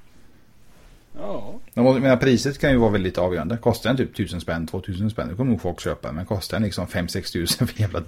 Ja. 1.18 1.54
Jag 1.74 2.00
menar, 2.02 2.16
priset 2.16 2.58
kan 2.58 2.70
ju 2.70 2.76
vara 2.76 2.90
väldigt 2.90 3.18
avgörande. 3.18 3.56
Kostar 3.56 3.90
den 3.90 3.96
typ 3.96 4.10
1000 4.14 4.40
spänn, 4.40 4.66
2000 4.66 5.10
spänn, 5.10 5.28
då 5.28 5.36
kommer 5.36 5.50
nog 5.50 5.60
folk 5.62 5.80
köpa. 5.80 6.12
Men 6.12 6.26
kostar 6.26 6.56
den 6.56 6.64
liksom 6.64 6.86
5-6 6.86 7.32
tusen 7.32 7.66
för 7.66 7.80
jävla 7.80 8.02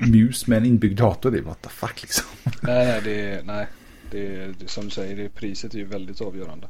mus 0.00 0.46
med 0.46 0.58
en 0.58 0.64
inbyggd 0.64 0.98
dator, 0.98 1.30
det 1.30 1.38
är 1.38 1.42
what 1.42 1.62
the 1.62 1.68
fuck 1.68 2.02
liksom. 2.02 2.24
Nej, 2.62 2.86
nej, 2.86 3.00
det 3.04 3.20
är, 3.20 3.42
nej. 3.42 3.66
Det 4.10 4.26
är, 4.36 4.54
som 4.66 4.84
du 4.84 4.90
säger, 4.90 5.16
det, 5.16 5.28
priset 5.28 5.74
är 5.74 5.78
ju 5.78 5.84
väldigt 5.84 6.20
avgörande. 6.20 6.66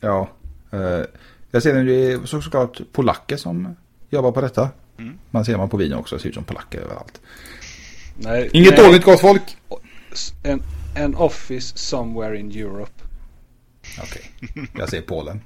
Ja. 0.00 0.28
eh, 0.70 1.00
jag 1.50 1.62
ser 1.62 1.84
det 1.84 2.12
är 2.12 2.26
så- 2.26 2.42
såklart 2.42 2.80
polacker 2.92 3.36
som 3.36 3.76
jobbar 4.10 4.32
på 4.32 4.40
detta. 4.40 4.68
Man 5.30 5.44
ser 5.44 5.56
man 5.56 5.68
på 5.68 5.76
videon 5.76 5.98
också, 5.98 6.16
det 6.16 6.22
ser 6.22 6.28
ut 6.28 6.34
som 6.34 6.44
polacker 6.44 6.80
överallt. 6.80 7.20
Nej, 8.18 8.50
Inget 8.52 8.76
nej, 8.78 8.86
dåligt 8.86 9.04
gott 9.04 9.20
folk! 9.20 9.42
En, 10.42 10.62
en 10.96 11.14
office 11.14 11.78
somewhere 11.78 12.38
in 12.38 12.50
Europe. 12.50 13.02
Okej, 14.02 14.30
jag 14.78 14.88
säger 14.88 15.02
Polen. 15.02 15.40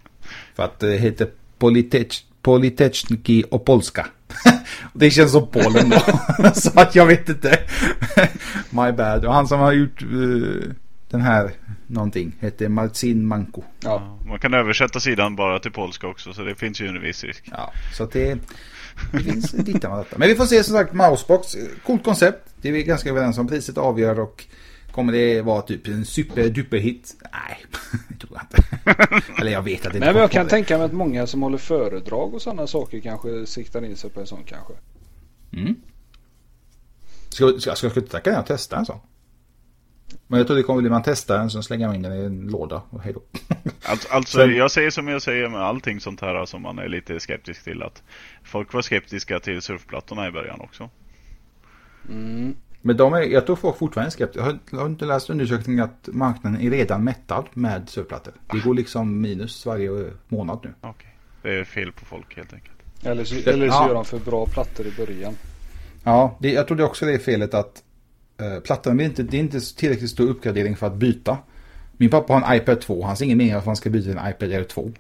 För 0.55 0.63
att 0.63 0.79
det 0.79 0.97
heter 0.97 1.29
Politech, 1.59 2.25
Politechniki 2.43 3.45
och 3.51 3.65
Polska. 3.65 4.07
det 4.93 5.11
känns 5.11 5.33
som 5.33 5.47
Polen 5.47 5.91
då. 5.91 6.01
Så 6.55 6.81
att 6.81 6.95
jag 6.95 7.07
vet 7.07 7.29
inte. 7.29 7.59
My 8.71 8.93
bad. 8.93 9.25
Och 9.25 9.35
han 9.35 9.49
som 9.49 9.61
har 9.61 9.73
gjort 9.73 10.03
eh, 10.03 10.71
den 11.11 11.21
här 11.21 11.51
någonting 11.87 12.37
heter 12.41 12.69
Marcin 12.69 13.27
Manko. 13.27 13.63
Ja. 13.81 14.19
Man 14.27 14.39
kan 14.39 14.55
översätta 14.55 15.01
sidan 15.01 15.37
bara 15.37 15.59
till 15.59 15.73
polska 15.73 16.07
också. 16.07 16.33
Så 16.33 16.43
det 16.43 16.55
finns 16.55 16.81
ju 16.81 16.87
en 16.87 17.03
viss 17.03 17.25
risk. 17.25 17.45
Ja, 17.51 17.73
så 17.97 18.05
att 18.05 18.13
det, 18.13 18.39
det 19.13 19.19
finns 19.19 19.53
lite 19.53 19.89
av 19.89 19.99
detta. 19.99 20.19
Men 20.19 20.29
vi 20.29 20.35
får 20.35 20.47
se 20.47 20.65
som 20.65 20.77
sagt 20.77 20.93
Mousebox. 20.93 21.57
Coolt 21.87 22.05
koncept. 22.05 22.49
Det 22.63 22.69
är 22.69 22.73
vi 22.73 22.83
ganska 22.83 23.11
överens 23.11 23.39
om. 23.39 23.49
Priset 23.49 23.79
avgör 23.79 24.21
och 24.21 24.45
kommer 24.93 25.13
det 25.13 25.43
vara 25.43 25.63
typ 25.63 25.87
en 25.89 26.05
superduper 26.05 26.79
hit? 26.79 27.15
Nej, 27.33 27.65
det 28.09 28.17
tror 28.27 28.33
jag 28.39 28.43
inte. 28.43 29.23
Eller 29.41 29.53
jag 29.53 29.63
vet 29.63 29.77
att 29.87 29.93
det 29.93 29.97
inte 29.97 29.99
Nej, 29.99 30.13
men 30.15 30.21
jag 30.21 30.31
kan 30.31 30.45
det. 30.45 30.51
tänka 30.51 30.77
mig 30.79 30.85
att 30.87 30.93
många 30.93 31.27
som 31.27 31.43
håller 31.43 31.59
föredrag 31.59 32.35
och 32.35 32.43
sådana 32.43 32.67
saker 32.67 33.01
kanske 33.01 33.47
siktar 33.47 33.85
in 33.85 33.97
sig 33.97 34.11
på 34.11 34.21
en 34.21 34.27
sån 34.27 34.45
kanske. 34.45 34.73
Ska, 37.29 37.59
ska, 37.61 37.75
ska 37.75 37.87
jag 37.95 38.09
tacka 38.11 38.31
den 38.31 38.41
och 38.41 38.47
testa 38.47 38.77
en 38.79 38.87
sån? 38.87 38.99
Men 40.27 40.39
jag 40.39 40.47
tror 40.47 40.57
det 40.57 40.63
kommer 40.63 40.81
bli 40.81 40.91
man 40.91 41.03
testar 41.03 41.39
den, 41.39 41.51
sen 41.51 41.63
slänger 41.63 41.87
man 41.87 41.97
in 41.97 42.03
den 42.03 42.13
i 42.13 42.25
en 42.25 42.41
låda 42.49 42.83
och 42.91 43.03
hej 43.03 43.13
då. 43.13 43.23
Alltså, 43.85 44.09
alltså 44.13 44.39
Sen- 44.39 44.57
jag 44.57 44.71
säger 44.71 44.91
som 44.91 45.09
jag 45.09 45.23
säger 45.23 45.49
med 45.49 45.61
allting 45.61 46.01
sånt 46.01 46.21
här 46.21 46.47
som 46.47 46.63
man 46.63 46.79
är 46.79 46.89
lite 46.89 47.21
skeptisk 47.21 47.65
till. 47.65 47.83
Att 47.83 48.03
folk 48.45 48.73
var 48.73 48.83
skeptiska 48.83 49.41
till 49.41 49.63
surfplattorna 49.63 50.29
i 50.29 50.31
början 50.31 50.61
också. 50.61 50.91
Men 52.83 52.97
de 52.97 53.13
är, 53.15 53.21
jag 53.21 53.47
tror 53.47 53.57
folk 53.57 53.77
fortfarande 53.79 54.09
är 54.09 54.11
skeptiska. 54.11 54.59
Jag 54.71 54.79
har, 54.79 54.87
inte 54.87 55.05
läst 55.05 55.31
undersökningen 55.31 55.85
att 55.85 56.09
marknaden 56.13 56.61
är 56.61 56.71
redan 56.71 57.05
mättad 57.05 57.45
med 57.55 57.89
surfplattor. 57.89 58.35
Det 58.53 58.59
går 58.59 58.75
liksom 58.75 59.21
minus 59.21 59.67
varje 59.67 60.11
månad 60.29 60.59
nu. 60.65 60.71
Okej. 60.81 61.17
Det 61.43 61.59
är 61.59 61.65
fel 61.65 61.93
på 61.93 62.05
folk 62.05 62.37
helt 62.37 62.53
enkelt. 62.53 62.77
Eller 63.03 63.25
så, 63.25 63.51
eller 63.51 63.69
så 63.69 63.75
Ja. 63.75 63.87
gör 63.89 63.95
de 63.95 64.05
för 64.05 64.19
bra 64.19 64.47
plattor 64.47 64.87
i 64.87 64.91
början. 64.97 65.33
Ja, 66.05 66.37
det, 66.41 66.53
jag 66.53 66.67
tror 66.67 66.77
det 66.77 66.85
också 66.85 67.07
det 67.07 67.13
är 67.15 67.19
felet 67.19 67.55
att 67.55 67.83
eh, 68.41 68.61
plattan 68.61 68.97
blir 68.97 69.07
inte, 69.07 69.23
det 69.23 69.37
är 69.37 69.41
inte 69.41 69.61
tillräckligt 69.77 70.11
stor 70.11 70.29
uppgradering 70.29 70.77
för 70.77 70.87
att 70.87 70.95
byta. 70.95 71.39
Min 71.97 72.11
pappa 72.11 72.33
har 72.33 72.41
en 72.51 72.57
iPad 72.57 72.81
2. 72.81 73.05
Han 73.05 73.17
ser 73.17 73.25
ingen 73.25 73.39
mening 73.39 73.53
att 73.55 73.67
han 73.67 73.77
ska 73.77 73.91
byta 73.91 74.11
en 74.21 74.31
iPad 74.31 74.53
Air 74.53 74.65
2. 74.65 74.91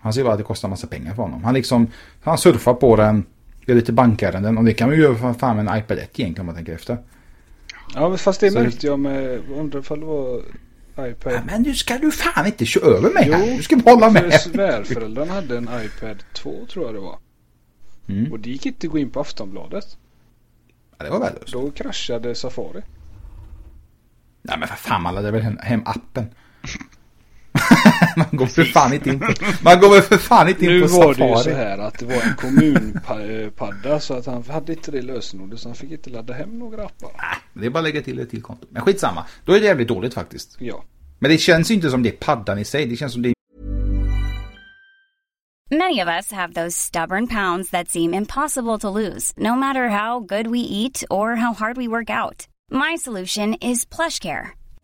Han 0.00 0.12
ser 0.12 0.22
bara 0.24 0.32
att 0.32 0.38
det 0.38 0.44
kostar 0.44 0.68
massa 0.68 0.86
pengar 0.86 1.14
för 1.14 1.22
honom. 1.22 1.44
Han 1.44 1.54
liksom, 1.54 1.86
han 2.22 2.38
surfar 2.38 2.74
på 2.74 2.96
den, 2.96 3.24
gör 3.66 3.74
lite 3.74 3.92
bankärenden 3.92 4.58
och 4.58 4.64
det 4.64 4.72
kan 4.74 4.88
man 4.88 4.96
ju 4.96 5.02
göra 5.02 5.14
för 5.14 5.32
fan 5.32 5.56
med 5.56 5.68
en 5.68 5.78
iPad 5.78 5.98
1 5.98 6.20
egentligen 6.20 6.40
om 6.40 6.46
man 6.46 6.54
tänker 6.54 6.72
efter. 6.74 6.98
Ja, 7.94 8.16
fast 8.16 8.40
det 8.40 8.50
Så- 8.50 8.58
märkte 8.58 8.86
jag 8.86 8.98
med, 8.98 9.40
undrar 9.50 9.80
ifall 9.80 10.00
det 10.00 10.06
var 10.06 10.42
iPad. 10.98 11.32
Ja, 11.32 11.40
men 11.46 11.62
nu 11.62 11.74
ska 11.74 11.98
du 11.98 12.10
fan 12.10 12.46
inte 12.46 12.66
köra 12.66 12.84
över 12.84 13.10
mig 13.10 13.30
här. 13.32 13.46
Jo, 13.46 13.56
Du 13.56 13.62
ska 13.62 13.76
hålla 13.76 14.12
För 14.12 14.22
med. 14.22 14.40
svärföräldrarna 14.40 15.32
hade 15.32 15.56
en 15.58 15.68
iPad 15.84 16.22
2 16.32 16.66
tror 16.72 16.84
jag 16.86 16.94
det 16.94 17.00
var. 17.00 17.18
Mm. 18.08 18.32
Och 18.32 18.40
det 18.40 18.50
gick 18.50 18.66
inte 18.66 18.86
att 18.86 18.90
gå 18.92 18.98
in 18.98 19.10
på 19.10 19.20
Aftonbladet. 19.20 19.96
Ja, 20.98 21.04
det 21.04 21.10
var 21.10 21.20
värdelöst. 21.20 21.52
Då 21.52 21.70
kraschade 21.70 22.34
Safari. 22.34 22.82
Nej 24.42 24.58
men 24.58 24.68
för 24.68 24.76
fan 24.76 25.02
man 25.02 25.14
laddar 25.14 25.32
väl 25.32 25.42
hem 25.42 25.82
appen. 25.84 26.26
Man 28.18 28.26
går 28.32 28.46
för 28.46 28.64
fan 28.64 28.92
inte 28.92 29.10
in 29.10 29.20
på, 29.20 29.26
man 29.62 29.80
går 29.80 29.90
väl 29.90 30.02
för 30.02 30.16
fan 30.16 30.48
inte 30.48 30.64
in 30.64 30.70
Nu 30.70 30.80
på 30.80 30.86
var 30.88 31.14
Safari. 31.14 31.32
det 31.32 31.36
ju 31.36 31.42
så 31.44 31.50
här 31.50 31.78
att 31.78 31.98
det 31.98 32.04
var 32.06 32.14
en 32.14 32.34
kommunpadda 32.36 34.00
så 34.00 34.14
att 34.14 34.26
han 34.26 34.44
hade 34.50 34.72
inte 34.72 34.90
det 34.90 35.02
lösenordet 35.02 35.60
så 35.60 35.68
han 35.68 35.76
fick 35.76 35.90
inte 35.90 36.10
ladda 36.10 36.34
hem 36.34 36.58
några 36.58 36.84
appar. 36.84 37.10
Det 37.52 37.66
är 37.66 37.70
bara 37.70 37.78
att 37.78 37.84
lägga 37.84 38.02
till 38.02 38.18
ett 38.18 38.30
till 38.30 38.42
konto. 38.42 38.66
Men 38.70 38.82
skitsamma. 38.82 39.24
Då 39.44 39.52
är 39.52 39.60
det 39.60 39.66
jävligt 39.66 39.88
dåligt 39.88 40.14
faktiskt. 40.14 40.56
Ja. 40.58 40.84
Men 41.18 41.30
det 41.30 41.38
känns 41.38 41.70
ju 41.70 41.74
inte 41.74 41.90
som 41.90 42.02
det 42.02 42.08
är 42.08 42.16
paddan 42.16 42.58
i 42.58 42.64
sig. 42.64 42.86
Det 42.86 42.96
känns 42.96 43.12
som 43.12 43.22
det 43.22 43.28
är 43.28 43.34
Many 45.70 46.00
of 46.02 46.08
us 46.08 46.32
have 46.32 46.54
those 46.54 46.74
stubborn 46.78 47.26
pounds 47.26 47.70
that 47.70 47.88
seem 47.88 48.14
impossible 48.14 48.78
to 48.78 48.88
lose, 48.90 49.34
no 49.36 49.54
matter 49.54 49.88
how 49.88 50.20
good 50.20 50.46
we 50.46 50.58
eat 50.60 51.04
or 51.10 51.36
how 51.36 51.52
hard 51.52 51.76
we 51.76 51.88
work 51.88 52.10
out. 52.10 52.46
My 52.70 52.96
solution 52.98 53.54
is 53.60 53.84
PlushCare. 53.86 54.57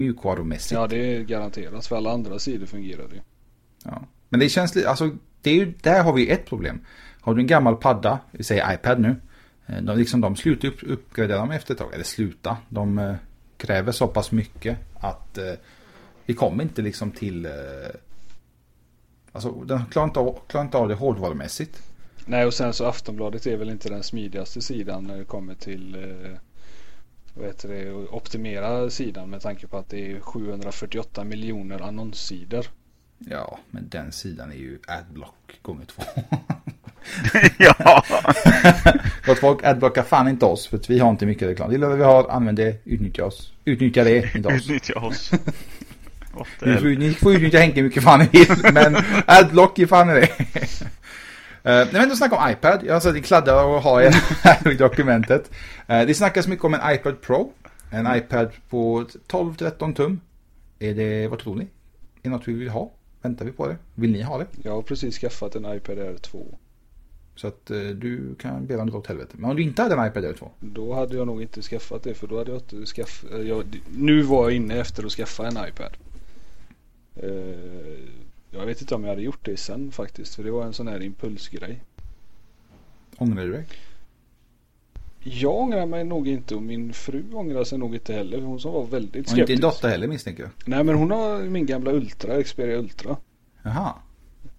Mjukvarumässigt. 0.00 0.72
Ja, 0.72 0.86
det 0.86 1.16
är 1.16 1.20
garanterat. 1.20 1.86
För 1.86 1.96
alla 1.96 2.12
andra 2.12 2.38
sidor 2.38 2.66
fungerar 2.66 3.08
det. 3.08 3.22
Ja. 3.84 4.02
Men 4.28 4.40
det 4.40 4.48
känns 4.48 4.74
lite, 4.74 4.90
alltså, 4.90 5.10
det 5.42 5.50
är 5.50 5.54
ju, 5.54 5.74
där 5.80 6.02
har 6.02 6.12
vi 6.12 6.30
ett 6.30 6.46
problem. 6.46 6.80
Har 7.20 7.34
du 7.34 7.40
en 7.40 7.46
gammal 7.46 7.76
padda, 7.76 8.18
vi 8.30 8.44
säger 8.44 8.74
iPad 8.74 9.00
nu, 9.00 9.16
eh, 9.66 9.82
de, 9.82 9.98
liksom, 9.98 10.20
de 10.20 10.36
slutar 10.36 10.68
upp, 10.68 10.78
uppgradera 10.82 11.38
dem 11.38 11.50
efter 11.50 11.74
ett 11.74 11.78
tag. 11.78 11.94
Eller 11.94 12.04
sluta, 12.04 12.56
de 12.68 12.98
eh, 12.98 13.14
kräver 13.56 13.92
så 13.92 14.06
pass 14.06 14.32
mycket 14.32 14.78
att 14.94 15.38
eh, 15.38 15.52
vi 16.26 16.34
kommer 16.34 16.64
inte 16.64 16.82
liksom 16.82 17.10
till... 17.10 17.46
Eh, 17.46 17.52
alltså, 19.32 19.52
den 19.52 19.86
klarar 19.86 20.08
inte, 20.08 20.20
av, 20.20 20.38
klarar 20.46 20.64
inte 20.64 20.78
av 20.78 20.88
det 20.88 20.94
hårdvarumässigt. 20.94 21.82
Nej, 22.26 22.46
och 22.46 22.54
sen 22.54 22.72
så 22.72 22.84
Aftonbladet 22.84 23.46
är 23.46 23.56
väl 23.56 23.70
inte 23.70 23.88
den 23.88 24.02
smidigaste 24.02 24.60
sidan 24.60 25.04
när 25.04 25.18
det 25.18 25.24
kommer 25.24 25.54
till 25.54 25.94
eh, 25.94 26.38
vad 27.34 27.46
heter 27.46 27.68
det, 27.68 27.92
optimera 27.92 28.90
sidan 28.90 29.30
med 29.30 29.40
tanke 29.40 29.66
på 29.66 29.78
att 29.78 29.88
det 29.88 30.12
är 30.12 30.20
748 30.20 31.24
miljoner 31.24 31.82
annonssidor. 31.82 32.66
Ja, 33.18 33.58
men 33.70 33.88
den 33.88 34.12
sidan 34.12 34.50
är 34.50 34.56
ju 34.56 34.78
Adblock 34.86 35.58
gånger 35.62 35.84
två. 35.84 36.02
ja. 37.58 38.04
Gott 39.26 39.38
folk, 39.38 39.64
Adblockar 39.64 40.02
fan 40.02 40.28
inte 40.28 40.44
oss 40.44 40.66
för 40.66 40.76
att 40.76 40.90
vi 40.90 40.98
har 40.98 41.10
inte 41.10 41.26
mycket 41.26 41.48
reklam. 41.48 41.70
Det 41.70 41.76
är 41.76 41.96
vi 41.96 42.04
har, 42.04 42.28
använd 42.28 42.58
det, 42.58 42.76
utnyttja 42.84 43.24
oss. 43.24 43.52
Utnyttja 43.64 44.04
det, 44.04 44.34
inte 44.34 44.48
oss. 44.48 44.54
Utnyttja 44.54 44.94
oss. 45.00 45.30
ni, 46.62 46.76
får, 46.76 46.98
ni 46.98 47.14
får 47.14 47.34
utnyttja 47.34 47.58
Henke 47.58 47.82
mycket 47.82 48.02
fan 48.02 48.20
ni 48.20 48.28
vill, 48.32 48.72
men 48.72 48.96
Adblock 49.26 49.78
är 49.78 49.86
fan 49.86 50.10
i 50.10 50.12
det. 50.12 50.28
Uh, 51.68 51.92
men 51.92 52.08
då 52.08 52.16
snackar 52.16 52.36
om 52.36 52.50
iPad. 52.50 52.80
Jag 52.86 52.92
har 52.92 53.00
sett 53.00 53.16
i 53.16 53.22
kladdar 53.22 53.64
och 53.64 53.82
har 53.82 54.02
här 54.42 54.72
i 54.72 54.74
dokumentet. 54.78 55.50
Uh, 55.90 56.06
det 56.06 56.14
snackas 56.14 56.46
mycket 56.46 56.64
om 56.64 56.74
en 56.74 56.94
iPad 56.94 57.20
Pro. 57.20 57.52
En 57.90 58.16
iPad 58.16 58.50
på 58.68 59.04
12-13 59.28 59.94
tum. 59.94 60.20
Är 60.78 60.94
det, 60.94 61.28
vad 61.28 61.38
tror 61.38 61.54
ni? 61.54 61.64
Är 61.64 61.68
det 62.22 62.28
något 62.28 62.48
vi 62.48 62.52
vill 62.52 62.68
ha? 62.68 62.90
Väntar 63.22 63.44
vi 63.44 63.52
på 63.52 63.66
det? 63.66 63.76
Vill 63.94 64.12
ni 64.12 64.22
ha 64.22 64.38
det? 64.38 64.46
Jag 64.62 64.72
har 64.72 64.82
precis 64.82 65.18
skaffat 65.18 65.54
en 65.54 65.76
iPad 65.76 65.98
Air 65.98 66.16
2. 66.16 66.58
Så 67.36 67.46
att 67.46 67.70
uh, 67.70 67.90
du 67.90 68.34
kan 68.34 68.66
be 68.66 68.76
om 68.76 68.90
det 68.90 68.96
åt 68.96 69.06
helvete. 69.06 69.32
Men 69.36 69.50
om 69.50 69.56
du 69.56 69.62
inte 69.62 69.82
hade 69.82 69.94
en 69.94 70.06
iPad 70.06 70.24
Air 70.24 70.32
2? 70.32 70.50
Då 70.60 70.94
hade 70.94 71.16
jag 71.16 71.26
nog 71.26 71.42
inte 71.42 71.62
skaffat 71.62 72.02
det. 72.02 72.14
För 72.14 72.26
då 72.26 72.38
hade 72.38 72.50
jag 72.50 72.60
inte 72.60 72.86
skaffat. 72.86 73.30
Jag, 73.44 73.64
nu 73.96 74.22
var 74.22 74.42
jag 74.44 74.56
inne 74.56 74.80
efter 74.80 75.04
att 75.04 75.12
skaffa 75.12 75.46
en 75.46 75.58
iPad. 75.68 75.96
Jag 78.54 78.66
vet 78.66 78.80
inte 78.80 78.94
om 78.94 79.04
jag 79.04 79.10
hade 79.10 79.22
gjort 79.22 79.44
det 79.44 79.56
sen 79.56 79.90
faktiskt. 79.90 80.34
För 80.34 80.44
det 80.44 80.50
var 80.50 80.64
en 80.64 80.72
sån 80.72 80.88
här 80.88 81.02
impulsgrej. 81.02 81.82
Ångrar 83.16 83.44
du 83.44 83.52
dig? 83.52 83.66
Jag 85.22 85.56
ångrar 85.56 85.86
mig 85.86 86.04
nog 86.04 86.28
inte 86.28 86.54
och 86.54 86.62
min 86.62 86.92
fru 86.92 87.24
ångrar 87.32 87.64
sig 87.64 87.78
nog 87.78 87.94
inte 87.94 88.12
heller. 88.12 88.40
Hon 88.40 88.60
som 88.60 88.72
var 88.72 88.86
väldigt 88.86 89.12
skeptisk. 89.12 89.32
Och 89.32 89.38
inte 89.38 89.52
din 89.52 89.60
dotter 89.60 89.88
heller 89.88 90.08
misstänker 90.08 90.42
jag. 90.42 90.52
Nej 90.64 90.84
men 90.84 90.94
hon 90.94 91.10
har 91.10 91.42
min 91.42 91.66
gamla 91.66 91.92
Ultra, 91.92 92.42
Xperia 92.42 92.78
Ultra. 92.78 93.16
Jaha. 93.62 93.94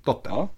Dotter? 0.04 0.30
Ja. 0.30 0.50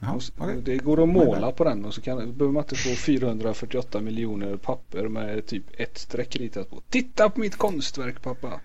Jaha, 0.00 0.20
okay. 0.38 0.60
Det 0.60 0.76
går 0.76 1.02
att 1.02 1.08
måla 1.08 1.52
på 1.52 1.64
den 1.64 1.84
och 1.84 1.94
så 1.94 2.00
kan, 2.00 2.16
behöver 2.16 2.52
man 2.52 2.62
inte 2.62 2.74
få 2.74 2.94
448 2.94 4.00
miljoner 4.00 4.56
papper 4.56 5.08
med 5.08 5.46
typ 5.46 5.80
ett 5.80 5.98
streck 5.98 6.36
ritat 6.36 6.70
på. 6.70 6.80
Titta 6.90 7.30
på 7.30 7.40
mitt 7.40 7.56
konstverk 7.56 8.22
pappa. 8.22 8.60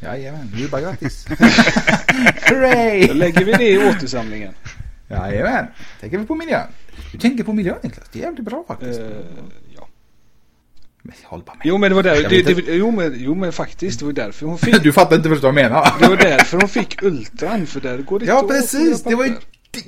Jajamän, 0.00 0.50
nu 0.54 0.68
bara 0.68 0.80
grattis. 0.80 1.26
Hurray! 2.48 3.06
Då 3.06 3.12
lägger 3.12 3.44
vi 3.44 3.52
det 3.52 3.68
i 3.68 3.78
återsamlingen. 3.78 4.54
Jajamän, 5.08 5.66
tänker 6.00 6.18
vi 6.18 6.26
på 6.26 6.34
miljön. 6.34 6.66
Du 7.12 7.18
tänker 7.18 7.44
på 7.44 7.52
miljön 7.52 7.76
Niklas, 7.82 8.08
det 8.12 8.18
är 8.18 8.22
jävligt 8.22 8.44
bra 8.44 8.64
faktiskt. 8.68 9.00
Uh, 9.00 9.06
ja. 9.76 9.88
Men 11.02 11.14
håll 11.24 11.42
bara 11.46 11.54
med. 11.54 11.66
Jo 11.66 11.78
men 11.78 11.90
det 11.90 11.94
var 11.94 12.02
där, 12.02 12.28
det, 12.28 12.42
det, 12.42 12.54
det, 12.54 12.74
jo, 12.74 12.90
men, 12.90 13.14
jo 13.16 13.34
men 13.34 13.52
faktiskt 13.52 14.00
det 14.00 14.06
var 14.06 14.12
därför 14.12 14.46
hon 14.46 14.58
fick. 14.58 14.82
du 14.82 14.92
fattar 14.92 15.16
inte 15.16 15.28
vad 15.28 15.44
jag 15.44 15.54
menar. 15.54 15.94
det 16.00 16.08
var 16.08 16.16
därför 16.16 16.58
hon 16.60 16.68
fick 16.68 17.02
ultran 17.02 17.66
för 17.66 17.80
där 17.80 17.98
går 17.98 18.18
det 18.18 18.26
Ja 18.26 18.46
precis, 18.48 19.02
det 19.02 19.14
var 19.14 19.24
ju 19.24 19.34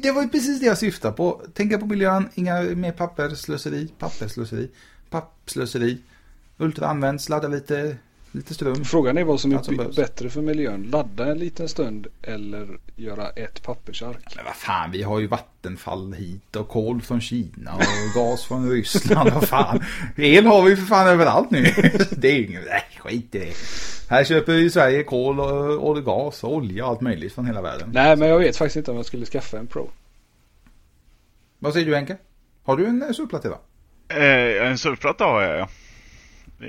det 0.02 0.10
var 0.10 0.22
ju 0.22 0.28
precis 0.28 0.60
det 0.60 0.66
jag 0.66 0.78
syftade 0.78 1.16
på. 1.16 1.42
Tänka 1.54 1.78
på 1.78 1.86
miljön, 1.86 2.28
inga 2.34 2.62
mer 2.62 2.92
papperslöseri, 2.92 3.88
papperslöseri, 3.98 4.70
pappslöseri. 5.10 5.98
Ultra 6.58 6.86
används, 6.86 7.28
ladda 7.28 7.48
lite 7.48 7.96
lite 8.32 8.54
ström. 8.54 8.84
Frågan 8.84 9.18
är 9.18 9.24
vad 9.24 9.40
som 9.40 9.52
är 9.52 9.56
alltså, 9.56 9.72
bättre 9.96 10.30
för 10.30 10.42
miljön. 10.42 10.82
Ladda 10.82 11.26
en 11.30 11.38
liten 11.38 11.68
stund 11.68 12.06
eller 12.22 12.78
göra 12.96 13.28
ett 13.30 13.62
pappersark. 13.62 14.36
Men 14.36 14.44
vad 14.44 14.54
fan, 14.54 14.90
vi 14.90 15.02
har 15.02 15.18
ju 15.20 15.26
vattenfall 15.26 16.12
hit 16.12 16.56
och 16.56 16.68
kol 16.68 17.02
från 17.02 17.20
Kina 17.20 17.74
och 17.74 18.14
gas 18.14 18.44
från 18.44 18.70
Ryssland. 18.70 19.30
vad 19.30 19.48
fan. 19.48 19.84
El 20.16 20.46
har 20.46 20.62
vi 20.62 20.76
för 20.76 20.86
fan 20.86 21.08
överallt 21.08 21.50
nu. 21.50 21.62
det 22.10 22.28
är 22.28 22.34
ju 22.34 22.46
inget, 22.46 22.64
nej 22.64 22.84
skit 22.98 23.34
i 23.34 23.38
det. 23.38 23.52
Här 24.08 24.24
köper 24.24 24.52
vi 24.52 24.64
i 24.64 24.70
Sverige 24.70 25.02
kol 25.02 25.40
och, 25.40 25.88
och 25.90 26.04
gas 26.04 26.44
och 26.44 26.54
olja 26.54 26.84
och 26.84 26.90
allt 26.90 27.00
möjligt 27.00 27.32
från 27.32 27.46
hela 27.46 27.62
världen. 27.62 27.90
Nej, 27.92 28.16
men 28.16 28.28
jag 28.28 28.38
vet 28.38 28.56
faktiskt 28.56 28.76
inte 28.76 28.90
om 28.90 28.96
jag 28.96 29.06
skulle 29.06 29.26
skaffa 29.26 29.58
en 29.58 29.66
Pro. 29.66 29.90
Vad 31.58 31.72
säger 31.72 31.86
du 31.86 31.94
Henke? 31.94 32.16
Har 32.64 32.76
du 32.76 32.86
en 32.86 33.14
surfplatta? 33.14 33.48
Eh, 34.08 34.66
en 34.66 34.78
surfplatta 34.78 35.24
har 35.24 35.42
jag 35.42 35.58
ja. 35.58 35.68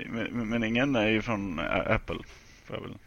Men, 0.10 0.50
men 0.50 0.64
ingen 0.64 0.96
är 0.96 1.08
ju 1.08 1.22
från 1.22 1.60
Apple. 1.60 2.20
För 2.66 2.82
väl. 2.82 2.98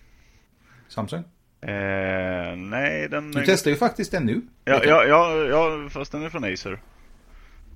Samsung? 0.88 1.24
Eh, 1.60 2.56
nej, 2.56 3.08
den... 3.08 3.32
Du 3.32 3.44
testar 3.46 3.70
ju 3.70 3.76
faktiskt 3.76 4.10
den 4.10 4.26
nu. 4.26 4.42
Ja, 4.64 4.84
ja, 4.84 5.04
ja, 5.04 5.34
ja, 5.34 5.88
fast 5.90 6.12
den 6.12 6.22
är 6.22 6.30
från 6.30 6.44
Acer. 6.44 6.82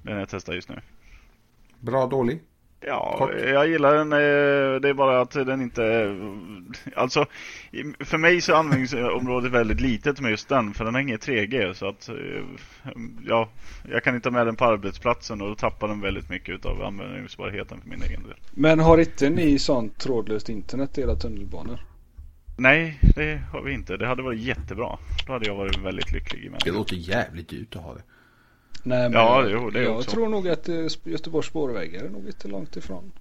Den 0.03 0.19
jag 0.19 0.29
testar 0.29 0.55
just 0.55 0.69
nu. 0.69 0.81
Bra, 1.81 2.07
dålig? 2.07 2.41
Ja, 2.87 3.15
Kort. 3.19 3.31
jag 3.47 3.69
gillar 3.69 3.95
den. 3.95 4.13
Eh, 4.13 4.81
det 4.81 4.89
är 4.89 4.95
bara 4.95 5.21
att 5.21 5.31
den 5.31 5.63
inte... 5.63 6.17
Alltså, 6.97 7.27
för 8.01 8.19
mig 8.19 8.41
så 8.41 8.53
är 8.53 8.57
användningsområdet 8.57 9.53
väldigt 9.53 9.81
litet 9.81 10.21
med 10.21 10.31
just 10.31 10.49
den. 10.49 10.75
För 10.75 10.85
den 10.85 10.95
har 10.95 11.01
inget 11.01 11.27
3G. 11.27 11.73
Så 11.73 11.89
att, 11.89 12.09
eh, 12.09 12.15
ja, 13.27 13.49
jag 13.91 14.05
kan 14.05 14.15
inte 14.15 14.29
ha 14.29 14.33
med 14.33 14.47
den 14.47 14.57
på 14.57 14.65
arbetsplatsen 14.65 15.41
och 15.41 15.49
då 15.49 15.55
tappar 15.55 15.89
den 15.89 16.01
väldigt 16.01 16.31
mycket 16.31 16.67
av 16.67 16.83
användningsbarheten 16.83 17.81
för 17.81 17.89
min 17.89 18.03
egen 18.03 18.23
del. 18.23 18.37
Men 18.51 18.81
har 18.81 18.99
inte 18.99 19.31
ni 19.31 19.59
sånt 19.59 19.99
trådlöst 19.99 20.49
internet 20.49 20.99
i 20.99 21.01
era 21.01 21.15
tunnelbanor? 21.15 21.81
Nej, 22.57 22.99
det 23.15 23.41
har 23.53 23.63
vi 23.63 23.73
inte. 23.73 23.97
Det 23.97 24.07
hade 24.07 24.23
varit 24.23 24.41
jättebra. 24.41 24.99
Då 25.27 25.33
hade 25.33 25.47
jag 25.47 25.55
varit 25.55 25.79
väldigt 25.79 26.13
lycklig. 26.13 26.53
Det 26.65 26.71
låter 26.71 26.97
jävligt 26.97 27.49
dyrt 27.49 27.77
att 27.77 27.83
ha 27.83 27.95
det. 27.95 28.03
Nej, 28.83 29.03
men 29.03 29.13
ja, 29.13 29.47
jo, 29.49 29.71
det 29.71 29.83
jag 29.83 29.97
också. 29.97 30.11
tror 30.11 30.29
nog 30.29 30.49
att 30.49 30.69
eh, 30.69 30.87
Göteborgs 31.05 31.47
spårvägar 31.47 32.05
är 32.05 32.09
nog 32.09 32.27
inte 32.27 32.49
långt 32.49 32.77
ifrån. 32.77 33.13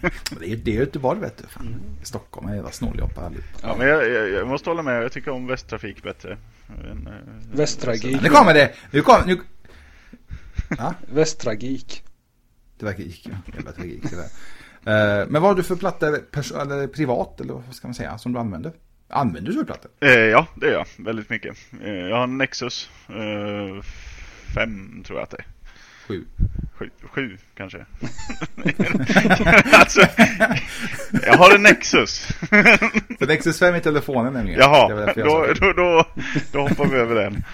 det, 0.40 0.52
är, 0.52 0.56
det 0.56 0.70
är 0.70 0.74
Göteborg 0.74 1.20
vet 1.20 1.38
du. 1.38 1.46
Fan. 1.46 1.66
Mm. 1.66 1.80
Stockholm 2.02 2.48
är 2.48 2.54
jävla 2.54 2.70
snåljåp 2.70 3.18
allihop. 3.18 3.44
Ja, 3.62 3.74
men 3.78 3.88
jag, 3.88 4.10
jag, 4.10 4.28
jag, 4.30 4.48
måste 4.48 4.70
hålla 4.70 4.82
med. 4.82 5.02
Jag 5.04 5.12
tycker 5.12 5.30
om 5.30 5.46
Västtrafik 5.46 6.02
bättre. 6.02 6.38
Än, 6.68 7.06
äh, 7.06 7.56
Västtragik. 7.56 8.22
Nu 8.22 8.28
kommer 8.28 8.54
det. 8.54 8.72
Nu 8.90 9.02
kommer 9.02 9.26
nu. 9.26 9.40
Ja? 10.78 10.94
Västtragik. 11.12 12.04
Det 12.78 12.84
verkar 12.84 13.02
gick 13.02 13.28
ja. 13.30 13.52
Jävla 13.54 13.72
tragik 13.72 14.02
det 14.10 14.16
där. 14.16 14.28
Uh, 14.84 15.28
men 15.28 15.42
vad 15.42 15.50
har 15.50 15.54
du 15.54 15.62
för 15.62 15.76
platta 15.76 16.06
eller 16.06 16.86
privat 16.86 17.40
eller 17.40 17.54
vad 17.54 17.74
ska 17.74 17.88
man 17.88 17.94
säga 17.94 18.18
som 18.18 18.32
du 18.32 18.38
använder? 18.38 18.72
Använder 19.14 19.50
du 19.50 19.52
surfplattor? 19.52 19.90
Eh, 20.00 20.10
ja, 20.10 20.46
det 20.54 20.66
gör 20.66 20.72
jag. 20.72 21.04
Väldigt 21.04 21.30
mycket. 21.30 21.56
Eh, 21.82 21.92
jag 21.92 22.16
har 22.16 22.24
en 22.24 22.38
Nexus 22.38 22.90
5 23.06 24.98
eh, 24.98 25.04
tror 25.04 25.18
jag 25.18 25.22
att 25.22 25.30
det 25.30 25.36
är. 25.36 25.46
Sju. 26.06 26.24
Sju, 26.82 26.90
sju 27.02 27.36
kanske. 27.56 27.78
alltså, 29.72 30.00
jag 31.26 31.32
har 31.32 31.54
en 31.54 31.62
Nexus. 31.62 32.28
Så 33.18 33.26
Nexus 33.26 33.58
5 33.58 33.74
i 33.74 33.80
telefonen 33.80 34.32
nämligen. 34.32 34.60
Jaha, 34.60 35.12
då, 35.16 35.46
då, 35.60 35.72
då, 35.72 36.06
då 36.52 36.60
hoppar 36.60 36.86
vi 36.86 36.96
över 36.96 37.14
den. 37.14 37.44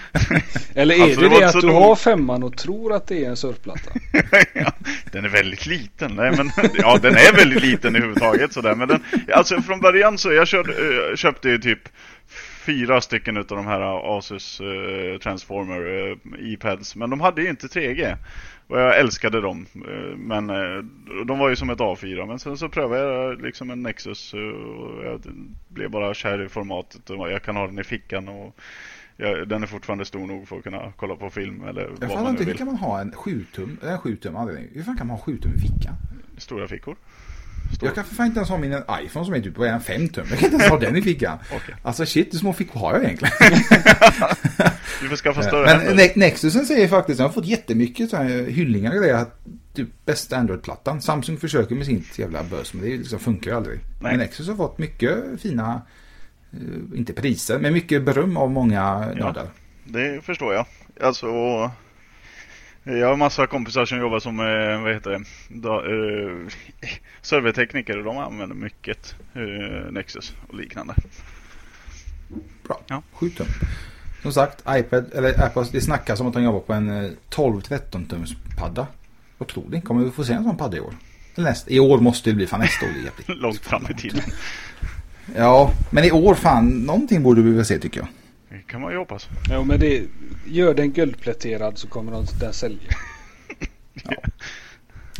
Eller 0.73 0.95
är 0.95 1.03
alltså, 1.03 1.21
det 1.21 1.29
det, 1.29 1.39
det 1.39 1.47
att 1.47 1.61
du 1.61 1.67
har 1.67 1.95
femman 1.95 2.43
och 2.43 2.57
tror 2.57 2.93
att 2.93 3.07
det 3.07 3.25
är 3.25 3.29
en 3.29 3.37
surfplatta? 3.37 3.91
ja, 4.53 4.71
den 5.11 5.25
är 5.25 5.29
väldigt 5.29 5.65
liten. 5.65 6.11
Nej, 6.15 6.31
men, 6.37 6.51
ja, 6.77 6.97
den 7.01 7.15
är 7.15 7.35
väldigt 7.35 7.61
liten 7.61 7.95
i 7.95 7.99
huvudtaget. 7.99 8.53
Sådär. 8.53 8.75
Men 8.75 8.87
den, 8.87 9.03
alltså 9.33 9.61
från 9.61 9.79
början 9.79 10.17
så 10.17 10.33
jag 10.33 10.47
körde, 10.47 10.71
eh, 10.71 11.15
köpte 11.15 11.49
ju 11.49 11.57
typ 11.57 11.89
fyra 12.59 13.01
stycken 13.01 13.37
av 13.37 13.45
de 13.45 13.67
här 13.67 14.17
Asus 14.17 14.61
uh, 14.61 15.17
Transformer 15.19 15.87
uh, 15.87 16.17
iPads. 16.39 16.95
Men 16.95 17.09
de 17.09 17.21
hade 17.21 17.41
ju 17.41 17.49
inte 17.49 17.67
3G. 17.67 18.15
Och 18.67 18.79
jag 18.79 18.99
älskade 18.99 19.41
dem. 19.41 19.65
Uh, 19.75 20.17
men 20.17 20.49
uh, 20.49 20.83
de 21.25 21.39
var 21.39 21.49
ju 21.49 21.55
som 21.55 21.69
ett 21.69 21.79
A4. 21.79 22.27
Men 22.27 22.39
sen 22.39 22.57
så 22.57 22.69
prövade 22.69 23.01
jag 23.01 23.41
liksom 23.41 23.69
en 23.69 23.83
Nexus. 23.83 24.33
och 24.33 25.05
jag 25.05 25.21
blev 25.67 25.89
bara 25.89 26.13
kär 26.13 26.45
i 26.45 26.49
formatet. 26.49 27.09
Och 27.09 27.31
jag 27.31 27.43
kan 27.43 27.55
ha 27.55 27.67
den 27.67 27.79
i 27.79 27.83
fickan. 27.83 28.27
Och 28.27 28.55
jag, 29.17 29.47
den 29.47 29.63
är 29.63 29.67
fortfarande 29.67 30.05
stor 30.05 30.27
nog 30.27 30.47
för 30.47 30.57
att 30.57 30.63
kunna 30.63 30.93
kolla 30.97 31.15
på 31.15 31.29
film. 31.29 31.63
Eller 31.67 31.91
jag 31.99 32.07
vad 32.07 32.23
man 32.23 32.27
inte, 32.27 32.43
vill. 32.43 32.47
hur 32.47 32.57
kan 32.57 32.67
man 32.67 32.75
ha 32.75 33.01
en 33.01 33.11
7 33.11 33.45
tum? 33.53 33.77
En 33.83 33.97
7 33.97 34.15
tum 34.15 34.35
hur 34.73 34.83
fan 34.83 34.97
kan 34.97 35.07
man 35.07 35.17
ha 35.17 35.23
7 35.23 35.37
tum 35.37 35.51
i 35.55 35.59
fickan? 35.59 35.95
Stora 36.37 36.67
fickor. 36.67 36.95
Stor. 37.75 37.87
Jag 37.87 37.95
kan 37.95 38.03
för 38.03 38.15
fan 38.15 38.25
inte 38.25 38.39
ens 38.39 38.49
ha 38.49 38.57
min 38.57 38.73
iPhone 39.01 39.25
som 39.25 39.33
är 39.33 39.41
typ 39.41 39.55
på 39.55 39.65
en 39.65 39.81
5 39.81 40.09
tum. 40.09 40.25
Jag 40.29 40.39
kan 40.39 40.45
inte 40.45 40.57
ens 40.63 40.71
ha 40.71 40.79
den 40.79 40.95
i 40.95 41.01
fickan. 41.01 41.37
okay. 41.55 41.75
Alltså 41.81 42.05
shit, 42.05 42.33
hur 42.33 42.39
små 42.39 42.53
fickor 42.53 42.79
har 42.79 42.93
jag 42.93 43.03
egentligen? 43.03 43.33
du 45.01 45.09
får 45.09 45.15
skaffa 45.15 45.43
större 45.43 45.77
Men 45.77 45.95
ne 45.95 46.11
Nexusen 46.15 46.65
säger 46.65 46.87
faktiskt, 46.87 47.19
jag 47.19 47.27
har 47.27 47.33
fått 47.33 47.45
jättemycket 47.45 48.09
så 48.09 48.17
här 48.17 48.29
hyllningar 48.49 48.91
och 48.91 48.97
grejer. 48.97 49.25
Typ 49.73 50.05
bästa 50.05 50.37
Android-plattan. 50.37 51.01
Samsung 51.01 51.37
försöker 51.37 51.75
med 51.75 51.85
sitt 51.85 52.19
jävla 52.19 52.43
börs 52.43 52.73
men 52.73 52.83
det 52.85 52.97
liksom 52.97 53.19
funkar 53.19 53.51
ju 53.51 53.57
aldrig. 53.57 53.79
Nej. 54.01 54.11
Men 54.11 54.17
Nexus 54.19 54.47
har 54.47 54.55
fått 54.55 54.77
mycket 54.77 55.15
fina, 55.41 55.81
eh, 56.53 56.97
inte 56.99 57.13
priser, 57.13 57.59
men 57.59 57.73
mycket 57.73 58.03
beröm 58.03 58.37
av 58.37 58.51
många 58.51 59.13
Ja. 59.17 59.25
nördar. 59.25 59.47
Det 59.83 60.25
förstår 60.25 60.53
jag. 60.53 60.65
Alltså, 61.01 61.27
jag 62.97 63.07
har 63.07 63.15
massa 63.15 63.47
kompisar 63.47 63.85
som 63.85 63.97
jobbar 63.99 64.19
som, 64.19 64.39
eh, 64.39 64.81
vad 64.83 64.93
heter 64.93 65.09
det, 65.11 65.23
da, 65.49 65.75
eh, 65.75 66.89
servertekniker 67.21 67.97
och 67.97 68.03
de 68.03 68.17
använder 68.17 68.55
mycket 68.55 69.15
eh, 69.33 69.91
Nexus 69.91 70.33
och 70.47 70.55
liknande. 70.55 70.93
Bra, 72.67 72.81
Ja. 72.87 73.01
7 73.13 73.29
tum. 73.29 73.47
Som 74.21 74.33
sagt, 74.33 74.63
iPad, 74.69 75.05
eller 75.13 75.43
Apple, 75.43 75.65
det 75.71 75.81
snackas 75.81 76.19
om 76.19 76.27
att 76.27 76.33
de 76.33 76.43
jobbar 76.43 76.59
på 76.59 76.73
en 76.73 76.89
eh, 77.05 77.11
12-13 77.29 78.07
tums 78.09 78.33
padda. 78.57 78.87
Vad 79.37 79.47
tror 79.49 79.65
ni? 79.69 79.81
Kommer 79.81 80.03
vi 80.03 80.11
få 80.11 80.23
se 80.23 80.33
en 80.33 80.43
sån 80.43 80.57
padda 80.57 80.77
i 80.77 80.79
år? 80.79 80.93
Nästa, 81.35 81.71
I 81.71 81.79
år 81.79 81.99
måste 81.99 82.29
det 82.29 82.35
bli, 82.35 82.47
fan 82.47 82.59
nästa 82.59 82.85
år 82.85 82.89
är 82.89 82.95
jävligt. 82.95 83.27
Långt 83.41 83.59
fram 83.65 83.85
i 83.89 83.93
tiden. 83.93 84.21
Ja, 85.35 85.71
men 85.89 86.03
i 86.03 86.11
år 86.11 86.35
fan, 86.35 86.67
någonting 86.69 87.23
borde 87.23 87.41
vi 87.41 87.51
väl 87.51 87.65
se 87.65 87.79
tycker 87.79 87.99
jag. 87.99 88.07
Det 88.49 88.67
kan 88.67 88.81
man 88.81 88.91
ju 88.91 88.97
hoppas. 88.97 89.27
Ja, 89.49 89.63
men 89.63 89.79
det, 89.79 90.03
gör 90.45 90.73
den 90.73 90.91
guldpläterad 90.91 91.77
så 91.77 91.87
kommer 91.87 92.11
de, 92.11 92.25
den 92.39 92.53
sälja. 92.53 92.89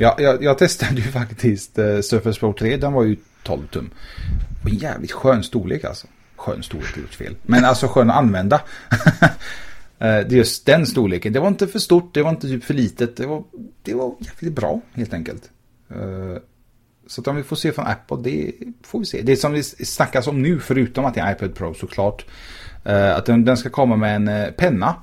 Ja, 0.02 0.16
jag, 0.20 0.44
jag 0.44 0.58
testade 0.58 0.96
ju 0.96 1.02
faktiskt 1.02 1.80
eh, 1.80 2.02
Surface 2.02 2.40
Pro 2.40 2.54
3, 2.54 2.78
den 2.78 2.94
var 2.94 3.04
ju 3.04 3.18
12 3.44 3.68
tum. 3.68 3.90
Och 4.64 4.70
en 4.70 4.76
jävligt 4.76 5.12
skön 5.12 5.44
storlek 5.44 5.84
alltså. 5.84 6.08
Skön 6.36 6.64
storlek, 6.64 6.98
är 6.98 7.16
fel. 7.16 7.36
Men 7.42 7.66
alltså 7.66 7.88
skön 7.88 8.10
att 8.10 8.18
använda. 8.18 8.62
Eh, 10.02 10.08
det 10.08 10.36
är 10.36 10.38
just 10.38 10.66
den 10.66 10.86
storleken. 10.86 11.34
Det 11.34 11.40
var 11.40 11.48
inte 11.48 11.68
för 11.68 11.80
stort, 11.80 12.14
det 12.14 12.22
var 12.22 12.30
inte 12.30 12.48
typ 12.48 12.64
för 12.64 12.74
litet. 12.74 13.18
Det 13.18 13.26
var, 13.26 13.44
det 13.84 13.94
var 13.94 14.16
jävligt 14.20 14.54
bra 14.54 14.82
helt 14.94 15.14
enkelt. 15.14 15.50
Eh, 17.10 17.12
Så 17.12 17.22
att 17.22 17.28
om 17.28 17.36
vi 17.36 17.44
får 17.44 17.56
se 17.56 17.72
från 17.72 17.88
Apple, 17.88 18.18
det 18.24 18.52
får 18.84 19.00
vi 19.00 19.06
se. 19.06 19.22
Det 19.22 19.36
som 19.36 19.54
vi 19.54 19.64
snackas 19.64 20.28
om 20.28 20.42
nu, 20.42 20.60
förutom 20.60 21.06
att 21.06 21.14
det 21.14 21.20
är 21.22 21.32
iPad 21.32 21.56
Pro 21.56 21.74
såklart. 21.74 22.26
eh, 22.86 23.16
Att 23.16 23.26
den, 23.26 23.46
den 23.46 23.58
ska 23.58 23.70
komma 23.70 23.96
med 23.96 24.16
en 24.16 24.28
eh, 24.28 24.50
penna. 24.52 24.96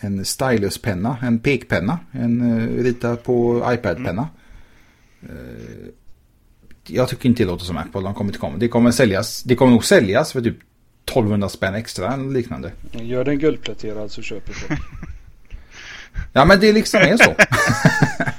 En 0.00 0.24
stylus-penna, 0.24 1.16
en 1.22 1.38
pekpenna. 1.38 1.98
En 2.12 2.42
uh, 2.42 2.82
rita 2.84 3.16
på 3.16 3.58
iPad-penna. 3.74 4.28
Eh, 5.22 5.28
jag 6.86 7.08
tycker 7.08 7.28
inte 7.28 7.42
det 7.42 7.46
låter 7.50 7.64
som 7.64 7.76
Apple, 7.76 8.00
de 8.00 8.14
kommer 8.14 8.28
inte 8.30 8.38
komma. 8.38 8.56
Det 8.58 8.68
kommer 8.68 8.90
säljas, 8.90 9.42
det 9.42 9.54
kommer 9.56 9.72
nog 9.72 9.84
säljas 9.84 10.32
för 10.32 10.40
typ 10.40 10.56
1200 11.04 11.48
spänn 11.48 11.74
extra 11.74 12.12
eller 12.14 12.30
liknande. 12.30 12.72
Gör 12.92 13.24
den 13.24 13.38
guldpläterad 13.38 14.10
så 14.10 14.22
köper 14.22 14.52
folk. 14.52 14.80
Ja 16.32 16.44
men 16.44 16.60
det 16.60 16.72
liksom 16.72 17.00
är 17.00 17.16
så. 17.16 17.34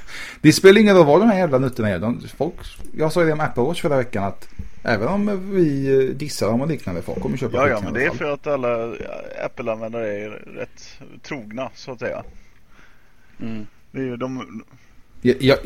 det 0.48 0.52
spelar 0.52 0.80
ingen 0.80 0.96
roll 0.96 1.06
vad 1.06 1.20
de 1.20 1.28
här 1.28 1.38
jävla 1.38 1.58
nötterna 1.58 1.88
är. 1.88 1.98
De, 1.98 2.20
folk, 2.36 2.54
jag 2.96 3.12
sa 3.12 3.20
ju 3.20 3.26
det 3.26 3.32
om 3.32 3.40
Apple 3.40 3.62
Watch 3.62 3.82
förra 3.82 3.96
veckan 3.96 4.24
att 4.24 4.48
även 4.82 5.08
om 5.08 5.50
vi 5.52 5.94
eh, 5.94 6.14
dissar 6.14 6.46
dem 6.46 6.60
och 6.60 6.68
liknande, 6.68 7.02
folk 7.02 7.20
kommer 7.20 7.36
köpa 7.36 7.56
Ja, 7.56 7.68
ja, 7.68 7.80
men 7.84 7.94
det 7.94 8.04
är 8.04 8.10
för 8.10 8.32
att 8.32 8.46
alla 8.46 8.94
Apple-användare 9.44 10.24
är 10.24 10.30
rätt 10.30 11.00
trogna 11.22 11.70
så 11.74 11.92
att 11.92 11.98
säga. 11.98 12.24
Mm. 13.40 13.66
Det 13.90 13.98
är 13.98 14.02
ju 14.02 14.16
de, 14.16 14.62
Jag, 15.22 15.36
jag, 15.42 15.58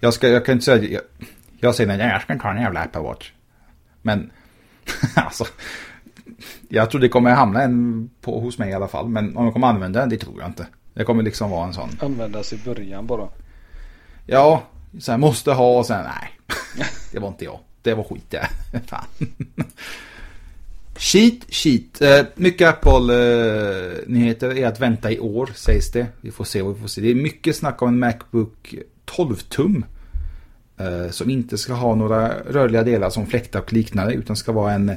jag, 0.00 0.14
ska, 0.14 0.28
jag 0.28 0.44
kan 0.44 0.52
inte 0.52 0.64
säga, 0.64 0.90
jag, 0.90 1.02
jag 1.58 1.74
säger 1.74 1.96
nej, 1.96 2.08
jag 2.08 2.22
ska 2.22 2.32
inte 2.32 2.46
ha 2.46 2.54
en 2.54 2.62
jävla 2.62 2.80
Apple 2.80 3.00
Watch. 3.00 3.32
Men, 4.02 4.30
alltså, 5.16 5.44
jag 6.68 6.90
tror 6.90 7.00
det 7.00 7.08
kommer 7.08 7.30
hamna 7.30 7.62
en 7.62 8.10
på, 8.20 8.40
hos 8.40 8.58
mig 8.58 8.70
i 8.70 8.74
alla 8.74 8.88
fall. 8.88 9.08
Men 9.08 9.36
om 9.36 9.44
jag 9.44 9.52
kommer 9.52 9.66
använda 9.66 10.00
den, 10.00 10.08
det 10.08 10.18
tror 10.18 10.40
jag 10.40 10.48
inte. 10.48 10.66
Det 10.94 11.04
kommer 11.04 11.22
liksom 11.22 11.50
vara 11.50 11.66
en 11.66 11.72
sån, 11.72 11.90
Användas 12.00 12.52
i 12.52 12.58
början 12.64 13.06
bara 13.06 13.28
ja, 14.28 14.62
så 14.98 15.10
här, 15.10 15.18
måste 15.18 15.52
ha 15.52 15.78
och 15.78 15.86
sen, 15.86 16.04
nej, 16.04 16.30
det 17.12 17.18
var 17.18 17.28
inte 17.28 17.44
jag. 17.44 17.58
Det 17.82 17.94
var 17.94 18.04
skit 18.04 18.30
det. 18.30 18.48
Fan. 18.86 19.04
Cheat, 20.96 21.34
cheat. 21.48 22.00
Eh, 22.00 22.26
mycket 22.34 22.68
Apple-nyheter 22.68 24.58
är 24.58 24.66
att 24.66 24.80
vänta 24.80 25.10
i 25.10 25.18
år, 25.18 25.50
sägs 25.54 25.92
det. 25.92 26.06
Vi 26.20 26.30
får 26.30 26.44
se 26.44 26.62
vad 26.62 26.74
vi 26.74 26.80
får 26.80 26.88
se. 26.88 27.00
Det 27.00 27.10
är 27.10 27.14
mycket 27.14 27.56
snack 27.56 27.82
om 27.82 27.88
en 27.88 27.98
Macbook 27.98 28.74
12-tum. 29.06 29.84
Eh, 30.78 31.10
som 31.10 31.30
inte 31.30 31.58
ska 31.58 31.72
ha 31.72 31.94
några 31.94 32.34
rörliga 32.50 32.82
delar 32.82 33.10
som 33.10 33.26
fläktar 33.26 33.60
och 33.60 33.72
liknande. 33.72 34.12
Utan 34.12 34.36
ska 34.36 34.52
vara 34.52 34.72
en, 34.72 34.96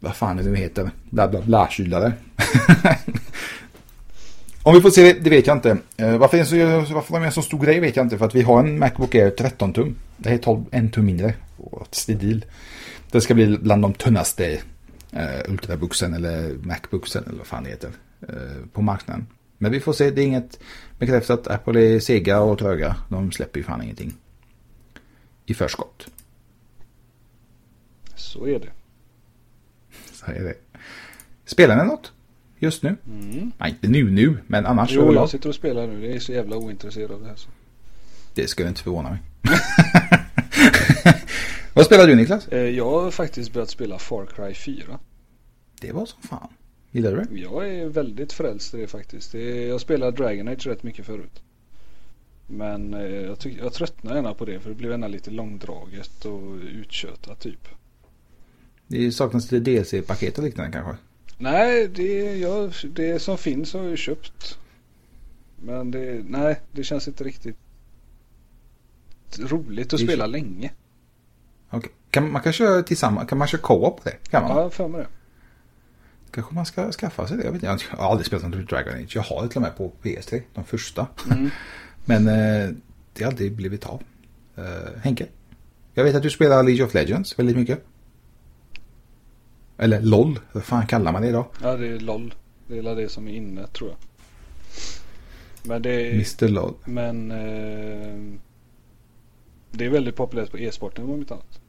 vad 0.00 0.16
fan 0.16 0.38
är 0.38 0.42
det 0.42 0.50
nu 0.50 0.56
heter, 0.56 0.90
bla 1.10 1.28
bla 1.28 1.40
bla 1.40 1.68
kylare. 1.70 2.12
Om 4.62 4.74
vi 4.74 4.80
får 4.80 4.90
se 4.90 5.12
det, 5.12 5.20
det 5.20 5.30
vet 5.30 5.46
jag 5.46 5.56
inte. 5.56 5.78
Eh, 5.96 6.18
varför, 6.18 6.38
är 6.38 6.44
så, 6.44 6.94
varför 6.94 7.14
de 7.14 7.22
är 7.22 7.26
en 7.26 7.32
så 7.32 7.42
stor 7.42 7.58
grej 7.58 7.80
vet 7.80 7.96
jag 7.96 8.06
inte. 8.06 8.18
För 8.18 8.24
att 8.24 8.34
vi 8.34 8.42
har 8.42 8.60
en 8.60 8.78
Macbook 8.78 9.14
Air 9.14 9.30
13 9.30 9.72
tum. 9.72 9.96
Det 10.16 10.30
är 10.30 10.38
12, 10.38 10.64
en 10.70 10.90
tum 10.90 11.06
mindre. 11.06 11.34
Stil. 11.90 12.44
Det 13.10 13.20
ska 13.20 13.34
bli 13.34 13.58
bland 13.58 13.82
de 13.82 13.94
tunnaste 13.94 14.60
eh, 15.12 15.48
Ultrabooksen 15.48 16.14
eller 16.14 16.54
Macbooksen 16.54 17.24
eller 17.24 17.38
vad 17.38 17.46
fan 17.46 17.64
det 17.64 17.70
heter. 17.70 17.90
Eh, 18.28 18.66
på 18.72 18.82
marknaden. 18.82 19.26
Men 19.58 19.72
vi 19.72 19.80
får 19.80 19.92
se, 19.92 20.10
det 20.10 20.22
är 20.22 20.26
inget 20.26 20.58
bekräftat. 20.98 21.48
Apple 21.48 21.80
är 21.80 22.00
sega 22.00 22.40
och 22.40 22.58
tröga. 22.58 22.96
De 23.08 23.32
släpper 23.32 23.60
ju 23.60 23.64
fan 23.64 23.82
ingenting. 23.82 24.14
I 25.46 25.54
förskott. 25.54 26.06
Så 28.16 28.46
är 28.46 28.58
det. 28.58 28.70
Så 30.12 30.26
är 30.26 30.44
det. 30.44 30.54
Spelar 31.44 31.76
ni 31.76 31.84
något? 31.84 32.12
Just 32.62 32.82
nu? 32.82 32.96
Mm. 33.06 33.52
Nej, 33.58 33.70
inte 33.70 33.88
nu 33.88 34.10
nu, 34.10 34.38
men 34.46 34.66
annars 34.66 34.90
Jo, 34.92 35.14
jag 35.14 35.28
sitter 35.30 35.48
och 35.48 35.54
spelar 35.54 35.86
nu. 35.86 36.06
Jag 36.06 36.16
är 36.16 36.20
så 36.20 36.32
jävla 36.32 36.56
ointresserad 36.56 37.10
av 37.10 37.20
det 37.20 37.26
här. 37.28 37.36
Så. 37.36 37.48
Det 38.34 38.46
skulle 38.46 38.68
inte 38.68 38.82
förvåna 38.82 39.10
mig. 39.10 39.18
Vad 41.74 41.84
spelar 41.86 42.06
du 42.06 42.14
Niklas? 42.14 42.48
Eh, 42.48 42.58
Jag 42.58 42.90
har 42.90 43.10
faktiskt 43.10 43.52
börjat 43.52 43.70
spela 43.70 43.98
Far 43.98 44.26
Cry 44.26 44.54
4. 44.54 44.98
Det 45.80 45.92
var 45.92 46.06
som 46.06 46.22
fan. 46.22 46.48
Gillar 46.90 47.10
du 47.10 47.16
det? 47.16 47.40
Jag 47.40 47.68
är 47.74 47.86
väldigt 47.86 48.32
frälst 48.32 48.74
i 48.74 48.80
det 48.80 48.86
faktiskt. 48.86 49.34
Jag 49.68 49.80
spelade 49.80 50.16
Dragon 50.16 50.48
Age 50.48 50.66
rätt 50.66 50.82
mycket 50.82 51.06
förut. 51.06 51.42
Men 52.46 52.94
eh, 52.94 53.00
jag, 53.00 53.38
tyck, 53.38 53.58
jag 53.62 53.72
tröttnar 53.72 54.14
gärna 54.14 54.34
på 54.34 54.44
det 54.44 54.60
för 54.60 54.68
det 54.70 54.76
blev 54.76 54.90
gärna 54.90 55.08
lite 55.08 55.30
långdraget 55.30 56.24
och 56.24 56.54
uttjötat 56.56 57.40
typ. 57.40 57.68
Det 58.86 59.12
saknas 59.12 59.52
lite 59.52 59.70
DLC-paket 59.70 60.38
och 60.38 60.44
liknande 60.44 60.72
kanske. 60.72 60.96
Nej, 61.42 61.88
det, 61.88 62.36
jag, 62.36 62.72
det 62.82 63.18
som 63.18 63.38
finns 63.38 63.72
har 63.72 63.80
jag 63.80 63.90
ju 63.90 63.96
köpt. 63.96 64.58
Men 65.56 65.90
det, 65.90 66.24
nej, 66.28 66.60
det 66.72 66.84
känns 66.84 67.08
inte 67.08 67.24
riktigt 67.24 67.56
roligt 69.38 69.92
att 69.92 70.00
spela 70.00 70.26
länge. 70.26 70.70
Okej. 71.70 71.90
Kan, 72.10 72.32
man 72.32 72.42
kan 72.42 72.52
köra 72.52 72.82
tillsammans, 72.82 73.28
kan 73.28 73.38
man 73.38 73.48
köra 73.48 73.60
co-op 73.60 73.96
på 73.96 74.08
det? 74.08 74.16
Kan 74.30 74.42
man? 74.42 74.56
Ja, 74.56 74.70
för 74.70 74.88
mig 74.88 75.00
det. 75.00 75.06
Kanske 76.30 76.54
man 76.54 76.66
ska 76.66 76.92
skaffa 76.92 77.26
sig 77.26 77.36
det. 77.36 77.44
Jag, 77.44 77.52
vet 77.52 77.62
inte. 77.62 77.84
jag 77.90 77.98
har 77.98 78.10
aldrig 78.10 78.26
spelat 78.26 78.48
något 78.48 78.68
Dragon 78.68 78.94
Age. 78.94 79.16
Jag 79.16 79.22
har 79.22 79.42
det 79.42 79.48
till 79.48 79.58
och 79.58 79.62
med 79.62 79.76
på 79.76 79.92
PS3, 80.02 80.42
de 80.54 80.64
första. 80.64 81.06
Mm. 81.30 81.50
Men 82.04 82.28
eh, 82.28 82.74
det 83.12 83.24
har 83.24 83.30
aldrig 83.30 83.52
blivit 83.52 83.86
av. 83.86 84.02
Eh, 84.56 84.64
Henke? 85.02 85.26
Jag 85.94 86.04
vet 86.04 86.14
att 86.14 86.22
du 86.22 86.30
spelar 86.30 86.62
League 86.62 86.86
of 86.86 86.94
Legends 86.94 87.38
väldigt 87.38 87.56
mycket. 87.56 87.84
Eller 89.82 90.00
LOL, 90.00 90.38
vad 90.52 90.64
fan 90.64 90.86
kallar 90.86 91.12
man 91.12 91.22
det 91.22 91.28
idag? 91.28 91.44
Ja, 91.62 91.76
det 91.76 91.86
är 91.86 92.00
LOL. 92.00 92.34
Det 92.66 92.78
är 92.78 92.94
det 92.94 93.08
som 93.08 93.28
är 93.28 93.32
inne 93.32 93.66
tror 93.66 93.90
jag. 93.90 93.98
Men 95.62 95.82
det 95.82 95.90
är... 95.90 96.12
Mr 96.12 96.48
LOL. 96.48 96.74
Men 96.84 97.30
eh, 97.30 98.38
det 99.70 99.84
är 99.84 99.90
väldigt 99.90 100.16
populärt 100.16 100.50
på 100.50 100.58
e-sporten 100.58 101.04
om 101.04 101.20
inte 101.20 101.34
annat. 101.34 101.60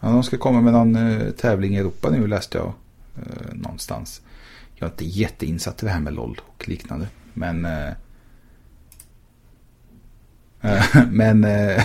Ja, 0.00 0.08
de 0.08 0.22
ska 0.22 0.38
komma 0.38 0.60
med 0.60 0.72
någon 0.72 0.96
eh, 0.96 1.30
tävling 1.30 1.74
i 1.74 1.78
Europa 1.78 2.10
nu 2.10 2.26
läste 2.26 2.58
jag 2.58 2.72
eh, 3.16 3.54
någonstans. 3.54 4.22
Jag 4.74 4.86
är 4.86 4.90
inte 4.90 5.04
jätteinsatt 5.04 5.82
i 5.82 5.86
det 5.86 5.92
här 5.92 6.00
med 6.00 6.14
LOL 6.14 6.40
och 6.46 6.68
liknande. 6.68 7.06
Men... 7.34 7.64
Eh, 7.64 7.88
eh, 10.72 11.06
men... 11.10 11.44
Eh, 11.44 11.82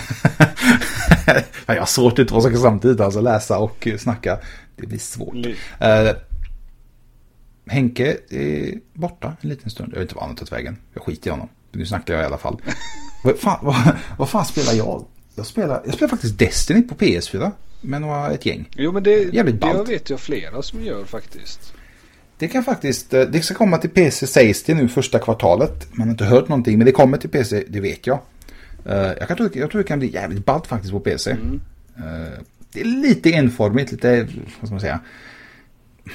jag 1.66 1.78
har 1.78 1.86
svårt 1.86 2.18
att 2.18 2.28
två 2.28 2.40
saker 2.40 2.56
samtidigt. 2.56 3.00
Alltså 3.00 3.20
läsa 3.20 3.58
och 3.58 3.88
snacka. 3.98 4.38
Det 4.76 4.86
blir 4.86 4.98
svårt. 4.98 5.34
Eh, 5.80 6.10
Henke 7.66 8.16
är 8.30 8.74
borta 8.92 9.36
en 9.40 9.48
liten 9.48 9.70
stund. 9.70 9.92
Jag 9.92 9.98
vet 9.98 10.02
inte 10.02 10.14
vad 10.14 10.22
han 10.22 10.30
har 10.30 10.36
tagit 10.36 10.52
vägen. 10.52 10.76
Jag 10.94 11.02
skiter 11.02 11.28
i 11.28 11.30
honom. 11.30 11.48
Nu 11.72 11.86
snackar 11.86 12.14
jag 12.14 12.22
i 12.22 12.26
alla 12.26 12.38
fall. 12.38 12.62
vad, 13.24 13.38
fan, 13.38 13.58
vad, 13.62 13.76
vad 14.18 14.28
fan 14.28 14.44
spelar 14.44 14.72
jag? 14.72 15.04
Jag 15.34 15.46
spelar, 15.46 15.82
jag 15.84 15.94
spelar 15.94 16.08
faktiskt 16.08 16.38
Destiny 16.38 16.82
på 16.82 16.94
PS4. 16.94 17.50
Med 17.80 18.00
några, 18.00 18.30
ett 18.30 18.46
gäng. 18.46 18.68
Jo 18.76 18.92
men 18.92 19.02
det, 19.02 19.10
Jävligt 19.34 19.60
det 19.60 19.66
jag 19.66 19.86
vet 19.86 20.10
jag 20.10 20.20
flera 20.20 20.62
som 20.62 20.84
gör 20.84 21.04
faktiskt. 21.04 21.72
Det 22.38 22.48
kan 22.48 22.64
faktiskt, 22.64 23.14
eh, 23.14 23.22
det 23.22 23.42
ska 23.42 23.54
komma 23.54 23.78
till 23.78 23.90
PC 23.90 24.26
sägs 24.26 24.62
det 24.62 24.74
nu 24.74 24.88
första 24.88 25.18
kvartalet. 25.18 25.88
Man 25.92 26.06
har 26.08 26.12
inte 26.12 26.24
hört 26.24 26.48
någonting 26.48 26.78
men 26.78 26.84
det 26.86 26.92
kommer 26.92 27.18
till 27.18 27.30
PC, 27.30 27.64
det 27.68 27.80
vet 27.80 28.06
jag. 28.06 28.18
Eh, 28.86 28.94
Jag, 28.94 29.28
kan, 29.28 29.50
jag 29.54 29.70
tror 29.70 29.78
det 29.82 29.88
kan 29.88 29.98
bli 29.98 30.12
jävligt 30.12 30.44
ballt 30.44 30.66
faktiskt 30.66 30.92
på 30.92 31.00
PC. 31.00 31.30
Mm. 31.30 31.60
Det 32.74 32.80
är 32.80 32.84
lite 32.84 33.30
enformigt, 33.30 33.92
lite, 33.92 34.28
vad 34.60 34.66
ska 34.68 34.70
man 34.70 34.80
säga. 34.80 35.00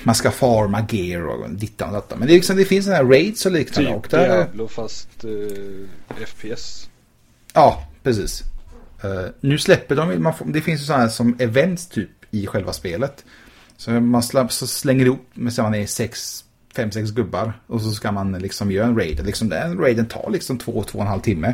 Man 0.03 0.15
ska 0.15 0.31
farma 0.31 0.87
gear 0.89 1.27
och 1.27 1.49
dittan 1.49 1.89
och 1.89 1.95
detta. 1.95 2.15
Men 2.15 2.27
det, 2.27 2.33
är 2.33 2.35
liksom, 2.35 2.57
det 2.57 2.65
finns 2.65 2.85
sådana 2.85 3.03
här 3.03 3.09
raids 3.09 3.45
och 3.45 3.51
liknande. 3.51 3.93
och 3.93 4.03
Typ 4.03 4.11
där, 4.11 4.37
Diablo 4.37 4.67
fast 4.67 5.23
eh, 5.23 6.25
FPS. 6.27 6.89
Ja, 7.53 7.87
precis. 8.03 8.43
Uh, 9.03 9.29
nu 9.39 9.57
släpper 9.57 9.95
de, 9.95 10.23
man 10.23 10.33
får, 10.33 10.45
det 10.45 10.61
finns 10.61 10.81
ju 10.81 10.85
sådana 10.85 11.03
här 11.03 11.09
som 11.09 11.35
events 11.39 11.87
typ 11.87 12.09
i 12.31 12.47
själva 12.47 12.73
spelet. 12.73 13.25
Så 13.77 13.91
man 13.91 14.23
slapp, 14.23 14.51
så 14.51 14.67
slänger 14.67 15.05
ihop 15.05 15.27
med 15.33 15.53
man 15.57 15.75
är 15.75 15.85
sex, 15.85 16.43
fem, 16.75 16.91
sex 16.91 17.11
gubbar. 17.11 17.53
Och 17.67 17.81
så 17.81 17.91
ska 17.91 18.11
man 18.11 18.31
liksom 18.31 18.71
göra 18.71 18.87
en 18.87 18.97
raid. 18.97 19.25
Liksom 19.25 19.49
den 19.49 19.77
raiden 19.77 20.05
tar 20.05 20.29
liksom 20.31 20.57
två, 20.57 20.83
två 20.83 20.97
och 20.97 21.03
en 21.03 21.09
halv 21.09 21.21
timme. 21.21 21.53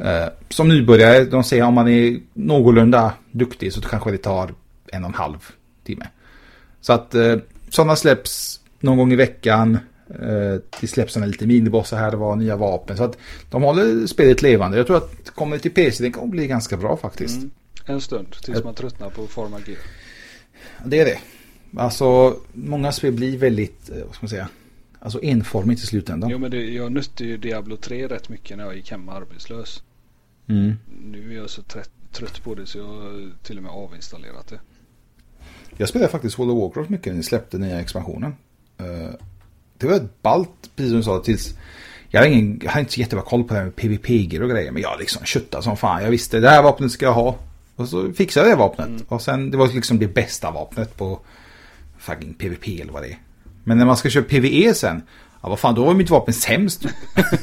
Uh, 0.00 0.28
som 0.48 0.68
nybörjare, 0.68 1.24
de 1.24 1.44
säger 1.44 1.62
om 1.62 1.74
man 1.74 1.88
är 1.88 2.20
någorlunda 2.32 3.14
duktig 3.30 3.72
så 3.72 3.80
kanske 3.80 4.10
det 4.10 4.18
tar 4.18 4.54
en 4.86 5.04
och 5.04 5.10
en 5.10 5.14
halv 5.14 5.48
timme. 5.84 6.06
Så 6.80 6.92
att 6.92 7.14
uh, 7.14 7.36
sådana 7.68 7.96
släpps 7.96 8.60
någon 8.80 8.98
gång 8.98 9.12
i 9.12 9.16
veckan. 9.16 9.78
Uh, 10.20 10.60
det 10.80 10.86
släpps 10.86 11.12
sådana 11.12 11.26
lite 11.26 11.46
minibossar 11.46 11.96
här, 11.96 12.10
det 12.10 12.16
var 12.16 12.36
nya 12.36 12.56
vapen. 12.56 12.96
Så 12.96 13.04
att 13.04 13.18
de 13.50 13.62
håller 13.62 14.06
spelet 14.06 14.42
levande. 14.42 14.76
Jag 14.76 14.86
tror 14.86 14.96
att 14.96 15.30
kommer 15.30 15.56
det 15.56 15.62
till 15.62 15.70
PC, 15.70 16.04
det 16.04 16.10
kommer 16.10 16.28
bli 16.28 16.46
ganska 16.46 16.76
bra 16.76 16.96
faktiskt. 16.96 17.36
Mm. 17.36 17.50
En 17.86 18.00
stund 18.00 18.32
tills 18.42 18.64
man 18.64 18.74
tröttnar 18.74 19.10
på 19.10 19.26
Forma 19.26 19.56
G. 19.66 19.74
Det 20.84 21.00
är 21.00 21.04
det. 21.04 21.18
Alltså, 21.76 22.36
många 22.52 22.92
spel 22.92 23.12
blir 23.12 23.38
väldigt, 23.38 23.90
vad 24.06 24.14
ska 24.14 24.24
man 24.24 24.28
säga, 24.28 24.48
alltså 25.02 25.22
enformigt 25.22 25.82
i 25.82 25.86
slutändan. 25.86 26.30
Jo, 26.30 26.38
men 26.38 26.50
det, 26.50 26.64
jag 26.64 26.92
nötte 26.92 27.24
ju 27.24 27.36
Diablo 27.36 27.76
3 27.76 28.08
rätt 28.08 28.28
mycket 28.28 28.56
när 28.56 28.64
jag 28.64 28.76
gick 28.76 28.90
hemma 28.90 29.12
arbetslös. 29.12 29.82
Mm. 30.46 30.76
Nu 31.04 31.32
är 31.32 31.36
jag 31.36 31.50
så 31.50 31.62
trött, 31.62 31.90
trött 32.12 32.42
på 32.44 32.54
det 32.54 32.66
så 32.66 32.78
jag 32.78 32.86
har 32.86 33.32
till 33.42 33.56
och 33.56 33.62
med 33.62 33.72
avinstallerat 33.72 34.46
det. 34.46 34.60
Jag 35.76 35.88
spelade 35.88 36.12
faktiskt 36.12 36.38
World 36.38 36.50
of 36.50 36.58
Warcraft 36.58 36.90
mycket 36.90 37.06
när 37.06 37.16
ni 37.16 37.22
släppte 37.22 37.58
nya 37.58 37.80
expansionen. 37.80 38.34
Uh, 38.80 39.10
det 39.78 39.86
var 39.86 39.94
ett 39.94 40.22
ballt, 40.22 40.70
precis 40.76 40.90
som 40.90 40.96
du 40.96 41.02
sa, 41.02 41.20
tills 41.20 41.54
jag 42.08 42.20
har, 42.20 42.26
ingen, 42.26 42.60
jag 42.62 42.70
har 42.70 42.80
inte 42.80 42.92
så 42.92 43.00
jättebra 43.00 43.24
koll 43.24 43.44
på 43.44 43.54
det 43.54 43.60
här 43.60 43.64
med 43.64 43.76
PVP 43.76 44.10
och 44.42 44.50
grejer, 44.50 44.72
men 44.72 44.82
jag 44.82 44.98
liksom 44.98 45.24
köttade 45.24 45.62
som 45.62 45.76
fan. 45.76 46.02
Jag 46.02 46.10
visste, 46.10 46.40
det 46.40 46.48
här 46.48 46.62
vapnet 46.62 46.92
ska 46.92 47.04
jag 47.04 47.12
ha. 47.12 47.36
Och 47.76 47.88
så 47.88 48.12
fixade 48.12 48.48
jag 48.48 48.58
det 48.58 48.60
vapnet. 48.60 48.88
Mm. 48.88 49.02
Och 49.08 49.22
sen, 49.22 49.50
det 49.50 49.56
var 49.56 49.68
liksom 49.68 49.98
det 49.98 50.06
bästa 50.06 50.50
vapnet 50.50 50.96
på 50.96 51.20
fucking 51.98 52.34
PVP 52.34 52.68
eller 52.80 52.92
vad 52.92 53.02
det 53.02 53.08
är. 53.08 53.18
Men 53.64 53.78
när 53.78 53.86
man 53.86 53.96
ska 53.96 54.10
köra 54.10 54.24
PVE 54.24 54.74
sen, 54.74 55.02
ja 55.42 55.48
vad 55.48 55.58
fan, 55.58 55.74
då 55.74 55.84
var 55.84 55.94
mitt 55.94 56.10
vapen 56.10 56.34
sämst. 56.34 56.84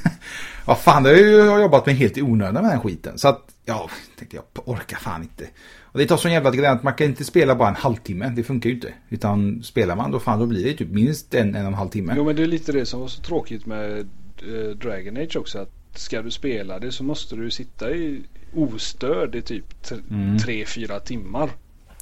vad 0.65 0.77
fan, 0.77 1.03
det 1.03 1.09
har 1.09 1.15
jag 1.17 1.61
jobbat 1.61 1.85
med 1.85 1.95
helt 1.95 2.17
i 2.17 2.21
onödan 2.21 2.63
med 2.63 2.71
den 2.71 2.81
skiten. 2.81 3.17
Så 3.17 3.27
att, 3.27 3.41
ja, 3.65 3.89
tänkte 4.17 4.35
jag, 4.35 4.45
orkar 4.65 4.97
fan 4.97 5.21
inte. 5.21 5.47
Och 5.91 5.99
det 5.99 6.05
tar 6.05 6.17
sån 6.17 6.31
jävla 6.31 6.51
grej 6.51 6.65
att 6.65 6.83
man 6.83 6.93
kan 6.93 7.07
inte 7.07 7.23
spela 7.23 7.55
bara 7.55 7.69
en 7.69 7.75
halvtimme. 7.75 8.33
Det 8.35 8.43
funkar 8.43 8.69
ju 8.69 8.75
inte. 8.75 8.93
Utan 9.09 9.63
spelar 9.63 9.95
man 9.95 10.11
då 10.11 10.19
fan 10.19 10.39
då 10.39 10.45
blir 10.45 10.63
det 10.65 10.73
typ 10.73 10.91
minst 10.91 11.33
en, 11.33 11.55
en 11.55 11.61
och 11.61 11.67
en 11.67 11.73
halv 11.73 11.89
timme. 11.89 12.13
Jo 12.17 12.23
men 12.23 12.35
det 12.35 12.43
är 12.43 12.47
lite 12.47 12.71
det 12.71 12.85
som 12.85 12.99
var 12.99 13.07
så 13.07 13.21
tråkigt 13.21 13.65
med 13.65 13.99
äh, 13.99 14.75
Dragon 14.81 15.17
Age 15.17 15.35
också. 15.37 15.59
Att 15.59 15.71
ska 15.95 16.21
du 16.21 16.31
spela 16.31 16.79
det 16.79 16.91
så 16.91 17.03
måste 17.03 17.35
du 17.35 17.51
sitta 17.51 17.91
i 17.91 18.21
ostörd 18.55 19.35
i 19.35 19.41
typ 19.41 19.91
mm. 20.09 20.37
tre, 20.37 20.65
fyra 20.65 20.99
timmar. 20.99 21.49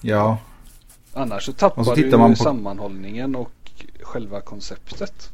Ja. 0.01 0.37
Annars 1.13 1.43
så 1.43 1.53
tappar 1.53 1.83
så 1.83 1.95
du 1.95 2.17
man 2.17 2.31
på... 2.31 2.43
sammanhållningen 2.43 3.35
och 3.35 3.51
själva 4.01 4.41
konceptet. 4.41 5.31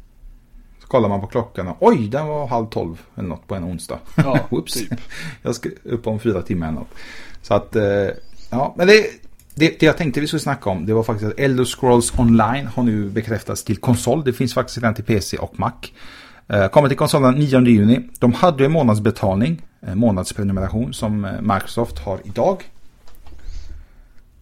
Så 0.80 0.86
kollar 0.86 1.08
man 1.08 1.20
på 1.20 1.26
klockan 1.26 1.68
och 1.68 1.76
oj, 1.80 2.08
den 2.08 2.26
var 2.26 2.46
halv 2.46 2.66
tolv 2.66 3.00
eller 3.16 3.28
något 3.28 3.46
på 3.48 3.54
en 3.54 3.64
onsdag. 3.64 3.98
Ja, 4.16 4.38
Whoops. 4.50 4.72
typ. 4.72 5.00
Jag 5.42 5.54
ska 5.54 5.68
upp 5.84 6.06
om 6.06 6.20
fyra 6.20 6.42
timmar 6.42 6.68
eller 6.68 6.78
något. 6.78 6.94
Så 7.42 7.54
att, 7.54 7.76
eh, 7.76 8.08
ja, 8.50 8.74
men 8.76 8.86
det, 8.86 9.06
det, 9.54 9.80
det, 9.80 9.86
jag 9.86 9.96
tänkte 9.96 10.20
vi 10.20 10.26
skulle 10.26 10.40
snacka 10.40 10.70
om, 10.70 10.86
det 10.86 10.94
var 10.94 11.02
faktiskt 11.02 11.32
att 11.32 11.40
Elder 11.40 11.64
Scrolls 11.64 12.18
Online 12.18 12.66
har 12.66 12.82
nu 12.82 13.10
bekräftats 13.10 13.64
till 13.64 13.76
konsol. 13.76 14.24
Det 14.24 14.32
finns 14.32 14.54
faktiskt 14.54 14.78
redan 14.78 14.94
till 14.94 15.04
PC 15.04 15.38
och 15.38 15.58
Mac. 15.58 15.72
Eh, 16.48 16.68
kommer 16.68 16.88
till 16.88 16.98
konsolen 16.98 17.34
9 17.34 17.60
juni. 17.60 18.00
De 18.18 18.32
hade 18.32 18.64
en 18.64 18.72
månadsbetalning, 18.72 19.62
en 19.80 19.98
månadsprenumeration 19.98 20.94
som 20.94 21.24
eh, 21.24 21.40
Microsoft 21.40 21.98
har 21.98 22.18
idag. 22.24 22.64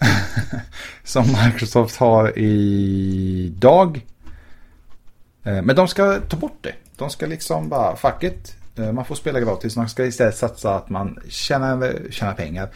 som 1.04 1.26
Microsoft 1.26 1.96
har 1.96 2.38
idag. 2.38 4.06
Eh, 5.44 5.62
men 5.62 5.76
de 5.76 5.88
ska 5.88 6.20
ta 6.20 6.36
bort 6.36 6.58
det. 6.60 6.74
De 6.96 7.10
ska 7.10 7.26
liksom 7.26 7.68
bara, 7.68 7.96
fuck 7.96 8.22
it. 8.22 8.56
Eh, 8.76 8.92
man 8.92 9.04
får 9.04 9.14
spela 9.14 9.40
gratis. 9.40 9.76
Man 9.76 9.88
ska 9.88 10.04
istället 10.04 10.36
satsa 10.36 10.74
att 10.74 10.90
man 10.90 11.18
tjänar, 11.28 11.96
tjänar 12.10 12.34
pengar. 12.34 12.68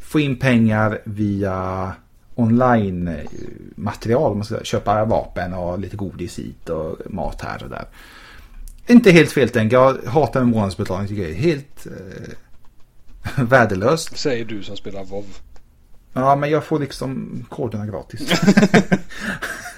Få 0.00 0.20
in 0.20 0.36
pengar 0.36 1.00
via 1.04 1.92
online-material. 2.34 4.34
Man 4.34 4.44
ska 4.44 4.60
köpa 4.60 5.04
vapen 5.04 5.54
och 5.54 5.78
lite 5.78 5.96
godis 5.96 6.38
hit 6.38 6.68
och 6.68 6.96
mat 7.06 7.42
här 7.42 7.62
och 7.62 7.70
där. 7.70 7.84
Inte 8.86 9.10
helt 9.10 9.32
fel 9.32 9.48
tänk. 9.48 9.72
Jag 9.72 9.96
hatar 10.06 10.40
en 10.40 10.50
månadsbetalning. 10.50 11.08
Tycker 11.08 11.22
jag 11.22 11.30
är 11.30 11.34
helt 11.34 11.86
eh, 11.86 12.32
värdelöst. 13.44 14.18
Säger 14.18 14.44
du 14.44 14.62
som 14.62 14.76
spelar 14.76 15.04
WoW. 15.04 15.24
Ja, 16.12 16.36
men 16.36 16.50
jag 16.50 16.64
får 16.64 16.78
liksom 16.78 17.44
koderna 17.48 17.86
gratis. 17.86 18.20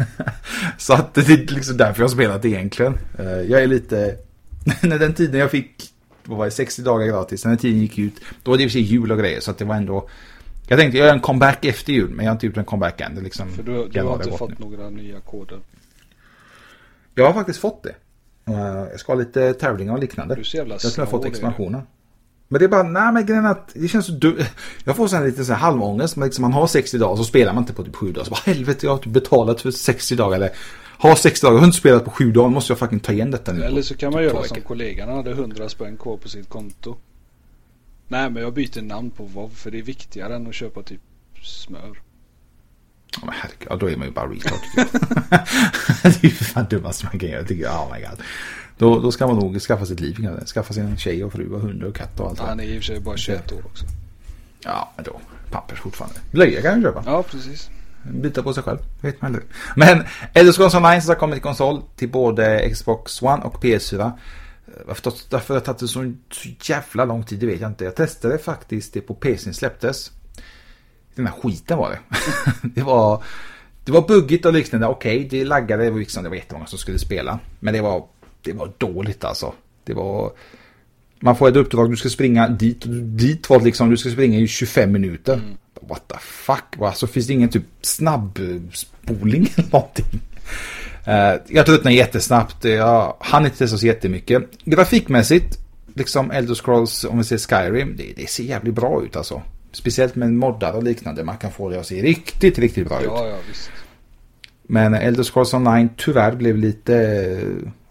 så 0.79 0.93
att 0.93 1.15
det 1.15 1.29
är 1.29 1.55
liksom 1.55 1.77
därför 1.77 2.01
jag 2.01 2.09
har 2.09 2.15
spelat 2.15 2.45
egentligen. 2.45 2.99
Eh, 3.19 3.41
jag 3.41 3.63
är 3.63 3.67
lite... 3.67 4.17
när 4.83 4.99
den 4.99 5.15
tiden 5.15 5.41
jag 5.41 5.51
fick, 5.51 5.93
vad 6.25 6.39
var 6.39 6.45
det, 6.45 6.51
60 6.51 6.83
dagar 6.83 7.07
gratis. 7.07 7.45
När 7.45 7.51
den 7.51 7.59
tiden 7.59 7.81
gick 7.81 7.99
ut, 7.99 8.21
då 8.43 8.51
var 8.51 8.59
det 8.59 8.65
i 8.65 8.67
och 8.67 8.71
för 8.71 8.73
sig 8.73 8.83
jul 8.83 9.13
och 9.13 9.19
grejer. 9.19 9.41
Så 9.41 9.51
att 9.51 9.59
det 9.59 9.65
var 9.65 9.75
ändå... 9.75 10.09
Jag 10.69 10.79
tänkte 10.79 10.99
jag 10.99 11.07
gör 11.07 11.15
en 11.15 11.21
comeback 11.21 11.65
efter 11.65 11.93
jul, 11.93 12.11
men 12.11 12.25
jag 12.25 12.31
har 12.31 12.37
inte 12.37 12.47
gjort 12.47 12.57
en 12.57 12.65
comeback 12.65 13.01
än. 13.01 13.15
Det 13.15 13.21
liksom, 13.21 13.49
För 13.51 13.63
du, 13.63 13.89
du 13.89 14.03
har 14.03 14.15
inte 14.15 14.39
fått 14.39 14.51
nu. 14.51 14.57
några 14.59 14.91
nya 14.91 15.21
koder? 15.21 15.59
Jag 17.15 17.27
har 17.27 17.33
faktiskt 17.33 17.59
fått 17.61 17.83
det. 17.83 17.95
Eh, 18.53 18.89
jag 18.91 19.01
ska 19.01 19.13
ha 19.13 19.19
lite 19.19 19.53
tävlingar 19.53 19.93
och 19.93 19.99
liknande. 19.99 20.35
Du 20.35 20.45
så 20.45 20.57
jävla 20.57 20.75
Jag 20.75 20.81
skulle 20.81 21.05
ha 21.05 21.11
fått 21.11 21.25
expansionen. 21.25 21.83
Men 22.53 22.59
det 22.59 22.65
är 22.65 22.69
bara, 22.69 22.83
nej 22.83 23.13
men 23.13 23.27
grejen 23.27 23.47
att 23.47 23.71
det 23.75 23.89
känns 23.89 24.07
så 24.07 24.13
dumt. 24.13 24.45
Jag 24.85 24.97
får 24.97 25.07
sån 25.09 25.25
lite 25.25 25.45
så 25.45 25.53
här 25.53 25.61
halvångest. 25.61 26.17
Men 26.17 26.27
liksom 26.27 26.43
man 26.43 26.53
har 26.53 26.67
60 26.67 26.99
dagar 26.99 27.17
så 27.17 27.25
spelar 27.25 27.53
man 27.53 27.63
inte 27.63 27.73
på 27.73 27.85
typ 27.85 27.97
7 27.97 28.13
dagar. 28.13 28.25
Så 28.25 28.31
bara 28.31 28.41
helvete 28.45 28.87
jag 28.87 28.93
har 28.93 28.99
typ 28.99 29.13
betalat 29.13 29.61
för 29.61 29.71
60 29.71 30.17
dagar. 30.17 30.37
Eller 30.37 30.51
har 30.99 31.15
60 31.15 31.47
dagar, 31.47 31.55
jag 31.55 31.61
har 31.61 31.67
inte 31.67 31.79
spelat 31.79 32.05
på 32.05 32.11
7 32.11 32.33
dagar. 32.33 32.49
måste 32.49 32.73
jag 32.73 32.79
fucking 32.79 33.01
ta 33.01 33.13
igen 33.13 33.31
detta 33.31 33.53
nu. 33.53 33.63
Eller 33.63 33.83
så 33.83 33.97
kan 33.97 34.13
man 34.13 34.23
göra 34.23 34.45
som 34.45 34.61
kollegan 34.61 35.09
hade 35.09 35.31
100 35.31 35.69
spänn 35.69 35.97
kvar 35.97 36.17
på 36.17 36.29
sitt 36.29 36.49
konto. 36.49 36.97
Nej 38.09 38.31
men 38.31 38.43
jag 38.43 38.55
byter 38.55 38.83
namn 38.83 39.11
på 39.11 39.25
WoW 39.25 39.51
för 39.55 39.71
det 39.71 39.79
är 39.79 39.83
viktigare 39.83 40.37
än 40.37 40.47
att 40.47 40.55
köpa 40.55 40.83
typ 40.83 41.01
smör. 41.43 42.01
Ja, 43.13 43.21
men 43.25 43.35
herregud, 43.35 43.79
då 43.81 43.91
är 43.91 43.97
man 43.97 44.07
ju 44.07 44.13
bara 44.13 44.27
retard. 44.27 44.61
det 46.03 46.25
är 46.25 46.25
ju 46.25 46.31
fan 46.31 46.67
dummaste 46.71 47.05
man 47.05 47.19
kan 47.19 47.29
göra. 47.29 47.45
Tycker 47.45 47.63
jag. 47.63 47.75
Oh 47.75 47.95
my 47.95 48.01
god. 48.01 48.19
Då, 48.81 49.01
då 49.01 49.13
ska 49.13 49.27
man 49.27 49.37
nog 49.37 49.61
skaffa 49.61 49.87
sitt 49.87 50.01
liv. 50.01 50.29
Skaffa 50.47 50.75
sin 50.75 50.97
tjej 50.97 51.25
och 51.25 51.33
fru 51.33 51.53
och 51.55 51.61
hund 51.61 51.83
och 51.83 51.97
katt 51.97 52.21
och 52.21 52.29
allt. 52.29 52.39
Han 52.39 52.61
är 52.61 52.65
i 52.65 52.79
och 52.79 52.83
för 52.83 52.83
sig 52.83 53.01
bara 53.01 53.17
21 53.17 53.53
år 53.53 53.63
också. 53.65 53.85
Ja, 54.61 54.93
men 54.97 55.05
då. 55.05 55.21
Pampers 55.51 55.81
fortfarande. 55.81 56.17
Blöja 56.31 56.63
kan 56.63 56.81
du 56.81 56.83
köpa. 56.83 57.03
Ja, 57.07 57.23
precis. 57.23 57.71
Byta 58.03 58.43
på 58.43 58.55
sig 58.55 58.63
själv. 58.63 58.79
Vet 59.01 59.23
man 59.23 59.29
aldrig. 59.29 59.45
Men 59.77 60.05
Elder 60.35 60.53
Scrolls 60.53 60.75
Online 60.75 61.01
har 61.07 61.15
kommit 61.15 61.35
till 61.35 61.43
konsol 61.43 61.83
till 61.97 62.09
både 62.09 62.71
Xbox 62.73 63.23
One 63.23 63.43
och 63.43 63.63
PS4. 63.63 64.13
Varför, 64.87 65.13
varför 65.31 65.55
det 65.55 65.61
har 65.61 65.65
tagit 65.65 65.91
så, 65.91 66.13
så 66.31 66.73
jävla 66.73 67.05
lång 67.05 67.25
tid, 67.25 67.39
det 67.39 67.47
vet 67.47 67.61
jag 67.61 67.71
inte. 67.71 67.85
Jag 67.85 67.97
testade 67.97 68.39
faktiskt 68.39 68.95
det 68.95 69.01
på 69.01 69.15
PC 69.15 69.53
släpptes. 69.53 70.11
Den 71.15 71.27
här 71.27 71.35
skiten 71.43 71.79
var 71.79 71.91
det. 71.91 71.99
det 72.75 72.83
var... 72.83 73.23
Det 73.85 73.93
var 73.93 74.09
buggigt 74.09 74.47
och 74.47 74.53
liknande. 74.53 74.87
Okej, 74.87 75.27
okay, 75.27 75.29
det 75.29 75.45
laggade. 75.45 75.85
Det 75.85 75.91
var, 75.91 75.99
liksom, 75.99 76.23
det 76.23 76.29
var 76.29 76.37
jättemånga 76.37 76.67
som 76.67 76.79
skulle 76.79 76.99
spela. 76.99 77.39
Men 77.61 77.75
det 77.75 77.81
var, 77.81 78.07
det 78.43 78.53
var 78.53 78.73
dåligt 78.79 79.25
alltså. 79.25 79.53
Det 79.85 79.95
var... 79.95 80.33
Man 81.21 81.37
får 81.37 81.49
ett 81.49 81.57
uppdrag, 81.57 81.91
du 81.91 81.97
ska 81.97 82.09
springa 82.09 82.49
dit. 82.49 82.85
Dit 83.19 83.51
var 83.51 83.61
liksom, 83.61 83.91
du 83.91 83.97
ska 83.97 84.11
springa 84.11 84.39
i 84.39 84.47
25 84.47 84.93
minuter. 84.93 85.35
Mm. 85.35 85.57
What 85.81 86.09
the 86.09 86.19
fuck? 86.21 86.65
Alltså 86.81 87.07
finns 87.07 87.27
det 87.27 87.33
ingen 87.33 87.49
typ 87.49 87.65
snabbspolning 87.83 89.49
eller 89.57 89.69
någonting? 89.73 90.21
Uh, 91.09 91.41
jag 91.49 91.67
tröttnade 91.67 91.97
jättesnabbt. 91.97 92.65
Jag 92.65 93.17
hann 93.21 93.45
inte 93.45 93.59
testa 93.59 93.79
så 93.79 93.87
jättemycket. 93.87 94.43
Grafikmässigt, 94.65 95.59
liksom 95.95 96.31
Elder 96.31 96.55
Scrolls, 96.55 97.05
om 97.05 97.19
vi 97.19 97.25
ser 97.25 97.39
Skyrim, 97.39 97.97
det, 97.97 98.13
det 98.17 98.31
ser 98.31 98.45
jävligt 98.45 98.75
bra 98.75 99.03
ut 99.05 99.17
alltså. 99.17 99.43
Speciellt 99.73 100.15
med 100.15 100.33
moddar 100.33 100.73
och 100.73 100.83
liknande. 100.83 101.25
Man 101.25 101.37
kan 101.37 101.51
få 101.51 101.69
det 101.69 101.81
att 101.81 101.87
se 101.87 102.03
riktigt, 102.03 102.59
riktigt 102.59 102.89
bra 102.89 103.03
ja, 103.05 103.25
ut. 103.25 103.31
Ja, 103.31 103.37
visst. 103.49 103.71
Men 104.63 104.95
Elder 104.95 105.23
Scrolls 105.23 105.55
Online 105.55 105.89
tyvärr 105.97 106.35
blev 106.35 106.57
lite, 106.57 107.39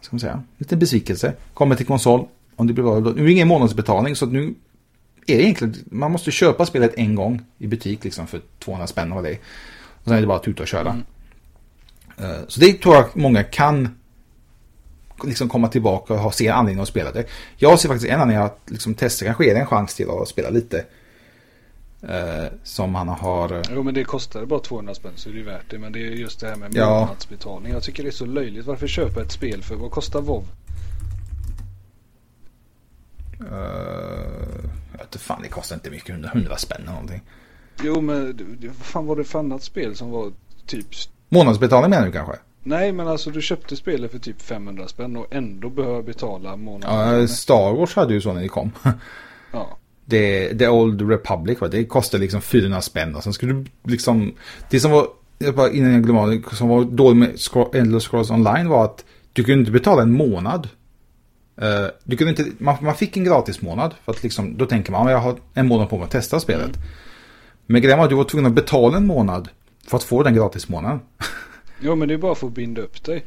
ska 0.02 0.16
man 0.16 0.20
säga, 0.20 0.44
lite 0.58 0.76
besvikelse. 0.76 1.34
Kommer 1.54 1.76
till 1.76 1.86
konsol. 1.86 2.28
Om 2.56 2.68
det 2.68 2.74
blir 2.74 2.84
bra. 2.84 3.00
Nu 3.00 3.22
är 3.22 3.26
det 3.26 3.32
ingen 3.32 3.48
månadsbetalning 3.48 4.16
så 4.16 4.26
nu 4.26 4.56
är 5.28 5.38
det 5.38 5.44
egentligen, 5.44 5.76
man 5.86 6.12
måste 6.12 6.32
köpa 6.32 6.66
spelet 6.66 6.94
en 6.98 7.16
gång 7.16 7.42
i 7.58 7.68
butik 7.68 8.04
liksom 8.04 8.28
för 8.28 8.42
200 8.60 8.88
spänn 8.88 9.12
och 9.12 9.24
det 9.24 9.38
Och 9.88 10.04
sen 10.04 10.14
är 10.14 10.22
det 10.22 10.28
bara 10.28 10.38
att 10.38 10.44
tuta 10.44 10.64
och 10.64 10.68
köra. 10.68 10.90
Mm. 10.90 11.04
Eh, 12.18 12.48
så 12.48 12.60
det 12.60 12.74
tror 12.74 12.96
jag 12.96 13.06
många 13.14 13.44
kan 13.44 14.00
liksom 15.24 15.50
komma 15.50 15.68
tillbaka 15.68 16.14
och 16.14 16.20
ha, 16.20 16.32
se 16.32 16.50
anledning 16.50 16.82
att 16.82 16.88
spela 16.88 17.12
det. 17.12 17.26
Jag 17.58 17.80
ser 17.80 17.90
faktiskt 17.90 18.12
en 18.12 18.22
anledning 18.22 18.46
att 18.46 18.60
liksom 18.66 18.94
testa 18.94 19.26
kanske 19.26 19.50
är 19.50 19.54
det 19.54 19.60
en 19.60 19.68
chans 19.68 19.96
till 19.96 20.10
att 20.10 20.28
spela 20.28 20.50
lite 20.50 20.86
Eh, 22.02 22.52
som 22.64 22.96
han 22.96 23.08
har. 23.08 23.54
Eh, 23.54 23.62
jo 23.72 23.84
men 23.84 23.94
det 23.94 24.04
kostar 24.04 24.46
bara 24.46 24.60
200 24.60 24.96
spänn 24.96 25.12
så 25.16 25.30
är 25.30 25.34
det 25.34 25.44
värt 25.44 25.70
det. 25.70 25.80
Men 25.80 25.92
det 25.92 26.00
är 26.00 26.12
just 26.12 26.40
det 26.40 26.48
här 26.48 26.56
med 26.56 26.76
ja. 26.76 27.00
månadsbetalning. 27.00 27.74
Jag 27.74 27.84
tycker 27.84 28.04
det 28.04 28.10
är 28.10 28.12
så 28.12 28.26
löjligt. 28.26 28.66
Varför 28.66 28.88
köpa 28.88 29.22
ett 29.22 29.32
spel 29.32 29.64
för 29.64 29.76
vad 29.76 29.92
kostar 29.92 30.22
WoW? 30.22 30.44
Uh, 33.42 34.70
köpte, 35.10 35.20
fan 35.20 35.42
det 35.42 35.48
kostar 35.50 35.76
inte 35.76 35.90
mycket, 35.90 36.10
100, 36.10 36.30
100 36.34 36.58
spänn 36.58 36.82
eller 36.82 36.92
någonting. 36.92 37.22
Jo 37.84 38.02
men 38.02 38.40
vad 38.62 38.76
fan 38.76 39.06
var 39.06 39.16
det 39.16 39.24
för 39.24 39.40
annat 39.40 39.64
spel 39.64 39.96
som 39.96 40.12
var 40.12 40.32
typ 40.66 40.88
Månadsbetalning 41.30 41.90
menar 41.90 42.06
du 42.06 42.12
kanske? 42.12 42.36
Nej 42.64 42.92
men 42.92 43.08
alltså 43.08 43.30
du 43.30 43.42
köpte 43.42 43.76
spelet 43.76 44.12
för 44.12 44.20
typ 44.20 44.42
500 44.42 44.88
spänn 44.88 45.18
och 45.18 45.28
ändå 45.32 45.70
behöver 45.70 46.02
betala 46.02 46.56
månaden. 46.56 47.20
Ja, 47.20 47.28
Star 47.28 47.74
Wars 47.74 47.96
hade 47.96 48.14
ju 48.14 48.22
så 48.22 48.34
när 48.34 48.42
det 48.42 48.48
kom. 48.48 48.72
Ja. 49.52 49.79
Det, 50.10 50.58
The 50.60 50.68
Old 50.68 51.10
Republic, 51.10 51.62
va? 51.62 51.68
det 51.68 51.86
kostade 51.86 52.22
liksom 52.22 52.42
400 52.42 52.82
spänn. 52.82 53.16
Och 53.16 53.24
sen 53.24 53.34
skulle 53.34 53.54
du 53.54 53.66
liksom... 53.84 54.34
Det 54.70 54.80
som 54.80 54.92
var, 54.92 55.08
jag 55.40 55.56
bara 55.56 55.72
innan 55.72 55.92
jag 55.94 56.04
glömmer 56.04 56.22
av 56.22 56.30
det, 56.30 56.56
som 56.56 56.68
var 56.68 56.84
dåligt 56.84 57.18
med 57.18 57.76
Endless 57.82 58.04
Scrolls 58.08 58.32
Online 58.32 58.70
var 58.70 58.86
att 58.86 59.06
du 59.34 59.44
kunde 59.44 59.60
inte 59.60 59.72
betala 59.72 60.02
en 60.02 60.12
månad. 60.12 60.70
Eh, 61.62 61.86
du 62.04 62.18
kunde 62.18 62.30
inte, 62.30 62.46
man, 62.58 62.76
man 62.82 62.96
fick 62.96 63.18
en 63.18 63.24
gratis 63.24 63.62
månad. 63.62 63.94
För 64.06 64.12
att 64.12 64.24
liksom, 64.24 64.58
då 64.58 64.66
tänker 64.66 64.92
man, 64.92 65.06
"Ja, 65.06 65.12
jag 65.12 65.20
har 65.20 65.36
en 65.54 65.68
månad 65.68 65.90
på 65.90 65.98
mig 65.98 66.06
att 66.06 66.12
testa 66.12 66.40
spelet. 66.40 66.72
Men 67.66 67.82
grejen 67.82 67.98
var 67.98 68.06
att 68.06 68.10
du 68.10 68.16
var 68.16 68.24
tvungen 68.24 68.46
att 68.52 68.56
betala 68.56 68.98
en 68.98 69.08
månad 69.08 69.50
för 69.88 69.98
att 69.98 70.04
få 70.04 70.24
den 70.24 70.34
gratis 70.34 70.70
månaden. 70.70 71.00
Jo 71.82 71.96
men 71.96 72.08
det 72.08 72.14
är 72.14 72.18
bara 72.18 72.36
för 72.36 72.48
att 72.48 72.54
binda 72.54 72.82
upp 72.82 73.04
dig. 73.04 73.26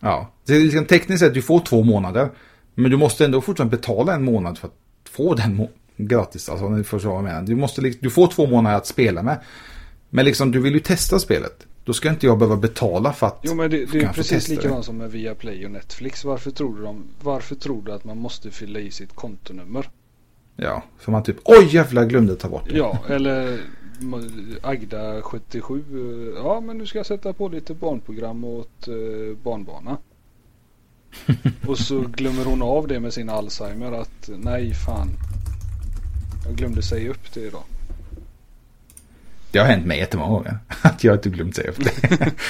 Ja, 0.00 0.32
det 0.46 0.56
är 0.56 0.60
liksom 0.60 0.84
tekniskt 0.84 1.20
sett 1.20 1.34
du 1.34 1.42
får 1.42 1.60
två 1.60 1.82
månader. 1.82 2.28
Men 2.74 2.90
du 2.90 2.96
måste 2.96 3.24
ändå 3.24 3.40
fortfarande 3.40 3.76
betala 3.76 4.14
en 4.14 4.24
månad 4.24 4.58
för 4.58 4.68
att 4.68 4.74
få 5.10 5.34
den 5.34 5.54
gratis. 5.96 6.48
Alltså 6.48 6.68
ni 6.68 6.84
förstår 6.84 7.08
vad 7.08 7.18
jag 7.18 7.24
menar. 7.24 7.42
Du, 7.42 7.56
måste, 7.56 7.80
liksom- 7.80 8.00
du 8.02 8.10
får 8.10 8.26
två 8.26 8.46
månader 8.46 8.76
att 8.76 8.86
spela 8.86 9.22
med. 9.22 9.40
Men 10.10 10.24
liksom 10.24 10.50
du 10.52 10.60
vill 10.60 10.74
ju 10.74 10.80
testa 10.80 11.18
spelet. 11.18 11.66
Då 11.84 11.92
ska 11.92 12.08
inte 12.08 12.26
jag 12.26 12.38
behöva 12.38 12.56
betala 12.56 13.12
för 13.12 13.26
att 13.26 13.38
Jo 13.42 13.54
men 13.54 13.70
det, 13.70 13.84
det 13.92 13.98
är 13.98 14.12
precis 14.12 14.48
likadant 14.48 14.84
som 14.84 14.96
med 14.96 15.10
Viaplay 15.10 15.64
och 15.64 15.70
Netflix. 15.70 16.24
Varför 16.24 16.50
tror, 16.50 16.76
du 16.76 16.82
de, 16.82 17.04
varför 17.22 17.54
tror 17.54 17.82
du 17.82 17.92
att 17.92 18.04
man 18.04 18.18
måste 18.18 18.50
fylla 18.50 18.78
i 18.78 18.90
sitt 18.90 19.14
kontonummer? 19.14 19.88
Ja, 20.56 20.82
för 20.98 21.12
man 21.12 21.22
typ 21.22 21.36
oj 21.44 21.68
jävlar 21.74 22.04
glömde 22.04 22.36
ta 22.36 22.48
bort 22.48 22.68
det. 22.68 22.76
Ja, 22.76 22.98
eller 23.08 23.60
Agda 24.62 25.22
77. 25.22 25.84
eh, 25.92 26.42
Ja, 26.44 26.60
men 26.60 26.78
nu 26.78 26.86
ska 26.86 26.98
jag 26.98 27.06
sätta 27.06 27.32
på 27.32 27.48
lite 27.48 27.74
barnprogram 27.74 28.44
åt 28.44 28.88
eh, 28.88 29.36
barnbarna. 29.42 29.98
Och 31.66 31.78
så 31.78 32.00
glömmer 32.00 32.44
hon 32.44 32.62
av 32.62 32.88
det 32.88 33.00
med 33.00 33.12
sin 33.12 33.28
Alzheimer 33.30 33.92
att 33.92 34.30
nej 34.36 34.74
fan. 34.74 35.08
Jag 36.46 36.56
glömde 36.56 36.82
säga 36.82 37.10
upp 37.10 37.34
det 37.34 37.40
idag. 37.40 37.62
Det 39.50 39.58
har 39.58 39.66
hänt 39.66 39.86
mig 39.86 39.98
jättemånga 39.98 40.30
gånger. 40.30 40.58
Att 40.82 41.04
jag 41.04 41.14
inte 41.14 41.28
glömt 41.30 41.56
säga 41.56 41.70
upp 41.70 41.84
det. 41.84 42.32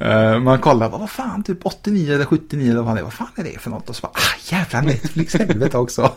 Eh, 0.00 0.38
Man 0.38 0.58
kollar, 0.58 0.88
vad 0.88 1.10
fan, 1.10 1.42
typ 1.42 1.66
89 1.66 2.14
eller 2.14 2.24
79 2.24 2.70
eller 2.70 2.82
vad 2.82 2.96
det 2.96 3.00
är. 3.00 3.04
Vad 3.04 3.12
fan 3.12 3.28
är 3.36 3.44
det 3.44 3.58
för 3.60 3.70
något? 3.70 3.88
Och 3.88 3.96
så 3.96 4.02
bara, 4.02 4.12
ah 4.14 4.52
jävlar 4.56 4.82
Netflix 4.82 5.34
helvete 5.34 5.78
också. 5.78 6.02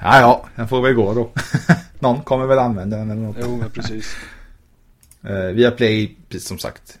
Ja, 0.00 0.20
ja, 0.20 0.46
den 0.56 0.68
får 0.68 0.82
väl 0.82 0.94
gå 0.94 1.14
då. 1.14 1.30
Någon 1.98 2.22
kommer 2.22 2.46
väl 2.46 2.58
använda 2.58 2.96
den 2.96 3.10
eller 3.10 3.22
något. 3.22 3.36
Jo 3.40 3.56
men 3.56 3.70
precis. 3.70 4.16
Uh, 5.24 5.46
via 5.46 5.70
Play, 5.70 6.16
precis 6.28 6.48
som 6.48 6.58
sagt, 6.58 6.98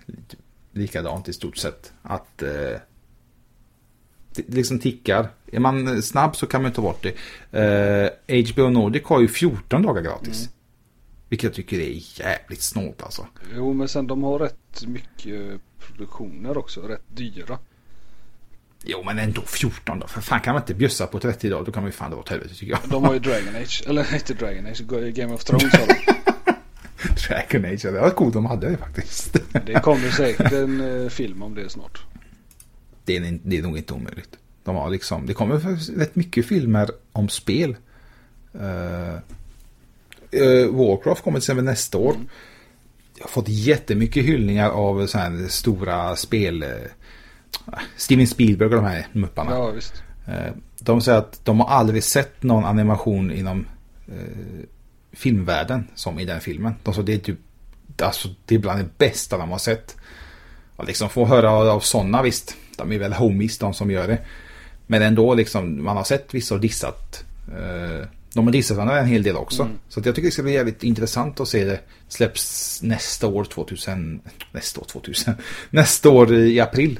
likadant 0.72 1.28
i 1.28 1.32
stort 1.32 1.56
sett. 1.56 1.92
Att 2.02 2.42
eh, 2.42 2.80
liksom 4.46 4.78
tickar. 4.78 5.28
Är 5.52 5.60
man 5.60 6.02
snabb 6.02 6.36
så 6.36 6.46
kan 6.46 6.62
man 6.62 6.72
ta 6.72 6.82
bort 6.82 7.02
det. 7.02 7.14
Eh, 8.28 8.44
HBO 8.52 8.70
Nordic 8.70 9.02
har 9.04 9.20
ju 9.20 9.28
14 9.28 9.82
dagar 9.82 10.02
gratis. 10.02 10.48
Vilket 11.28 11.44
jag 11.44 11.54
tycker 11.54 11.80
är 11.80 12.20
jävligt 12.20 12.62
snålt 12.62 13.02
alltså. 13.02 13.26
Jo 13.56 13.72
men 13.72 13.88
sen 13.88 14.06
de 14.06 14.22
har 14.22 14.38
rätt 14.38 14.86
mycket 14.86 15.60
produktioner 15.78 16.58
också. 16.58 16.80
Rätt 16.80 17.02
dyra. 17.08 17.58
Jo 18.84 19.02
men 19.04 19.18
ändå 19.18 19.42
14 19.42 19.98
då. 19.98 20.06
För 20.06 20.20
fan 20.20 20.40
kan 20.40 20.54
man 20.54 20.62
inte 20.62 20.74
bjussa 20.74 21.06
på 21.06 21.20
30 21.20 21.48
dagar 21.48 21.64
då 21.64 21.72
kan 21.72 21.82
man 21.82 21.88
ju 21.88 21.92
fan 21.92 22.10
dra 22.10 22.18
åt 22.18 22.28
helvete 22.28 22.54
tycker 22.54 22.72
jag. 22.72 22.80
De 22.90 23.04
har 23.04 23.14
ju 23.14 23.18
Dragon 23.18 23.56
Age. 23.56 23.82
Eller 23.86 24.14
inte 24.14 24.34
Dragon 24.34 24.66
Age. 24.66 24.82
Game 25.14 25.34
of 25.34 25.44
Thrones 25.44 25.72
har 25.72 25.86
de. 25.86 25.94
Dragon 27.28 27.64
Age, 27.64 27.82
det 27.82 28.00
var 28.00 28.10
coolt 28.10 28.34
de 28.34 28.46
hade 28.46 28.70
det 28.70 28.76
faktiskt. 28.76 29.36
Det 29.66 29.80
kommer 29.82 30.10
säkert 30.10 30.52
en 30.52 31.02
eh, 31.02 31.08
film 31.08 31.42
om 31.42 31.54
det 31.54 31.68
snart. 31.68 32.02
Det, 33.08 33.16
är, 33.16 33.38
det 33.42 33.58
är 33.58 33.62
nog 33.62 33.78
inte 33.78 33.94
omöjligt. 33.94 34.38
De 34.64 34.76
har 34.76 34.90
liksom, 34.90 35.26
det 35.26 35.34
kommer 35.34 35.56
rätt 35.98 36.16
mycket 36.16 36.46
filmer 36.46 36.90
om 37.12 37.28
spel. 37.28 37.76
Uh, 38.54 39.18
Warcraft 40.70 41.22
kommer 41.22 41.38
till 41.38 41.44
exempel 41.44 41.64
nästa 41.64 41.98
år. 41.98 42.16
Jag 43.16 43.24
har 43.24 43.28
fått 43.28 43.48
jättemycket 43.48 44.24
hyllningar 44.24 44.70
av 44.70 45.06
så 45.06 45.18
här 45.18 45.48
stora 45.48 46.16
spel. 46.16 46.62
Uh, 46.62 46.70
Steven 47.96 48.26
Spielberg 48.26 48.68
och 48.68 48.74
de 48.74 48.84
här 48.84 49.06
mupparna. 49.12 49.50
Ja 49.50 49.70
visst. 49.70 50.02
Eh, 50.26 50.52
De 50.78 51.00
säger 51.00 51.18
att 51.18 51.44
de 51.44 51.60
har 51.60 51.68
aldrig 51.68 52.04
sett 52.04 52.42
någon 52.42 52.64
animation 52.64 53.30
inom 53.30 53.66
eh, 54.08 54.64
filmvärlden 55.12 55.88
som 55.94 56.18
i 56.18 56.24
den 56.24 56.40
filmen. 56.40 56.74
De 56.82 56.94
sa 56.94 57.02
det 57.02 57.14
är 57.14 57.18
typ, 57.18 57.38
alltså 58.02 58.28
det 58.44 58.54
är 58.54 58.58
bland 58.58 58.80
det 58.80 58.98
bästa 58.98 59.38
de 59.38 59.50
har 59.50 59.58
sett. 59.58 59.96
Och 60.76 60.84
liksom 60.84 61.08
få 61.08 61.24
höra 61.24 61.50
av, 61.50 61.68
av 61.68 61.80
sådana 61.80 62.22
visst, 62.22 62.56
de 62.78 62.92
är 62.92 62.98
väl 62.98 63.12
homies 63.12 63.58
de 63.58 63.74
som 63.74 63.90
gör 63.90 64.08
det. 64.08 64.18
Men 64.86 65.02
ändå 65.02 65.34
liksom, 65.34 65.84
man 65.84 65.96
har 65.96 66.04
sett 66.04 66.34
vissa 66.34 66.54
och 66.54 66.60
dissat. 66.60 67.24
Eh, 67.48 68.06
de 68.34 68.44
har 68.46 68.52
dissat 68.52 68.76
varandra 68.76 68.98
en 69.00 69.06
hel 69.06 69.22
del 69.22 69.36
också. 69.36 69.68
Så 69.88 70.00
att 70.00 70.06
jag 70.06 70.14
tycker 70.14 70.28
det 70.28 70.32
ska 70.32 70.42
bli 70.42 70.52
jävligt 70.52 70.82
intressant 70.82 71.40
att 71.40 71.48
se 71.48 71.64
det 71.64 71.80
släpps 72.08 72.80
nästa 72.82 73.26
år 73.26 73.44
2000, 73.44 74.20
nästa 74.52 74.80
år 74.80 74.84
2000, 74.84 75.34
nästa 75.70 76.10
år 76.10 76.34
i 76.34 76.60
april. 76.60 76.98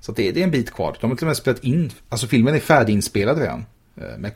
Så 0.00 0.12
det, 0.12 0.32
det 0.32 0.40
är 0.40 0.44
en 0.44 0.50
bit 0.50 0.70
kvar. 0.70 0.96
De 1.00 1.10
har 1.10 1.16
till 1.16 1.24
och 1.24 1.28
med 1.28 1.36
spelat 1.36 1.64
in, 1.64 1.92
alltså 2.08 2.26
filmen 2.26 2.54
är 2.54 2.58
färdiginspelad 2.60 3.38
redan. 3.38 3.64
eh, 3.96 4.18
Med 4.18 4.32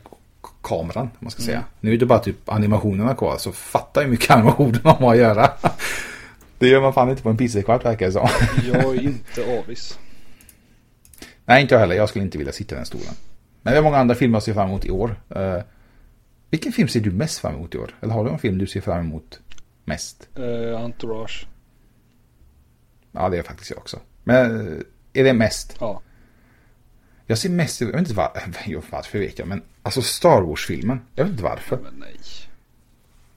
kameran, 0.63 1.03
om 1.03 1.09
man 1.19 1.31
ska 1.31 1.41
säga. 1.41 1.63
Nu 1.79 1.93
är 1.93 1.97
det 1.97 2.05
bara 2.05 2.19
typ 2.19 2.49
animationerna 2.49 3.15
kvar, 3.15 3.37
så 3.37 3.51
fatta 3.51 4.01
hur 4.01 4.07
mycket 4.07 4.31
animationer 4.31 4.79
de 4.83 4.89
har 5.03 5.11
att 5.13 5.19
göra. 5.19 5.51
Det 6.59 6.67
gör 6.67 6.81
man 6.81 6.93
fan 6.93 7.09
inte 7.09 7.21
på 7.23 7.29
en 7.29 7.37
pizzakvart 7.37 7.85
verkar 7.85 8.05
det 8.05 8.11
som. 8.11 8.27
Jag 8.73 8.95
är 8.95 9.01
inte 9.03 9.59
avis. 9.59 9.99
Nej, 11.45 11.61
inte 11.61 11.75
jag 11.75 11.79
heller. 11.79 11.95
Jag 11.95 12.09
skulle 12.09 12.25
inte 12.25 12.37
vilja 12.37 12.53
sitta 12.53 12.75
i 12.75 12.77
den 12.77 12.85
stolen. 12.85 13.13
Men 13.61 13.73
det 13.73 13.79
är 13.79 13.83
många 13.83 13.97
andra 13.97 14.15
filmer 14.15 14.35
jag 14.35 14.43
ser 14.43 14.53
fram 14.53 14.67
emot 14.69 14.85
i 14.85 14.91
år. 14.91 15.15
Eh, 15.29 15.57
vilken 16.49 16.71
film 16.71 16.87
ser 16.87 16.99
du 17.01 17.11
mest 17.11 17.39
fram 17.39 17.55
emot 17.55 17.75
i 17.75 17.77
år? 17.77 17.95
Eller 18.01 18.13
har 18.13 18.23
du 18.25 18.29
en 18.31 18.39
film 18.39 18.57
du 18.57 18.67
ser 18.67 18.81
fram 18.81 18.99
emot 18.99 19.39
mest? 19.85 20.27
Uh, 20.39 20.81
Entourage. 20.81 21.47
Ja, 23.11 23.29
det 23.29 23.37
är 23.37 23.43
faktiskt 23.43 23.69
jag 23.69 23.79
också. 23.79 23.99
Men 24.23 24.67
eh, 24.67 24.81
är 25.13 25.23
det 25.23 25.33
mest? 25.33 25.75
Ja. 25.79 26.01
Jag 27.27 27.37
ser 27.37 27.49
mest, 27.49 27.81
jag 27.81 27.87
vet 27.87 27.97
inte 27.99 28.13
var, 28.13 28.31
jo, 28.65 28.81
varför 28.89 29.19
vet 29.19 29.39
jag, 29.39 29.47
men 29.47 29.61
alltså 29.83 30.01
Star 30.01 30.41
Wars-filmen. 30.41 31.01
Jag 31.15 31.23
vet 31.23 31.31
inte 31.31 31.43
varför. 31.43 31.77
Men 31.83 31.93
nej. 31.97 32.15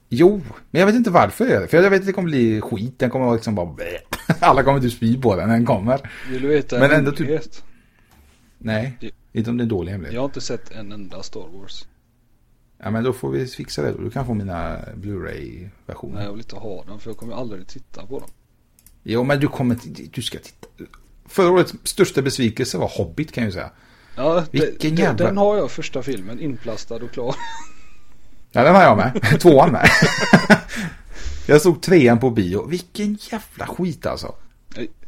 Jo, 0.08 0.42
men 0.70 0.80
jag 0.80 0.86
vet 0.86 0.94
inte 0.96 1.10
varför. 1.10 1.66
För 1.66 1.82
jag 1.82 1.90
vet 1.90 2.00
att 2.00 2.06
det 2.06 2.12
kommer 2.12 2.28
bli 2.30 2.60
skit. 2.60 2.98
Den 2.98 3.10
kommer 3.10 3.32
liksom 3.34 3.54
bara... 3.54 3.76
Alla 4.40 4.62
kommer 4.62 4.80
typ 4.80 4.92
spy 4.92 5.20
på 5.20 5.36
den 5.36 5.48
när 5.48 5.54
den 5.56 5.66
kommer. 5.66 6.10
Vill 6.30 6.42
du 6.42 6.48
veta 6.48 6.78
Men 6.78 6.90
en 6.90 6.96
ändå 6.96 7.10
typ- 7.10 7.18
hemlighet? 7.20 7.64
Nej, 8.66 8.96
Det- 9.00 9.10
inte 9.32 9.50
om 9.50 9.56
det 9.56 9.60
är 9.60 9.64
en 9.64 9.68
dålig 9.68 9.92
hemlighet. 9.92 10.14
Jag 10.14 10.20
har 10.20 10.24
inte 10.28 10.40
sett 10.40 10.70
en 10.70 10.92
enda 10.92 11.22
Star 11.22 11.48
Wars. 11.52 11.84
Ja, 12.78 12.90
men 12.90 13.04
då 13.04 13.12
får 13.12 13.30
vi 13.30 13.46
fixa 13.46 13.82
det. 13.82 13.92
Du 13.92 14.10
kan 14.10 14.26
få 14.26 14.34
mina 14.34 14.78
Blu-ray-versioner. 14.96 16.14
Nej, 16.14 16.24
jag 16.24 16.32
vill 16.32 16.40
inte 16.40 16.56
ha 16.56 16.84
dem 16.84 17.00
för 17.00 17.10
jag 17.10 17.16
kommer 17.16 17.34
aldrig 17.34 17.66
titta 17.66 18.06
på 18.06 18.18
dem. 18.20 18.28
Jo, 19.02 19.24
men 19.24 19.40
du 19.40 19.48
kommer... 19.48 19.78
Du 20.12 20.22
ska 20.22 20.38
titta. 20.38 20.66
Förra 21.26 21.50
årets 21.50 21.74
största 21.82 22.22
besvikelse 22.22 22.78
var 22.78 22.88
Hobbit 22.88 23.32
kan 23.32 23.44
jag 23.44 23.48
ju 23.48 23.52
säga. 23.52 23.70
Ja, 24.16 24.44
Vilken 24.50 24.94
det, 24.94 25.02
jävla- 25.02 25.26
Den 25.26 25.36
har 25.36 25.56
jag 25.56 25.70
första 25.70 26.02
filmen 26.02 26.40
inplastad 26.40 26.94
och 26.94 27.10
klar. 27.10 27.34
Ja, 28.52 28.62
den 28.64 28.74
har 28.74 28.82
jag 28.82 28.96
med. 28.96 29.40
Tvåan 29.40 29.72
med. 29.72 29.88
jag 31.46 31.62
såg 31.62 31.82
trean 31.82 32.18
på 32.18 32.30
bio. 32.30 32.66
Vilken 32.66 33.18
jävla 33.30 33.66
skit 33.66 34.06
alltså. 34.06 34.34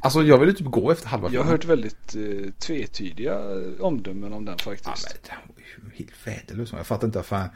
Alltså 0.00 0.22
jag 0.22 0.38
ville 0.38 0.52
typ 0.52 0.66
gå 0.66 0.90
efter 0.90 1.08
halva 1.08 1.28
Jag 1.32 1.40
har 1.44 1.44
filmen. 1.44 1.52
hört 1.52 1.64
väldigt 1.64 2.16
eh, 2.46 2.52
tvetydiga 2.58 3.32
eh, 3.34 3.80
omdömen 3.80 4.32
om 4.32 4.44
den 4.44 4.56
Ja, 4.58 4.64
faktiskt. 4.70 5.08
men 5.12 5.54
det 5.56 5.82
var 5.84 5.90
ju 5.90 5.96
helt 5.96 6.26
värdelöst. 6.26 6.72
Jag 6.76 6.86
fattar 6.86 7.06
inte 7.06 7.18
varför. 7.18 7.48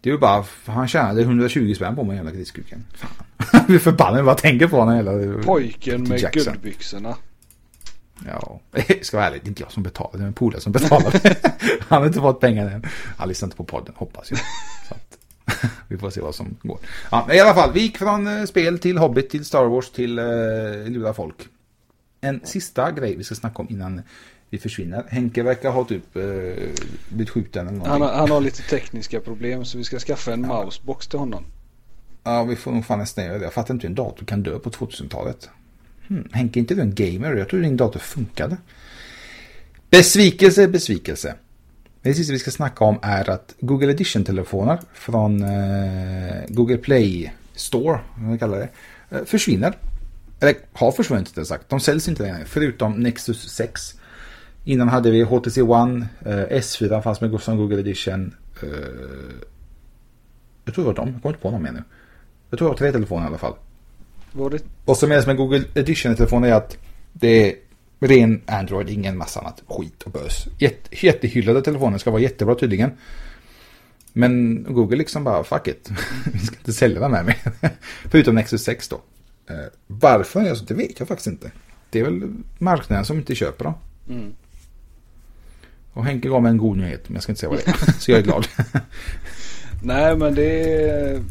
Det 0.00 0.10
är 0.10 0.12
ju 0.14 0.18
bara, 0.18 0.44
han 0.66 0.88
tjänade 0.88 1.22
120 1.22 1.74
spänn 1.74 1.96
på 1.96 2.04
mig 2.04 2.16
jävla 2.16 2.30
griskuken. 2.30 2.84
Fan. 2.94 3.64
Hur 3.68 3.78
förbannad 3.78 4.18
jag 4.18 4.24
bara 4.26 4.34
tänker 4.36 4.68
på 4.68 4.76
honom 4.76 4.94
hela... 4.94 5.42
Pojken 5.42 6.02
med 6.02 6.20
Jackson. 6.20 6.42
guldbyxorna. 6.52 7.16
Ja, 8.26 8.60
ska 9.02 9.16
vara 9.16 9.26
ärlig, 9.26 9.40
det 9.42 9.46
är 9.46 9.48
inte 9.48 9.62
jag 9.62 9.72
som 9.72 9.82
betalar, 9.82 10.18
det 10.18 10.22
är 10.24 10.26
en 10.26 10.32
polare 10.32 10.60
som 10.60 10.72
betalar. 10.72 11.20
han 11.88 11.98
har 12.00 12.06
inte 12.06 12.20
fått 12.20 12.40
pengar 12.40 12.70
än. 12.70 12.84
Han 13.16 13.28
lyssnar 13.28 13.46
inte 13.46 13.56
på 13.56 13.64
podden, 13.64 13.94
hoppas 13.96 14.30
jag. 14.30 14.40
Så 14.88 14.94
att, 14.94 15.15
vi 15.88 15.98
får 15.98 16.10
se 16.10 16.20
vad 16.20 16.34
som 16.34 16.56
går. 16.62 16.78
Ja, 17.10 17.28
i 17.34 17.40
alla 17.40 17.54
fall, 17.54 17.72
vi 17.72 17.80
gick 17.80 17.98
från 17.98 18.26
eh, 18.26 18.44
spel 18.44 18.78
till 18.78 18.98
Hobbit, 18.98 19.30
till 19.30 19.44
Star 19.44 19.64
Wars, 19.64 19.90
till 19.90 20.18
eh, 20.18 20.24
Lura 20.86 21.14
folk. 21.14 21.36
En 22.20 22.40
sista 22.44 22.90
grej 22.92 23.16
vi 23.16 23.24
ska 23.24 23.34
snacka 23.34 23.62
om 23.62 23.66
innan 23.70 24.02
vi 24.50 24.58
försvinner. 24.58 25.04
Henke 25.08 25.42
verkar 25.42 25.70
ha 25.70 25.84
typ 25.84 26.16
eh, 26.16 26.22
blivit 27.08 27.30
skjuten 27.30 27.66
eller 27.68 27.78
någonting. 27.78 27.92
Han, 27.92 28.00
har- 28.02 28.12
han 28.18 28.30
har 28.30 28.40
lite 28.40 28.62
tekniska 28.62 29.20
problem 29.20 29.64
så 29.64 29.78
vi 29.78 29.84
ska 29.84 29.98
skaffa 29.98 30.32
en 30.32 30.40
mousebox 30.40 31.06
till 31.06 31.18
honom. 31.18 31.44
Ja, 32.24 32.44
vi 32.44 32.56
får 32.56 32.72
nog 32.72 32.86
fan 32.86 32.98
nästan 32.98 33.24
göra 33.24 33.38
det. 33.38 33.44
Jag 33.44 33.52
fattar 33.52 33.74
inte 33.74 33.82
hur 33.86 33.90
en 33.90 33.94
dator 33.94 34.26
kan 34.26 34.42
dö 34.42 34.58
på 34.58 34.70
2000-talet. 34.70 35.48
Hmm. 36.08 36.28
Henke, 36.32 36.58
inte 36.58 36.74
du 36.74 36.80
en 36.82 36.94
gamer? 36.94 37.34
Jag 37.36 37.48
tror 37.48 37.60
din 37.60 37.76
dator 37.76 38.00
funkade. 38.00 38.56
Besvikelse, 39.90 40.68
besvikelse. 40.68 41.34
Det 42.08 42.14
sista 42.14 42.32
vi 42.32 42.38
ska 42.38 42.50
snacka 42.50 42.84
om 42.84 42.98
är 43.02 43.30
att 43.30 43.54
Google 43.60 43.92
Edition-telefoner 43.92 44.78
från 44.94 45.42
eh, 45.42 46.44
Google 46.48 46.76
Play 46.76 47.32
Store, 47.54 48.00
vad 48.14 48.28
man 48.28 48.38
kallar 48.38 48.58
det, 48.58 48.68
eh, 49.16 49.24
försvinner. 49.24 49.76
Eller 50.40 50.54
har 50.72 50.92
försvunnit 50.92 51.28
rättare 51.28 51.44
sagt. 51.44 51.68
De 51.68 51.80
säljs 51.80 52.08
inte 52.08 52.22
längre, 52.22 52.44
förutom 52.44 52.92
Nexus 52.92 53.50
6. 53.50 53.94
Innan 54.64 54.88
hade 54.88 55.10
vi 55.10 55.22
HTC 55.22 55.62
One, 55.62 56.06
eh, 56.24 56.58
S4 56.58 57.02
fanns 57.02 57.20
med 57.20 57.40
som 57.40 57.56
Google 57.56 57.80
Edition. 57.80 58.34
Jag 60.64 60.74
tror 60.74 60.84
det 60.84 60.90
var 60.90 60.94
de, 60.94 61.12
jag 61.12 61.22
kommer 61.22 61.34
inte 61.34 61.42
på 61.42 61.50
någon 61.50 61.62
mer 61.62 61.72
nu. 61.72 61.82
Jag 62.50 62.58
tror 62.58 62.68
det 62.68 62.72
var 62.72 62.78
tre 62.78 62.92
telefoner 62.92 63.24
i 63.24 63.26
alla 63.26 63.38
fall. 63.38 63.54
Var 64.32 64.50
det? 64.50 64.62
Vad 64.84 64.98
som 64.98 65.12
är 65.12 65.26
med 65.26 65.36
Google 65.36 65.64
Edition-telefoner 65.74 66.48
är 66.48 66.54
att 66.54 66.78
det 67.12 67.50
är 67.50 67.54
ren 68.00 68.42
Android, 68.46 68.90
ingen 68.90 69.18
massa 69.18 69.40
annat 69.40 69.62
skit 69.68 70.02
och 70.02 70.10
bös. 70.10 70.46
Jätte, 70.58 71.06
jättehyllade 71.06 71.62
telefoner 71.62 71.98
ska 71.98 72.10
vara 72.10 72.22
jättebra 72.22 72.54
tydligen. 72.54 72.90
Men 74.12 74.64
Google 74.68 74.96
liksom 74.96 75.24
bara, 75.24 75.44
fuck 75.44 75.68
it. 75.68 75.90
Vi 76.32 76.38
ska 76.38 76.56
inte 76.56 76.72
sälja 76.72 77.00
den 77.00 77.14
här 77.14 77.22
med. 77.22 77.36
Förutom 78.10 78.34
Nexus 78.34 78.64
6 78.64 78.88
då. 78.88 79.00
Eh, 79.48 79.56
varför? 79.86 80.48
Alltså, 80.48 80.64
det 80.64 80.74
vet 80.74 80.98
jag 80.98 81.08
faktiskt 81.08 81.26
inte. 81.26 81.50
Det 81.90 82.00
är 82.00 82.04
väl 82.04 82.32
marknaden 82.58 83.04
som 83.04 83.16
inte 83.16 83.34
köper 83.34 83.64
dem. 83.64 83.74
Mm. 84.08 84.34
Och 85.92 86.04
Henke 86.04 86.28
gav 86.28 86.42
mig 86.42 86.50
en 86.50 86.56
god 86.56 86.76
nyhet, 86.76 87.08
men 87.08 87.14
jag 87.14 87.22
ska 87.22 87.32
inte 87.32 87.40
säga 87.40 87.50
vad 87.50 87.58
det 87.58 87.68
är. 87.68 87.92
Så 88.00 88.10
jag 88.10 88.18
är 88.18 88.24
glad. 88.24 88.48
Nej, 89.82 90.16
men 90.16 90.34
det 90.34 90.80
är... 90.80 91.22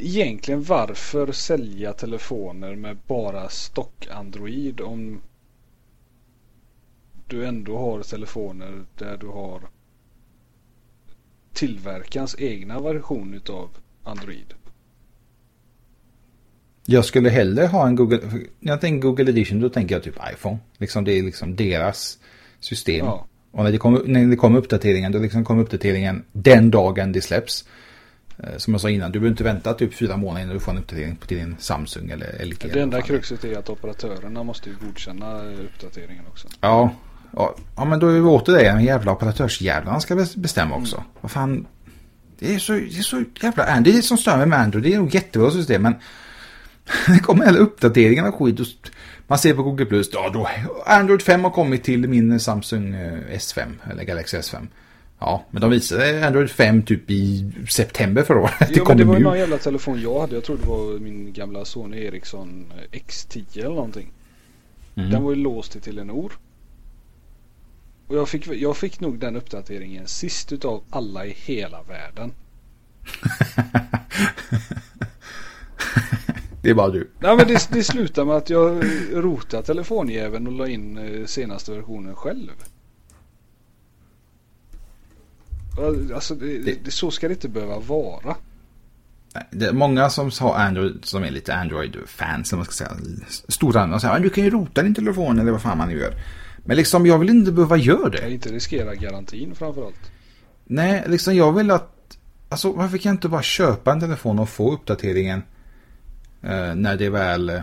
Egentligen 0.00 0.62
varför 0.62 1.32
sälja 1.32 1.92
telefoner 1.92 2.76
med 2.76 2.96
bara 3.06 3.48
stock 3.48 4.08
Android 4.10 4.80
om 4.80 5.20
du 7.26 7.46
ändå 7.46 7.78
har 7.78 8.02
telefoner 8.02 8.84
där 8.98 9.16
du 9.16 9.26
har 9.26 9.62
tillverkarens 11.52 12.36
egna 12.38 12.80
version 12.80 13.34
utav 13.34 13.70
Android. 14.04 14.54
Jag 16.86 17.04
skulle 17.04 17.30
hellre 17.30 17.66
ha 17.66 17.86
en 17.86 17.96
Google, 17.96 18.20
när 18.60 18.72
jag 18.72 18.80
tänker 18.80 19.08
Google 19.08 19.30
Edition 19.30 19.60
då 19.60 19.68
tänker 19.68 19.94
jag 19.94 20.02
typ 20.02 20.18
iPhone. 20.32 20.58
Liksom 20.78 21.04
det 21.04 21.18
är 21.18 21.22
liksom 21.22 21.56
deras 21.56 22.18
system. 22.60 23.06
Ja. 23.06 23.26
Och 23.50 23.64
när 23.64 23.72
det 23.72 23.78
kommer 23.78 24.02
när 24.06 24.26
det 24.26 24.36
kommer 24.36 24.58
uppdateringen, 24.58 25.12
då 25.12 25.18
liksom 25.18 25.44
kommer 25.44 25.62
uppdateringen 25.62 26.24
den 26.32 26.70
dagen 26.70 27.12
det 27.12 27.20
släpps. 27.20 27.64
Eh, 28.42 28.56
Som 28.56 28.74
jag 28.74 28.80
sa 28.80 28.90
innan, 28.90 29.12
du 29.12 29.18
behöver 29.18 29.30
inte 29.32 29.44
vänta 29.44 29.74
typ 29.74 29.94
fyra 29.94 30.16
månader 30.16 30.42
innan 30.42 30.54
du 30.54 30.60
får 30.60 30.72
en 30.72 30.78
uppdatering 30.78 31.16
på 31.16 31.26
din 31.26 31.56
Samsung 31.58 32.10
eller 32.10 32.44
LG. 32.44 32.56
Det 32.72 32.80
enda 32.80 33.02
kruxet 33.02 33.44
är 33.44 33.58
att 33.58 33.68
operatörerna 33.68 34.42
måste 34.42 34.68
ju 34.70 34.76
godkänna 34.86 35.36
eh, 35.44 35.60
uppdateringen 35.64 36.24
också. 36.30 36.48
Ja, 36.60 36.90
ja, 37.36 37.54
ja 37.76 37.84
men 37.84 37.98
då 38.00 38.08
är 38.08 38.12
vi 38.12 38.20
åter 38.20 38.52
det. 38.52 38.68
En 38.68 38.84
jävla 38.84 39.12
operatörsjävlarna 39.12 40.00
ska 40.00 40.14
bes- 40.14 40.38
bestämma 40.38 40.74
också. 40.76 41.04
Vad 41.20 41.30
fan. 41.30 41.66
Det 42.38 42.54
är 42.54 42.58
så, 42.58 42.72
det 42.72 42.78
är 42.98 43.02
så 43.02 43.24
jävla 43.42 43.64
Android. 43.64 43.94
Det 43.94 43.98
är 43.98 44.02
som 44.02 44.18
stör 44.18 44.36
mig 44.36 44.46
med 44.46 44.58
Android. 44.58 44.84
Det 44.84 44.94
är 44.94 44.98
nog 44.98 45.14
jättebra 45.14 45.50
system 45.50 45.82
men. 45.82 45.94
Det 47.06 47.18
kommer 47.18 47.46
alla 47.46 47.58
uppdateringar 47.58 48.28
och 48.28 48.34
skit. 48.34 48.60
Och 48.60 48.66
man 49.26 49.38
ser 49.38 49.54
på 49.54 49.62
Google 49.62 49.84
Plus. 49.86 50.10
Ja, 50.12 50.30
då 50.32 50.48
Android 50.86 51.22
5 51.22 51.44
har 51.44 51.50
kommit 51.50 51.84
till 51.84 52.08
min 52.08 52.40
Samsung 52.40 52.94
eh, 52.94 53.36
S5. 53.38 53.60
Eller 53.90 54.04
Galaxy 54.04 54.36
S5. 54.36 54.66
Ja, 55.18 55.44
men 55.50 55.60
de 55.60 55.70
visade 55.70 56.26
Android 56.26 56.50
5 56.50 56.82
typ 56.82 57.10
i 57.10 57.50
september 57.68 58.22
förra 58.22 58.40
året. 58.40 58.54
Det 58.58 58.76
Jo 58.76 58.84
men 58.88 58.96
det 58.96 59.04
var 59.04 59.16
ju 59.16 59.22
någon 59.22 59.38
jävla 59.38 59.58
telefon 59.58 60.00
jag 60.00 60.20
hade. 60.20 60.34
Jag 60.34 60.44
tror 60.44 60.56
det 60.56 60.68
var 60.68 60.98
min 60.98 61.32
gamla 61.32 61.64
Sony 61.64 62.04
Ericsson 62.04 62.72
eh, 62.76 62.98
X10 62.98 63.58
eller 63.58 63.68
någonting. 63.68 64.12
Mm. 64.94 65.10
Den 65.10 65.22
var 65.22 65.30
ju 65.30 65.36
låst 65.36 65.72
till 65.72 65.80
Telenor. 65.80 66.32
Och 68.06 68.16
jag 68.16 68.28
fick, 68.28 68.46
jag 68.46 68.76
fick 68.76 69.00
nog 69.00 69.18
den 69.18 69.36
uppdateringen 69.36 70.06
sist 70.06 70.52
utav 70.52 70.82
alla 70.90 71.26
i 71.26 71.32
hela 71.38 71.82
världen. 71.82 72.32
Det 76.62 76.70
är 76.70 76.74
bara 76.74 76.88
du. 76.88 77.10
Nej 77.18 77.36
men 77.36 77.48
det, 77.48 77.68
det 77.72 77.82
slutade 77.82 78.26
med 78.26 78.36
att 78.36 78.50
jag 78.50 78.84
rotade 79.12 79.62
telefonjäveln 79.62 80.46
och 80.46 80.52
la 80.52 80.68
in 80.68 80.98
eh, 80.98 81.26
senaste 81.26 81.72
versionen 81.72 82.14
själv. 82.14 82.50
Alltså 86.14 86.34
det, 86.34 86.58
det, 86.58 86.84
det, 86.84 86.90
så 86.90 87.10
ska 87.10 87.28
det 87.28 87.34
inte 87.34 87.48
behöva 87.48 87.78
vara. 87.78 88.36
Det 89.50 89.66
är 89.66 89.72
många 89.72 90.10
som 90.10 90.30
har 90.40 90.54
Android 90.54 90.98
som 91.02 91.24
är 91.24 91.30
lite 91.30 91.54
Android-fans, 91.54 92.52
man 92.52 92.64
ska 92.64 92.72
säga. 92.72 92.90
Stora 93.48 93.80
andra 93.80 94.00
säger 94.00 94.18
du 94.20 94.30
kan 94.30 94.44
ju 94.44 94.50
rota 94.50 94.82
din 94.82 94.94
telefon 94.94 95.38
eller 95.38 95.52
vad 95.52 95.62
fan 95.62 95.78
man 95.78 95.88
nu 95.88 95.98
gör. 96.00 96.14
Men 96.64 96.76
liksom 96.76 97.06
jag 97.06 97.18
vill 97.18 97.30
inte 97.30 97.52
behöva 97.52 97.76
göra 97.76 98.00
Jag 98.02 98.12
det. 98.12 98.30
inte 98.30 98.52
riskera 98.52 98.94
garantin 98.94 99.54
framförallt. 99.54 100.10
Nej, 100.64 101.04
liksom 101.06 101.36
jag 101.36 101.52
vill 101.52 101.70
att... 101.70 102.18
Alltså 102.48 102.72
varför 102.72 102.98
kan 102.98 103.10
jag 103.10 103.14
inte 103.14 103.28
bara 103.28 103.42
köpa 103.42 103.92
en 103.92 104.00
telefon 104.00 104.38
och 104.38 104.48
få 104.48 104.72
uppdateringen 104.72 105.42
eh, 106.42 106.74
när 106.74 106.96
det 106.96 107.10
väl... 107.10 107.50
Eh, 107.50 107.60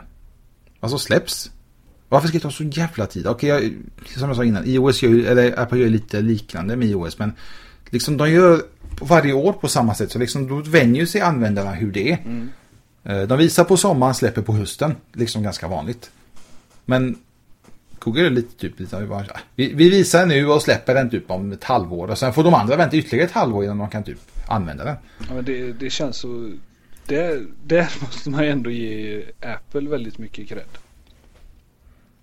alltså 0.80 0.98
släpps? 0.98 1.52
Varför 2.10 2.28
ska 2.28 2.38
det 2.38 2.42
ta 2.42 2.52
så 2.52 2.64
jävla 2.64 3.06
tid? 3.06 3.28
Okej, 3.28 3.50
jag, 3.50 3.74
som 4.06 4.28
jag 4.28 4.36
sa 4.36 4.44
innan, 4.44 4.66
iOS 4.66 5.04
gör 5.04 5.10
ju, 5.10 5.26
eller 5.26 5.60
Apple 5.60 5.80
gör 5.80 5.90
lite 5.90 6.22
liknande 6.22 6.76
med 6.76 6.88
iOS, 6.88 7.20
men 7.20 7.34
liksom 7.90 8.18
de 8.18 8.32
gör 8.32 8.62
varje 9.02 9.34
år 9.34 9.54
på 9.54 9.68
samma 9.68 9.96
sätt, 9.96 10.12
så 10.12 10.20
liksom 10.20 10.48
då 10.48 10.56
vänjer 10.56 11.06
sig 11.06 11.22
användarna 11.22 11.72
hur 11.72 11.92
det 11.92 12.12
är. 12.12 12.18
Eh, 13.04 13.22
De 13.28 13.38
visar 13.38 13.64
på 13.64 13.78
sommaren, 13.78 14.14
släpper 14.16 14.42
på 14.42 14.54
hösten, 14.54 14.96
liksom 15.14 15.44
ganska 15.44 15.68
vanligt. 15.68 16.12
Men 16.86 17.18
Google 18.00 18.26
är 18.26 18.30
lite 18.30 18.56
typ 18.60 18.80
lite, 18.80 19.00
vi, 19.00 19.08
bara, 19.08 19.26
vi, 19.56 19.74
vi 19.74 19.90
visar 19.90 20.26
nu 20.26 20.48
och 20.48 20.62
släpper 20.62 20.94
den 20.94 21.10
typ 21.10 21.32
om 21.32 21.52
ett 21.52 21.64
halvår 21.64 22.08
och 22.12 22.18
sen 22.18 22.34
får 22.34 22.44
de 22.44 22.54
andra 22.54 22.76
vänta 22.76 22.98
ytterligare 22.98 23.28
ett 23.28 23.34
halvår 23.34 23.64
innan 23.64 23.78
de 23.78 23.90
kan 23.90 24.04
typ 24.04 24.20
använda 24.48 24.84
den. 24.84 24.96
Ja, 25.28 25.34
men 25.36 25.46
det, 25.46 25.74
det 25.74 25.90
känns 25.90 26.18
så... 26.18 26.52
Där, 27.08 27.46
där 27.64 27.92
måste 28.02 28.30
man 28.30 28.44
ändå 28.44 28.70
ge 28.70 29.24
Apple 29.42 29.90
väldigt 29.90 30.18
mycket 30.18 30.48
cred. 30.50 30.64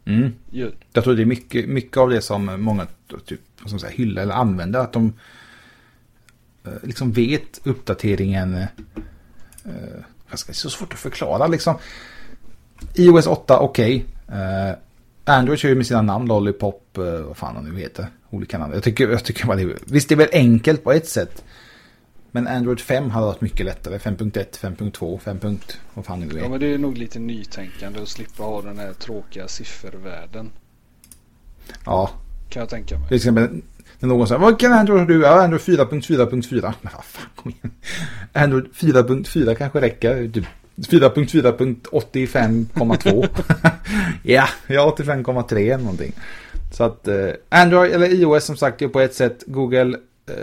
Mm. 0.04 0.32
Jag 0.92 1.04
tror 1.04 1.14
det 1.14 1.22
är 1.22 1.26
mycket, 1.26 1.68
mycket 1.68 1.96
av 1.96 2.10
det 2.10 2.22
som 2.22 2.62
många 2.62 2.86
typ, 3.26 3.40
man 3.70 3.80
säga, 3.80 3.92
hyllar 3.92 4.22
eller 4.22 4.34
använder. 4.34 4.80
Att 4.80 4.92
de 4.92 5.12
liksom 6.82 7.12
vet 7.12 7.60
uppdateringen. 7.64 8.54
Eh, 8.54 10.02
vad 10.30 10.38
ska, 10.38 10.52
det 10.52 10.52
är 10.52 10.54
så 10.54 10.70
svårt 10.70 10.92
att 10.92 10.98
förklara 10.98 11.46
liksom. 11.46 11.74
iOS 12.94 13.26
8, 13.26 13.58
okej. 13.58 14.04
Eh, 14.28 14.76
Android 15.24 15.58
kör 15.58 15.68
ju 15.68 15.74
med 15.74 15.86
sina 15.86 16.02
namn, 16.02 16.28
Lollipop, 16.28 16.98
eh, 16.98 17.04
vad 17.04 17.36
fan 17.36 17.54
de 17.54 17.72
nu 17.72 17.80
heter. 17.80 18.06
Olika 18.30 18.58
namn. 18.58 18.74
Jag 18.74 18.82
tycker, 18.82 19.08
jag 19.08 19.24
tycker 19.24 19.46
bara 19.46 19.56
det, 19.56 19.76
visst 19.86 20.08
det 20.08 20.14
är 20.14 20.16
väl 20.16 20.28
enkelt 20.32 20.84
på 20.84 20.92
ett 20.92 21.08
sätt. 21.08 21.44
Men 22.34 22.46
Android 22.46 22.80
5 22.80 23.10
hade 23.10 23.26
varit 23.26 23.40
mycket 23.40 23.66
lättare. 23.66 23.98
5.1, 23.98 24.58
5.2, 24.58 25.18
5. 25.18 25.58
Vad 25.94 26.04
fan 26.04 26.20
nu 26.20 26.38
är. 26.38 26.42
Ja 26.42 26.48
men 26.48 26.60
det 26.60 26.74
är 26.74 26.78
nog 26.78 26.98
lite 26.98 27.18
nytänkande 27.18 28.02
att 28.02 28.08
slippa 28.08 28.42
ha 28.42 28.62
den 28.62 28.78
här 28.78 28.92
tråkiga 28.92 29.48
siffervärlden. 29.48 30.50
Ja, 31.84 32.10
Kan 32.48 32.60
jag 32.60 32.68
tänka 32.68 32.98
mig. 32.98 33.08
Till 33.08 33.16
exempel 33.16 33.62
när 34.02 34.08
någon 34.08 34.28
säger 34.28 34.40
vad 34.40 34.60
kan 34.60 34.72
Android 34.72 35.00
har 35.00 35.06
du? 35.06 35.22
Ja, 35.22 35.42
Android 35.42 35.62
4.4.4. 35.62 36.72
Men 36.80 36.92
vad 36.94 37.04
fan, 37.04 37.26
kom 37.36 37.50
igen. 37.50 37.70
Android 38.32 38.68
4.4 38.74 39.54
kanske 39.54 39.80
räcker. 39.80 40.28
Typ 40.28 40.46
4.4.85,2. 40.76 43.28
ja, 44.22 44.48
ja 44.66 44.94
85,3 44.98 45.56
eller 45.56 45.78
någonting. 45.78 46.12
Så 46.72 46.84
att 46.84 47.08
eh, 47.08 47.28
Android 47.48 47.92
eller 47.92 48.12
iOS 48.12 48.44
som 48.44 48.56
sagt 48.56 48.82
är 48.82 48.88
på 48.88 49.00
ett 49.00 49.14
sätt. 49.14 49.44
Google 49.46 49.98
eh, 50.28 50.34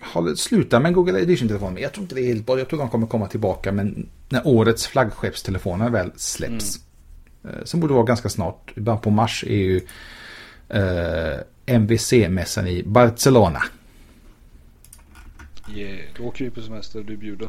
har 0.00 0.34
slutat 0.34 0.82
med 0.82 0.94
Google 0.94 1.20
Edition-telefon. 1.20 1.74
Men 1.74 1.82
jag 1.82 1.92
tror 1.92 2.02
inte 2.02 2.14
det 2.14 2.20
är 2.20 2.26
helt 2.26 2.46
bra. 2.46 2.58
Jag 2.58 2.68
tror 2.68 2.78
de 2.78 2.90
kommer 2.90 3.06
komma 3.06 3.26
tillbaka. 3.26 3.72
Men 3.72 4.08
när 4.28 4.46
årets 4.46 4.86
flaggskeppstelefoner 4.86 5.90
väl 5.90 6.12
släpps. 6.16 6.80
Eh, 7.44 7.50
som 7.64 7.80
borde 7.80 7.94
vara 7.94 8.04
ganska 8.04 8.28
snart. 8.28 8.72
I 8.74 8.80
början 8.80 9.00
på 9.00 9.10
mars 9.10 9.44
är 9.46 9.56
ju 9.56 9.80
eh, 10.68 11.40
MVC-mässan 11.66 12.66
i 12.66 12.82
Barcelona. 12.82 13.62
Yeah. 15.74 15.98
Då 16.16 16.24
åker 16.24 16.44
vi 16.44 16.50
på 16.50 16.60
semester 16.60 17.02
du 17.02 17.16
bjuder. 17.16 17.48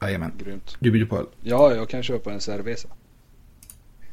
Jajamän. 0.00 0.32
Grymt. 0.38 0.76
Du 0.80 0.90
bjuder 0.90 1.06
på 1.06 1.18
öl. 1.18 1.26
Ja, 1.42 1.74
jag 1.74 1.88
kan 1.88 2.02
köpa 2.02 2.32
en 2.32 2.40
cerveza. 2.40 2.88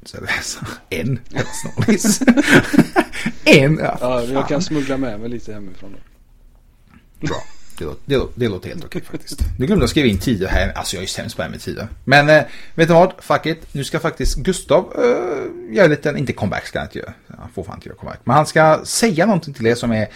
Cerveza. 0.04 0.68
En. 0.90 1.20
Snorris. 1.54 2.22
en. 3.46 3.78
Ja, 3.78 3.98
Ja, 4.02 4.24
jag 4.24 4.48
kan 4.48 4.62
smuggla 4.62 4.98
med 4.98 5.20
mig 5.20 5.30
lite 5.30 5.54
hemifrån 5.54 5.92
då. 5.92 7.28
Bra. 7.28 7.38
Det 7.78 7.86
låter, 7.86 8.02
det, 8.06 8.18
låter, 8.18 8.40
det 8.40 8.48
låter 8.48 8.70
helt 8.70 8.86
okej 8.86 9.02
faktiskt. 9.02 9.40
Du 9.58 9.66
glömde 9.66 9.86
att 9.86 9.90
skriva 9.92 10.08
in 10.08 10.18
tider 10.18 10.48
här. 10.48 10.72
Alltså 10.76 10.96
jag 10.96 11.04
är 11.04 11.08
sämst 11.08 11.36
på 11.36 11.42
det 11.42 11.44
här 11.44 11.52
med 11.52 11.62
tider. 11.62 11.88
Men 12.04 12.30
eh, 12.30 12.44
vet 12.76 12.88
du 12.88 12.94
vad? 12.94 13.14
Fuck 13.20 13.46
it. 13.46 13.74
Nu 13.74 13.84
ska 13.84 14.00
faktiskt 14.00 14.38
Gustav 14.38 14.94
eh, 14.96 15.76
göra 15.76 15.86
en 15.86 15.92
liten, 15.92 16.18
inte 16.18 16.34
comeback 16.34 16.68
ska 16.68 16.80
han 16.80 16.88
inte 16.88 17.00
göra. 17.00 17.14
Han 17.38 17.50
får 17.50 17.64
fan 17.64 17.76
inte 17.76 17.90
göra 17.90 17.98
comeback. 17.98 18.20
Men 18.24 18.36
han 18.36 18.46
ska 18.46 18.82
säga 18.84 19.26
någonting 19.26 19.54
till 19.54 19.68
er 19.68 19.76
som 19.76 19.92
är, 19.92 20.08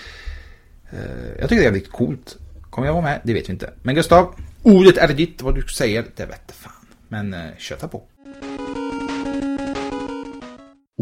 eh, 0.91 0.99
jag 1.39 1.49
tycker 1.49 1.55
det 1.55 1.61
är 1.61 1.63
jävligt 1.63 1.91
coolt. 1.91 2.37
Kommer 2.69 2.87
jag 2.87 2.93
vara 2.93 3.03
med? 3.03 3.21
Det 3.23 3.33
vet 3.33 3.49
vi 3.49 3.53
inte. 3.53 3.69
Men 3.81 3.95
Gustav, 3.95 4.35
ordet 4.63 4.97
är 4.97 5.07
ditt. 5.07 5.41
Vad 5.41 5.55
du 5.55 5.61
säger, 5.61 6.05
det 6.15 6.25
vet 6.25 6.51
fan. 6.51 6.73
Men 7.07 7.33
eh, 7.33 7.39
köta 7.57 7.87
på. 7.87 8.03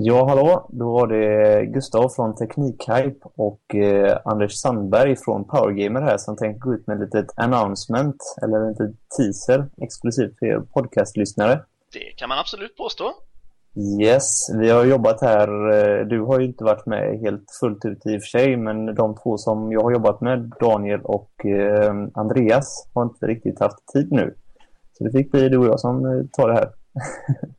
Ja, 0.01 0.27
hallå. 0.27 0.67
Då 0.69 0.91
var 0.91 1.07
det 1.07 1.65
Gustav 1.65 2.09
från 2.09 2.35
Teknikhype 2.35 3.27
och 3.35 3.75
eh, 3.75 4.17
Anders 4.25 4.53
Sandberg 4.53 5.15
från 5.15 5.43
Powergamer 5.47 6.01
här 6.01 6.17
som 6.17 6.37
tänkte 6.37 6.59
gå 6.59 6.73
ut 6.73 6.87
med 6.87 6.95
ett 7.01 7.13
litet 7.13 7.31
announcement 7.35 8.15
eller 8.43 8.57
en 8.57 8.69
liten 8.69 8.97
teaser 9.17 9.65
exklusivt 9.81 10.39
för 10.39 10.45
er 10.45 10.59
podcastlyssnare. 10.73 11.59
Det 11.93 12.17
kan 12.17 12.29
man 12.29 12.39
absolut 12.39 12.77
påstå. 12.77 13.11
Yes, 14.01 14.49
vi 14.59 14.69
har 14.69 14.85
jobbat 14.85 15.21
här. 15.21 15.47
eh, 15.99 16.05
Du 16.05 16.21
har 16.21 16.39
ju 16.39 16.45
inte 16.45 16.63
varit 16.63 16.85
med 16.85 17.19
helt 17.19 17.45
fullt 17.59 17.85
ut 17.85 18.05
i 18.05 18.17
och 18.17 18.21
för 18.21 18.27
sig, 18.39 18.57
men 18.57 18.95
de 18.95 19.15
två 19.15 19.37
som 19.37 19.71
jag 19.71 19.81
har 19.83 19.91
jobbat 19.91 20.21
med, 20.21 20.51
Daniel 20.59 21.01
och 21.03 21.45
eh, 21.45 21.93
Andreas, 22.13 22.87
har 22.93 23.03
inte 23.03 23.27
riktigt 23.27 23.59
haft 23.59 23.87
tid 23.93 24.11
nu. 24.11 24.33
Så 24.97 25.03
det 25.03 25.11
fick 25.11 25.31
bli 25.31 25.49
du 25.49 25.57
och 25.57 25.65
jag 25.65 25.79
som 25.79 26.05
eh, 26.05 26.25
tar 26.31 26.47
det 26.47 26.53
här. 26.53 26.69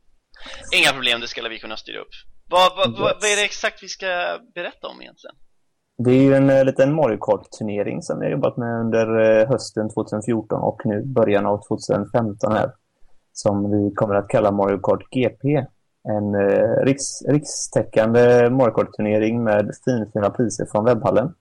Inga 0.73 0.91
problem, 0.91 1.21
det 1.21 1.27
ska 1.27 1.47
vi 1.47 1.59
kunna 1.59 1.77
styra 1.77 1.99
upp. 1.99 2.13
Vad, 2.49 2.75
vad, 2.75 2.91
vad, 2.91 3.15
vad 3.21 3.29
är 3.31 3.35
det 3.35 3.45
exakt 3.45 3.83
vi 3.83 3.87
ska 3.87 4.39
berätta 4.55 4.87
om 4.87 5.01
egentligen? 5.01 5.35
Det 5.97 6.11
är 6.11 6.21
ju 6.21 6.33
en 6.33 6.49
eh, 6.49 6.65
liten 6.65 6.95
Mario 6.95 7.17
Kart-turnering 7.17 8.01
som 8.01 8.19
vi 8.19 8.25
har 8.25 8.31
jobbat 8.31 8.57
med 8.57 8.79
under 8.79 9.19
eh, 9.19 9.47
hösten 9.47 9.89
2014 9.89 10.61
och 10.61 10.81
nu 10.85 11.03
början 11.05 11.45
av 11.45 11.67
2015 11.67 12.51
här. 12.51 12.71
Som 13.33 13.71
vi 13.71 13.95
kommer 13.95 14.15
att 14.15 14.29
kalla 14.29 14.51
Mario 14.51 14.77
Kart 14.77 15.09
GP. 15.11 15.65
En 16.03 16.35
eh, 16.35 16.85
riks, 16.85 17.21
rikstäckande 17.27 18.49
Mario 18.49 18.71
Kart-turnering 18.71 19.43
med 19.43 19.71
finfina 19.85 20.29
priser 20.29 20.65
från 20.71 20.85
webbhallen. 20.85 21.33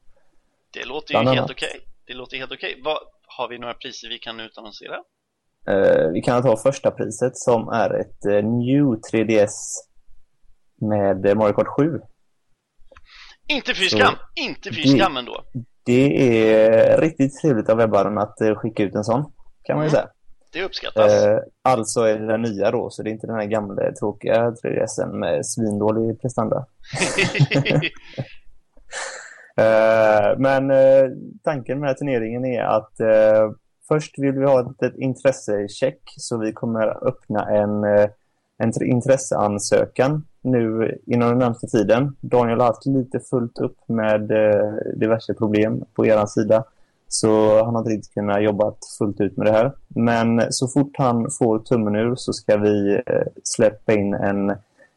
Det 0.73 0.85
låter 0.85 1.15
ju 1.15 1.21
Bland 1.21 1.39
helt 1.39 1.51
okej. 1.51 1.81
Det 2.07 2.15
låter 2.15 2.37
helt 2.37 2.53
okej. 2.53 2.81
Vad, 2.85 2.99
har 3.27 3.49
vi 3.49 3.59
några 3.59 3.75
priser 3.75 4.09
vi 4.09 4.19
kan 4.19 4.41
utannonsera? 4.41 4.97
Eh, 5.69 6.09
vi 6.13 6.23
kan 6.23 6.43
ta 6.43 6.57
första 6.57 6.91
priset 6.91 7.37
som 7.37 7.69
är 7.69 8.01
ett 8.01 8.25
eh, 8.25 8.45
New 8.45 8.85
3DS 8.85 9.51
med 10.81 11.27
eh, 11.27 11.35
Mario 11.35 11.53
Kart 11.53 11.67
7. 11.67 12.01
Inte 13.47 13.75
fy 13.75 13.89
skam! 13.89 14.15
Inte 14.35 14.73
fy 14.73 14.83
skam 14.83 15.17
ändå. 15.17 15.45
Det 15.85 16.39
är 16.53 17.01
riktigt 17.01 17.41
trevligt 17.41 17.69
av 17.69 17.77
webbhallen 17.77 18.19
att 18.19 18.37
skicka 18.57 18.83
ut 18.83 18.95
en 18.95 19.05
sån, 19.05 19.33
kan 19.63 19.77
man 19.77 19.87
ju 19.87 19.91
säga. 19.91 20.09
Det 20.53 20.65
uppskattas. 20.65 21.13
Alltså 21.63 22.01
är 22.01 22.19
det 22.19 22.27
den 22.27 22.43
nya 22.43 22.71
då, 22.71 22.91
så 22.91 23.03
det 23.03 23.11
är 23.11 23.13
inte 23.13 23.27
den 23.27 23.37
här 23.37 23.45
gamla 23.45 23.93
tråkiga 23.93 24.51
3DSen 24.51 25.13
med 25.13 25.47
svindålig 25.47 26.21
prestanda. 26.21 26.67
Men 30.37 30.73
tanken 31.45 31.81
med 31.81 31.99
turneringen 31.99 32.45
är 32.45 32.63
att 32.63 32.93
först 33.93 34.19
vill 34.19 34.39
vi 34.39 34.45
ha 34.45 34.61
ett, 34.61 34.83
ett 34.83 34.99
intressecheck 34.99 36.01
så 36.17 36.39
vi 36.39 36.53
kommer 36.53 37.09
öppna 37.09 37.51
en, 37.51 37.85
eh, 37.85 38.09
en 38.59 38.73
intresseansökan 38.83 40.25
nu 40.43 40.99
inom 41.07 41.29
den 41.29 41.39
närmaste 41.39 41.67
tiden. 41.67 42.17
Daniel 42.21 42.61
har 42.61 42.67
haft 42.67 42.87
lite 42.87 43.21
fullt 43.21 43.59
upp 43.59 43.79
med 43.87 44.31
eh, 44.31 44.73
diverse 44.95 45.35
problem 45.35 45.85
på 45.95 46.07
er 46.07 46.27
sida. 46.27 46.65
Så 47.09 47.65
han 47.65 47.75
har 47.75 47.81
inte 47.81 47.91
riktigt 47.91 48.15
kunnat 48.15 48.43
jobba 48.43 48.75
fullt 48.99 49.21
ut 49.21 49.37
med 49.37 49.47
det 49.47 49.53
här. 49.53 49.73
Men 49.89 50.53
så 50.53 50.69
fort 50.69 50.93
han 50.99 51.31
får 51.39 51.59
tummen 51.59 51.97
ur 51.97 52.15
så 52.17 52.33
ska 52.33 52.57
vi 52.57 53.03
eh, 53.07 53.27
släppa 53.45 53.93
in 53.93 54.15
en 54.15 54.53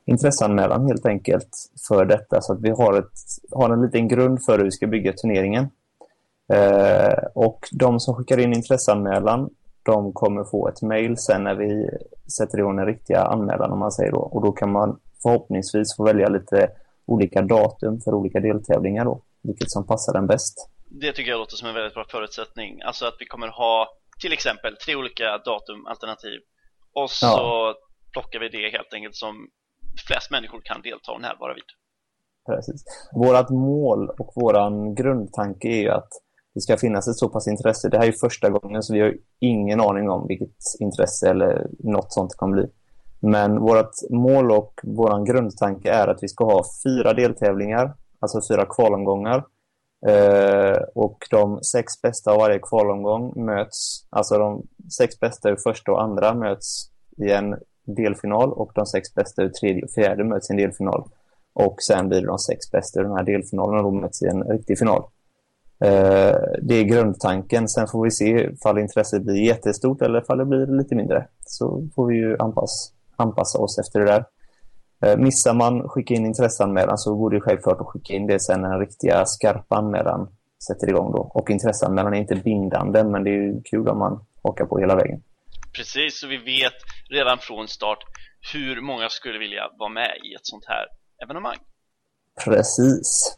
intresseanmälan 0.05 0.87
helt 0.87 1.05
enkelt 1.05 1.49
för 1.87 2.05
detta. 2.05 2.41
Så 2.41 2.53
att 2.53 2.61
vi 2.61 2.69
har, 2.69 2.99
ett, 2.99 3.11
har 3.51 3.69
en 3.69 3.81
liten 3.81 4.07
grund 4.07 4.43
för 4.43 4.57
hur 4.57 4.65
vi 4.65 4.71
ska 4.71 4.87
bygga 4.87 5.13
turneringen. 5.13 5.67
Eh, 6.53 7.13
och 7.35 7.59
de 7.71 7.99
som 7.99 8.15
skickar 8.15 8.37
in 8.39 8.53
intresseanmälan 8.53 9.49
de 9.83 10.13
kommer 10.13 10.43
få 10.43 10.67
ett 10.67 10.81
mail 10.81 11.17
sen 11.17 11.43
när 11.43 11.55
vi 11.55 11.89
sätter 12.37 12.57
igång 12.59 12.75
den 12.75 12.85
riktiga 12.85 13.21
anmälan 13.21 13.71
om 13.71 13.79
man 13.79 13.91
säger 13.91 14.11
då. 14.11 14.19
Och 14.19 14.41
då 14.41 14.51
kan 14.51 14.71
man 14.71 14.99
förhoppningsvis 15.23 15.95
få 15.97 16.03
välja 16.03 16.27
lite 16.29 16.69
olika 17.05 17.41
datum 17.41 18.01
för 18.01 18.13
olika 18.13 18.39
deltävlingar 18.39 19.05
då. 19.05 19.21
Vilket 19.41 19.71
som 19.71 19.87
passar 19.87 20.13
den 20.13 20.27
bäst. 20.27 20.69
Det 20.85 21.11
tycker 21.13 21.31
jag 21.31 21.37
låter 21.39 21.55
som 21.55 21.67
en 21.67 21.73
väldigt 21.75 21.93
bra 21.93 22.05
förutsättning. 22.11 22.81
Alltså 22.81 23.05
att 23.05 23.15
vi 23.19 23.25
kommer 23.25 23.47
ha 23.47 23.87
till 24.21 24.33
exempel 24.33 24.75
tre 24.85 24.95
olika 24.95 25.37
datumalternativ 25.45 26.39
och 26.93 27.09
så 27.09 27.25
Ja. 27.25 27.75
plockar 28.13 28.39
vi 28.39 28.49
det 28.49 28.69
helt 28.77 28.93
enkelt 28.93 29.15
som 29.15 29.47
flest 30.07 30.31
människor 30.31 30.61
kan 30.63 30.81
delta 30.81 31.11
och 31.11 31.21
närvara 31.21 31.53
vid. 31.53 31.63
Precis. 32.47 32.83
Vårat 33.13 33.49
mål 33.49 34.09
och 34.09 34.31
våran 34.35 34.95
grundtanke 34.95 35.67
är 35.67 35.81
ju 35.81 35.89
att 35.89 36.09
det 36.53 36.61
ska 36.61 36.77
finnas 36.77 37.07
ett 37.07 37.15
så 37.15 37.29
pass 37.29 37.47
intresse. 37.47 37.89
Det 37.89 37.97
här 37.97 38.03
är 38.03 38.11
ju 38.11 38.17
första 38.17 38.49
gången 38.49 38.83
så 38.83 38.93
vi 38.93 39.01
har 39.01 39.15
ingen 39.39 39.81
aning 39.81 40.09
om 40.09 40.27
vilket 40.27 40.57
intresse 40.79 41.29
eller 41.29 41.67
något 41.79 42.13
sånt 42.13 42.35
kommer 42.35 42.53
bli. 42.53 42.69
Men 43.19 43.59
vårt 43.59 44.09
mål 44.09 44.51
och 44.51 44.79
vår 44.83 45.25
grundtanke 45.25 45.91
är 45.91 46.07
att 46.07 46.23
vi 46.23 46.27
ska 46.27 46.45
ha 46.45 46.63
fyra 46.83 47.13
deltävlingar, 47.13 47.93
alltså 48.19 48.41
fyra 48.53 48.65
kvalomgångar. 48.65 49.45
Eh, 50.07 50.77
och 50.95 51.17
de 51.29 51.63
sex 51.63 52.01
bästa 52.01 52.31
av 52.31 52.37
varje 52.37 52.59
kvalomgång 52.59 53.45
möts, 53.45 54.05
alltså 54.09 54.37
de 54.37 54.63
sex 54.97 55.19
bästa 55.19 55.49
ur 55.49 55.55
första 55.55 55.91
och 55.91 56.01
andra 56.01 56.33
möts 56.33 56.89
i 57.17 57.31
en 57.31 57.55
delfinal 57.85 58.53
och 58.53 58.71
de 58.75 58.85
sex 58.85 59.13
bästa 59.13 59.43
ur 59.43 59.49
tredje 59.49 59.83
och 59.83 59.91
fjärde 59.91 60.23
möts 60.23 60.49
i 60.49 60.53
en 60.53 60.57
delfinal. 60.57 61.03
Och 61.53 61.75
sen 61.81 62.09
blir 62.09 62.21
det 62.21 62.27
de 62.27 62.39
sex 62.39 62.71
bästa 62.71 62.99
ur 62.99 63.03
den 63.03 63.13
här 63.13 63.23
delfinalen 63.23 63.77
och 63.77 63.83
de 63.83 64.01
möts 64.01 64.23
i 64.23 64.27
en 64.27 64.43
riktig 64.43 64.79
final. 64.79 65.03
Eh, 65.84 66.36
det 66.61 66.75
är 66.75 66.84
grundtanken. 66.84 67.69
Sen 67.69 67.88
får 67.88 68.03
vi 68.03 68.11
se 68.11 68.25
ifall 68.25 68.77
intresset 68.79 69.23
blir 69.23 69.36
jättestort 69.36 70.01
eller 70.01 70.21
ifall 70.21 70.38
det 70.38 70.45
blir 70.45 70.77
lite 70.77 70.95
mindre. 70.95 71.27
Så 71.39 71.88
får 71.95 72.07
vi 72.07 72.15
ju 72.15 72.38
anpassa, 72.39 72.93
anpassa 73.15 73.59
oss 73.59 73.79
efter 73.79 73.99
det 73.99 74.05
där. 74.05 74.25
Eh, 75.05 75.17
missar 75.17 75.53
man 75.53 75.89
skicka 75.89 76.13
in 76.13 76.25
intresseanmälan 76.25 76.97
så 76.97 77.15
går 77.15 77.29
det 77.29 77.41
självklart 77.41 77.81
att 77.81 77.88
skicka 77.88 78.13
in 78.13 78.27
det 78.27 78.39
sen 78.39 78.61
när 78.61 78.69
den 78.69 78.79
riktiga 78.79 79.25
skarpa 79.25 79.75
anmälan 79.75 80.27
sätter 80.67 80.89
igång 80.89 81.11
då. 81.11 81.31
Och 81.34 81.49
intresseanmälan 81.49 82.13
är 82.13 82.17
inte 82.17 82.36
bindande 82.36 83.03
men 83.03 83.23
det 83.23 83.29
är 83.29 83.34
ju 83.34 83.61
kul 83.61 83.88
om 83.88 83.99
man 83.99 84.25
hakar 84.43 84.65
på 84.65 84.79
hela 84.79 84.95
vägen. 84.95 85.23
Precis, 85.75 86.19
så 86.19 86.27
vi 86.27 86.38
vet 86.38 86.73
redan 87.09 87.38
från 87.38 87.67
start 87.67 87.99
hur 88.53 88.81
många 88.81 89.09
skulle 89.09 89.39
vilja 89.39 89.63
vara 89.79 89.89
med 89.89 90.11
i 90.23 90.34
ett 90.34 90.45
sånt 90.45 90.65
här 90.67 90.86
evenemang. 91.23 91.57
Precis. 92.45 93.38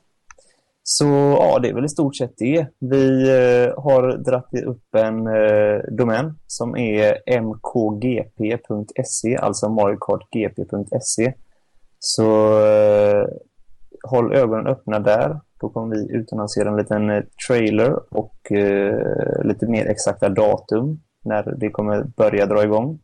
Så 0.88 1.06
ja, 1.40 1.60
det 1.60 1.70
är 1.70 1.74
väl 1.74 1.86
i 1.86 1.90
stort 1.90 2.16
sett 2.16 2.38
det. 2.38 2.68
Vi 2.80 3.30
eh, 3.30 3.84
har 3.84 4.18
dratt 4.18 4.54
upp 4.66 4.96
en 4.96 5.28
eh, 5.28 5.80
domän 5.92 6.34
som 6.48 6.78
är 6.78 7.18
mkgp.se, 7.42 9.38
alltså 9.38 9.70
maricardgp.se. 9.70 11.34
Så 12.00 12.60
eh, 12.66 13.28
håll 14.04 14.34
ögonen 14.34 14.68
öppna 14.68 15.00
där. 15.00 15.40
Då 15.62 15.70
kommer 15.70 15.96
vi 15.96 16.12
utannonsera 16.12 16.70
en 16.70 16.78
liten 16.78 17.10
eh, 17.10 17.24
trailer 17.48 18.14
och 18.14 18.52
eh, 18.52 19.44
lite 19.44 19.68
mer 19.68 19.86
exakta 19.86 20.30
datum 20.30 21.00
när 21.24 21.56
det 21.58 21.70
kommer 21.70 22.04
börja 22.04 22.46
dra 22.46 22.64
igång. 22.64 23.00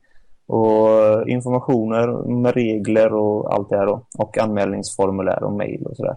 Och 0.48 0.90
eh, 0.90 1.24
informationer 1.28 2.28
med 2.42 2.54
regler 2.54 3.14
och 3.14 3.54
allt 3.54 3.70
det 3.70 3.78
här 3.78 3.86
då. 3.86 4.06
Och 4.18 4.38
anmälningsformulär 4.38 5.44
och 5.44 5.54
mejl 5.54 5.86
och 5.86 5.98
sådär. 5.98 6.16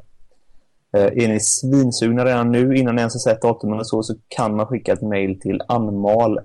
Eh, 0.94 1.24
är 1.24 1.28
ni 1.28 1.40
svinsugna 1.40 2.24
redan 2.24 2.52
nu 2.52 2.76
innan 2.76 2.94
ni 2.94 3.00
ens 3.00 3.14
har 3.14 3.32
sett 3.32 3.42
datumen 3.42 3.78
och 3.78 3.86
så, 3.86 4.02
så 4.02 4.14
kan 4.28 4.56
man 4.56 4.66
skicka 4.66 4.92
ett 4.92 5.02
mejl 5.02 5.40
till 5.40 5.62
anmal.mkgp.se 5.68 6.36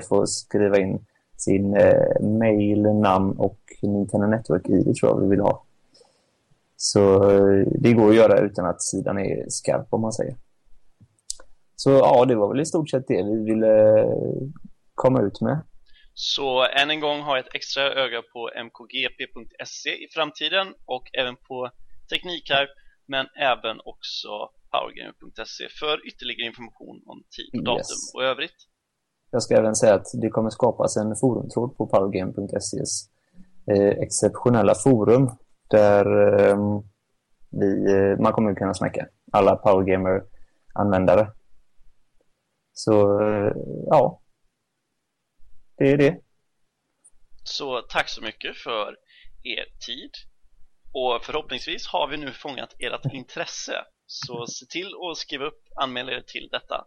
för 0.00 0.22
att 0.22 0.28
skriva 0.28 0.78
in 0.78 1.06
sin 1.36 1.76
eh, 1.76 2.20
mejl, 2.20 2.82
namn 2.82 3.34
och 3.38 3.58
Nintendo 3.82 4.26
Network-ID 4.26 4.94
tror 4.96 5.10
jag 5.10 5.20
vi 5.20 5.28
vill 5.28 5.40
ha. 5.40 5.64
Så 6.76 7.30
eh, 7.30 7.66
det 7.66 7.92
går 7.92 8.08
att 8.08 8.16
göra 8.16 8.38
utan 8.38 8.66
att 8.66 8.82
sidan 8.82 9.18
är 9.18 9.44
skarp 9.48 9.86
om 9.90 10.00
man 10.00 10.12
säger. 10.12 10.36
Så 11.76 11.90
ja, 11.90 12.24
det 12.24 12.34
var 12.34 12.48
väl 12.48 12.60
i 12.60 12.66
stort 12.66 12.90
sett 12.90 13.08
det 13.08 13.22
vi 13.22 13.44
ville 13.44 14.00
eh, 14.00 14.06
komma 14.94 15.22
ut 15.22 15.40
med. 15.40 15.60
Så 16.14 16.66
än 16.66 16.90
en 16.90 17.00
gång 17.00 17.20
ha 17.20 17.38
ett 17.38 17.54
extra 17.54 17.82
öga 17.82 18.22
på 18.32 18.50
mkgp.se 18.64 19.90
i 19.90 20.08
framtiden 20.10 20.74
och 20.84 21.10
även 21.12 21.36
på 21.36 21.70
Teknikhype 22.10 22.72
men 23.06 23.26
även 23.36 23.80
också 23.84 24.28
powergamer.se 24.70 25.68
för 25.80 26.06
ytterligare 26.08 26.46
information 26.46 27.02
om 27.06 27.22
tid 27.36 27.60
och 27.60 27.64
datum 27.64 27.78
Yes. 27.78 28.14
och 28.14 28.24
övrigt. 28.24 28.56
Jag 29.30 29.42
ska 29.42 29.56
även 29.56 29.74
säga 29.76 29.94
att 29.94 30.06
det 30.22 30.28
kommer 30.28 30.50
skapas 30.50 30.96
en 30.96 31.16
forumtråd 31.16 31.76
på 31.76 31.86
powergame.ses 31.86 33.08
eh, 33.70 33.88
exceptionella 34.04 34.74
forum 34.74 35.30
där 35.70 36.04
eh, 36.38 36.56
vi, 37.50 37.92
eh, 37.92 38.18
man 38.22 38.32
kommer 38.32 38.54
kunna 38.54 38.74
snacka. 38.74 39.06
Alla 39.32 39.56
powergamer-användare. 39.56 41.32
Så 42.72 43.20
eh, 43.22 43.52
ja, 43.86 44.20
det 45.76 45.92
är 45.92 45.96
det. 45.96 46.20
Så 47.44 47.82
tack 47.82 48.08
så 48.08 48.22
mycket 48.22 48.56
för 48.56 48.96
er 49.42 49.64
tid 49.86 50.10
och 50.98 51.24
förhoppningsvis 51.24 51.86
har 51.86 52.08
vi 52.08 52.16
nu 52.16 52.32
fångat 52.32 52.74
ert 52.78 53.12
intresse 53.12 53.72
så 54.06 54.46
se 54.46 54.66
till 54.66 54.86
att 54.86 55.16
skriva 55.16 55.44
upp, 55.44 55.62
anmäla 55.76 56.12
er 56.12 56.24
till 56.26 56.48
detta. 56.52 56.86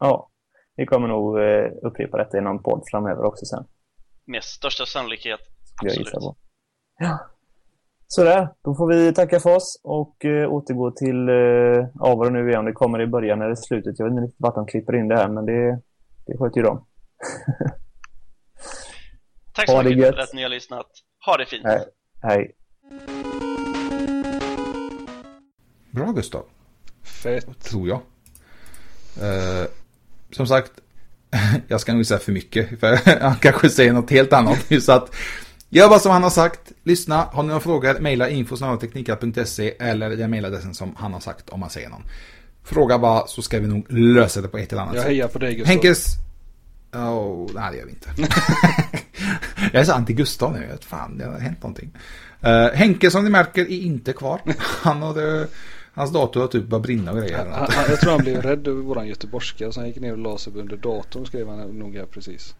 Ja, 0.00 0.30
vi 0.76 0.86
kommer 0.86 1.08
nog 1.08 1.40
eh, 1.40 1.72
upprepa 1.82 2.16
detta 2.16 2.38
i 2.38 2.40
någon 2.40 2.62
podd 2.62 2.82
framöver 2.90 3.24
också 3.24 3.44
sen. 3.44 3.64
Med 4.24 4.44
största 4.44 4.86
sannolikhet, 4.86 5.40
jag 5.82 5.90
absolut. 5.90 6.12
på. 6.12 6.36
Ja. 6.98 7.30
Sådär, 8.06 8.48
då 8.64 8.74
får 8.74 8.88
vi 8.92 9.14
tacka 9.14 9.40
för 9.40 9.56
oss 9.56 9.80
och 9.84 10.24
uh, 10.24 10.48
återgå 10.48 10.90
till 10.90 11.28
uh, 11.28 11.86
ja, 11.94 12.14
vad 12.14 12.26
det 12.26 12.30
nu 12.30 12.50
är, 12.50 12.58
om 12.58 12.64
det 12.64 12.72
kommer 12.72 13.00
i 13.02 13.06
början 13.06 13.42
eller 13.42 13.54
slutet. 13.54 13.98
Jag 13.98 14.06
vet 14.06 14.12
inte 14.12 14.22
riktigt 14.24 14.40
vart 14.40 14.54
de 14.54 14.66
klipper 14.66 14.96
in 14.96 15.08
det 15.08 15.16
här, 15.16 15.28
men 15.28 15.46
det, 15.46 15.80
det 16.26 16.38
sköter 16.38 16.56
ju 16.56 16.62
de. 16.62 16.86
Tack 19.54 19.70
så 19.70 19.82
mycket 19.82 20.14
för 20.14 20.22
att 20.22 20.32
ni 20.32 20.42
har 20.42 20.50
lyssnat. 20.50 20.86
Ha 21.26 21.36
det 21.36 21.46
fint. 21.46 21.64
Hej. 21.64 21.84
Hej. 22.22 22.54
Bra 25.94 26.12
Gustav. 26.12 26.44
Fett. 27.02 27.60
Tror 27.62 27.88
jag. 27.88 28.00
Uh, 29.22 29.66
som 30.30 30.46
sagt, 30.46 30.72
jag 31.68 31.80
ska 31.80 31.92
nog 31.92 32.00
inte 32.00 32.08
säga 32.08 32.20
för 32.20 32.32
mycket, 32.32 32.80
för 32.80 33.20
han 33.20 33.36
kanske 33.36 33.70
säger 33.70 33.92
något 33.92 34.10
helt 34.10 34.32
annat. 34.32 34.58
Så 34.82 34.92
att, 34.92 35.14
gör 35.68 35.88
vad 35.88 36.02
som 36.02 36.12
han 36.12 36.22
har 36.22 36.30
sagt, 36.30 36.72
lyssna, 36.82 37.28
har 37.32 37.42
ni 37.42 37.46
några 37.46 37.60
frågor, 37.60 38.00
mejla 38.00 38.28
info.teknikat.se 38.28 39.74
eller 39.78 40.10
den 40.10 40.30
mejladressen 40.30 40.74
som 40.74 40.94
han 40.96 41.12
har 41.12 41.20
sagt 41.20 41.48
om 41.48 41.60
man 41.60 41.70
säger 41.70 41.88
någon. 41.88 42.02
Fråga 42.64 42.98
bara 42.98 43.26
så 43.26 43.42
ska 43.42 43.60
vi 43.60 43.66
nog 43.66 43.92
lösa 43.92 44.40
det 44.40 44.48
på 44.48 44.58
ett 44.58 44.72
eller 44.72 44.82
annat 44.82 44.94
jag 44.94 45.02
sätt. 45.02 45.10
Jag 45.10 45.16
hejar 45.16 45.28
på 45.28 45.38
dig 45.38 45.54
Gustav. 45.54 45.68
Henkes... 45.68 46.06
Oh, 46.92 47.50
nej, 47.54 47.72
det 47.72 47.78
gör 47.78 47.84
vi 47.84 47.90
inte. 47.90 48.10
jag 49.72 49.80
är 49.80 49.84
så 49.84 49.92
anti-Gustav 49.92 50.52
nu, 50.52 50.66
vet 50.66 50.84
fan, 50.84 51.18
det 51.18 51.24
har 51.24 51.38
hänt 51.38 51.62
någonting. 51.62 51.90
Uh, 52.44 52.74
Henke 52.74 53.10
som 53.10 53.24
ni 53.24 53.30
märker 53.30 53.62
är 53.62 53.80
inte 53.80 54.12
kvar. 54.12 54.40
Han 54.58 55.02
hade... 55.02 55.48
Hans 55.94 56.12
dator 56.12 56.40
har 56.40 56.48
typ 56.48 56.64
börjat 56.64 56.82
brinna 56.82 57.12
och 57.12 57.18
grejer. 57.18 57.38
Han, 57.38 57.68
han, 57.70 57.84
jag 57.88 58.00
tror 58.00 58.10
han 58.10 58.20
blev 58.20 58.42
rädd 58.42 58.68
över 58.68 58.82
våran 58.82 59.06
göteborgska 59.06 59.72
så 59.72 59.80
han 59.80 59.88
gick 59.88 60.00
ner 60.00 60.12
och 60.12 60.18
la 60.18 60.38
sig 60.38 60.52
under 60.56 60.76
datorn 60.76 61.26
skrev 61.26 61.48
han 61.48 61.78
nog 61.78 61.96
här 61.96 62.06
precis. 62.06 62.54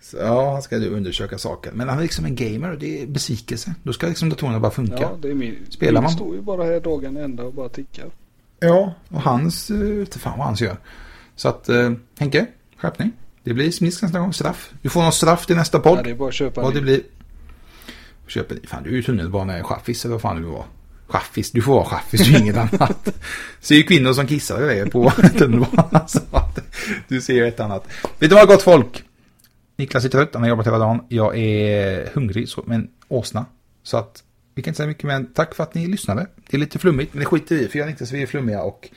Så, 0.00 0.16
ja, 0.16 0.52
han 0.52 0.62
ska 0.62 0.78
ju 0.78 0.90
undersöka 0.90 1.38
saker. 1.38 1.72
Men 1.72 1.88
han 1.88 1.98
är 1.98 2.02
liksom 2.02 2.24
en 2.24 2.34
gamer 2.34 2.72
och 2.72 2.78
det 2.78 3.02
är 3.02 3.06
besvikelse. 3.06 3.74
Då 3.82 3.92
ska 3.92 4.06
liksom 4.06 4.28
datorerna 4.28 4.60
bara 4.60 4.70
funka. 4.70 5.00
Ja, 5.00 5.18
det 5.22 5.30
är 5.30 5.34
min. 5.34 5.56
Spelar 5.68 6.02
man? 6.02 6.10
står 6.10 6.34
ju 6.34 6.40
bara 6.40 6.64
här 6.64 6.80
dagen 6.80 7.16
ända 7.16 7.42
och 7.42 7.54
bara 7.54 7.68
tickar. 7.68 8.06
Ja, 8.60 8.94
och 9.08 9.20
hans, 9.20 9.70
inte 9.70 10.18
fan 10.18 10.38
vad 10.38 10.46
hans 10.46 10.60
gör. 10.60 10.76
Så 11.36 11.48
att, 11.48 11.68
uh, 11.68 11.92
Henke, 12.18 12.46
skärpning. 12.76 13.12
Det 13.42 13.54
blir 13.54 13.70
smisk 13.70 14.02
nästa 14.02 14.18
gång, 14.18 14.32
straff. 14.32 14.72
Du 14.82 14.88
får 14.88 15.02
någon 15.02 15.12
straff 15.12 15.46
till 15.46 15.56
nästa 15.56 15.80
podd. 15.80 15.98
Ja, 15.98 16.02
det 16.02 16.10
är 16.10 16.14
bara 16.14 16.28
att 16.28 16.34
köpa 16.34 16.62
Vad 16.62 16.74
det 16.74 16.80
blir. 16.80 17.00
Köp 18.26 18.50
en 18.50 18.60
Fan, 18.66 18.82
du 18.82 18.90
är 18.90 18.94
ju 18.94 19.02
tunnelbana-chaffis 19.02 20.04
eller 20.04 20.14
vad 20.14 20.22
fan 20.22 20.36
du 20.36 20.42
var. 20.42 20.64
Chaffis, 21.08 21.52
du 21.52 21.62
får 21.62 21.74
vara 21.74 21.84
chaffis, 21.84 22.20
är 22.20 22.40
inget 22.40 22.56
annat. 22.56 23.08
Ser 23.60 23.74
ju 23.74 23.82
kvinnor 23.82 24.12
som 24.12 24.26
kissar 24.26 24.54
och 24.54 24.68
grejer 24.68 24.86
på 24.86 25.10
tunnelbanan. 25.38 26.00
Så 26.08 26.20
att 26.30 26.58
du 27.08 27.20
ser 27.20 27.44
ett 27.44 27.60
annat. 27.60 27.88
Vet 28.18 28.30
du 28.30 28.36
vad 28.36 28.48
gott 28.48 28.62
folk? 28.62 29.04
Niklas 29.76 30.04
är 30.04 30.08
trött, 30.08 30.30
han 30.32 30.42
har 30.42 30.48
jobbat 30.48 30.66
hela 30.66 30.78
dagen. 30.78 31.00
Jag 31.08 31.38
är 31.38 32.10
hungrig, 32.14 32.48
så, 32.48 32.64
men 32.66 32.88
åsna. 33.08 33.46
Så 33.82 33.96
att 33.96 34.22
vi 34.54 34.62
kan 34.62 34.70
inte 34.70 34.76
säga 34.76 34.86
mycket, 34.86 35.04
men 35.04 35.32
tack 35.32 35.54
för 35.54 35.62
att 35.62 35.74
ni 35.74 35.86
lyssnade. 35.86 36.26
Det 36.50 36.56
är 36.56 36.58
lite 36.58 36.78
flummigt, 36.78 37.14
men 37.14 37.20
det 37.20 37.26
skiter 37.26 37.56
vi 37.56 37.68
för 37.68 37.78
jag 37.78 37.86
är 37.86 37.90
inte 37.90 38.06
så 38.06 38.16
vi 38.16 38.22
är 38.22 38.26
flummiga 38.26 38.62
och 38.62 38.88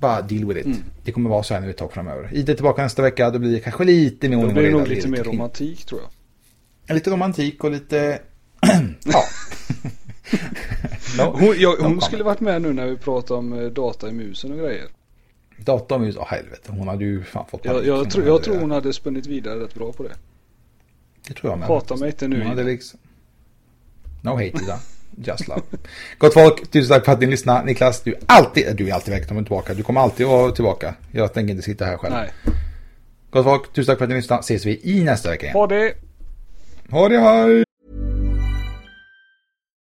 bara 0.00 0.22
deal 0.22 0.44
with 0.44 0.60
it. 0.60 0.66
Mm. 0.66 0.78
Det 1.04 1.12
kommer 1.12 1.30
vara 1.30 1.42
så 1.42 1.54
här 1.54 1.60
nu 1.60 1.70
ett 1.70 1.76
tag 1.76 1.92
framöver. 1.92 2.34
Ida 2.34 2.52
är 2.52 2.56
tillbaka 2.56 2.82
nästa 2.82 3.02
vecka, 3.02 3.30
då 3.30 3.38
blir 3.38 3.52
det 3.52 3.60
kanske 3.60 3.84
lite 3.84 4.28
mer 4.28 4.36
ordning 4.36 4.54
Då 4.54 4.60
blir 4.60 4.70
det 4.70 4.78
nog 4.78 4.88
lite 4.88 5.08
mer 5.08 5.24
romantik 5.24 5.84
tror 5.84 6.00
jag. 6.00 6.94
Lite 6.94 7.10
romantik 7.10 7.64
och 7.64 7.70
lite... 7.70 8.18
ja. 9.04 9.24
no, 11.18 11.22
hon 11.22 11.54
jag, 11.58 11.76
hon 11.76 12.00
skulle 12.00 12.24
varit 12.24 12.40
med 12.40 12.62
nu 12.62 12.72
när 12.72 12.86
vi 12.86 12.96
pratade 12.96 13.38
om 13.38 13.52
eh, 13.52 13.64
data 13.64 14.08
i 14.08 14.12
musen 14.12 14.52
och 14.52 14.58
grejer. 14.58 14.86
Data 15.56 15.96
i 15.96 15.98
musen? 15.98 16.22
Oh, 16.22 16.26
helvete, 16.26 16.72
hon 16.72 16.88
hade 16.88 17.04
ju 17.04 17.24
fan 17.24 17.46
fått 17.50 17.64
Jag, 17.64 17.86
jag, 17.86 18.10
tro, 18.10 18.26
jag 18.26 18.42
tror 18.42 18.56
hon 18.56 18.70
hade 18.70 18.92
spunnit 18.92 19.26
vidare 19.26 19.64
rätt 19.64 19.74
bra 19.74 19.92
på 19.92 20.02
det. 20.02 20.14
Det 21.28 21.34
tror 21.34 21.52
jag 21.52 21.58
med. 21.58 21.68
Hata 21.68 21.96
mig 21.96 22.08
inte 22.08 22.28
nu. 22.28 22.38
Hon 22.38 22.46
hade 22.46 22.62
liksom... 22.62 22.98
No 24.22 24.30
hate 24.30 24.44
Ida. 24.44 24.78
Just 25.16 25.48
love. 25.48 25.62
Gott 26.18 26.34
folk, 26.34 26.70
tusen 26.70 26.96
tack 26.96 27.04
för 27.04 27.12
att 27.12 27.20
ni 27.20 27.26
lyssnade. 27.26 27.64
Niklas, 27.64 28.00
du 28.00 28.12
är 28.12 28.20
alltid, 28.26 28.76
du 28.76 28.88
är 28.88 28.94
alltid 28.94 29.14
välkommen 29.14 29.44
tillbaka. 29.44 29.74
Du 29.74 29.82
kommer 29.82 30.00
alltid 30.00 30.26
vara 30.26 30.52
tillbaka. 30.52 30.94
Jag 31.12 31.34
tänker 31.34 31.50
inte 31.50 31.62
sitta 31.62 31.84
här 31.84 31.96
själv. 31.96 32.14
Nej. 32.14 32.30
Gott 33.30 33.44
folk, 33.44 33.72
tusen 33.72 33.92
tack 33.92 33.98
för 33.98 34.04
att 34.04 34.10
ni 34.10 34.16
lyssnade. 34.16 34.40
Ses 34.40 34.66
vi 34.66 34.80
i 34.82 35.04
nästa 35.04 35.30
vecka 35.30 35.46
igen. 35.46 35.54
Ha 35.54 35.66
det! 35.66 35.94
Ha 36.90 37.08
det, 37.08 37.18
hej! 37.18 37.64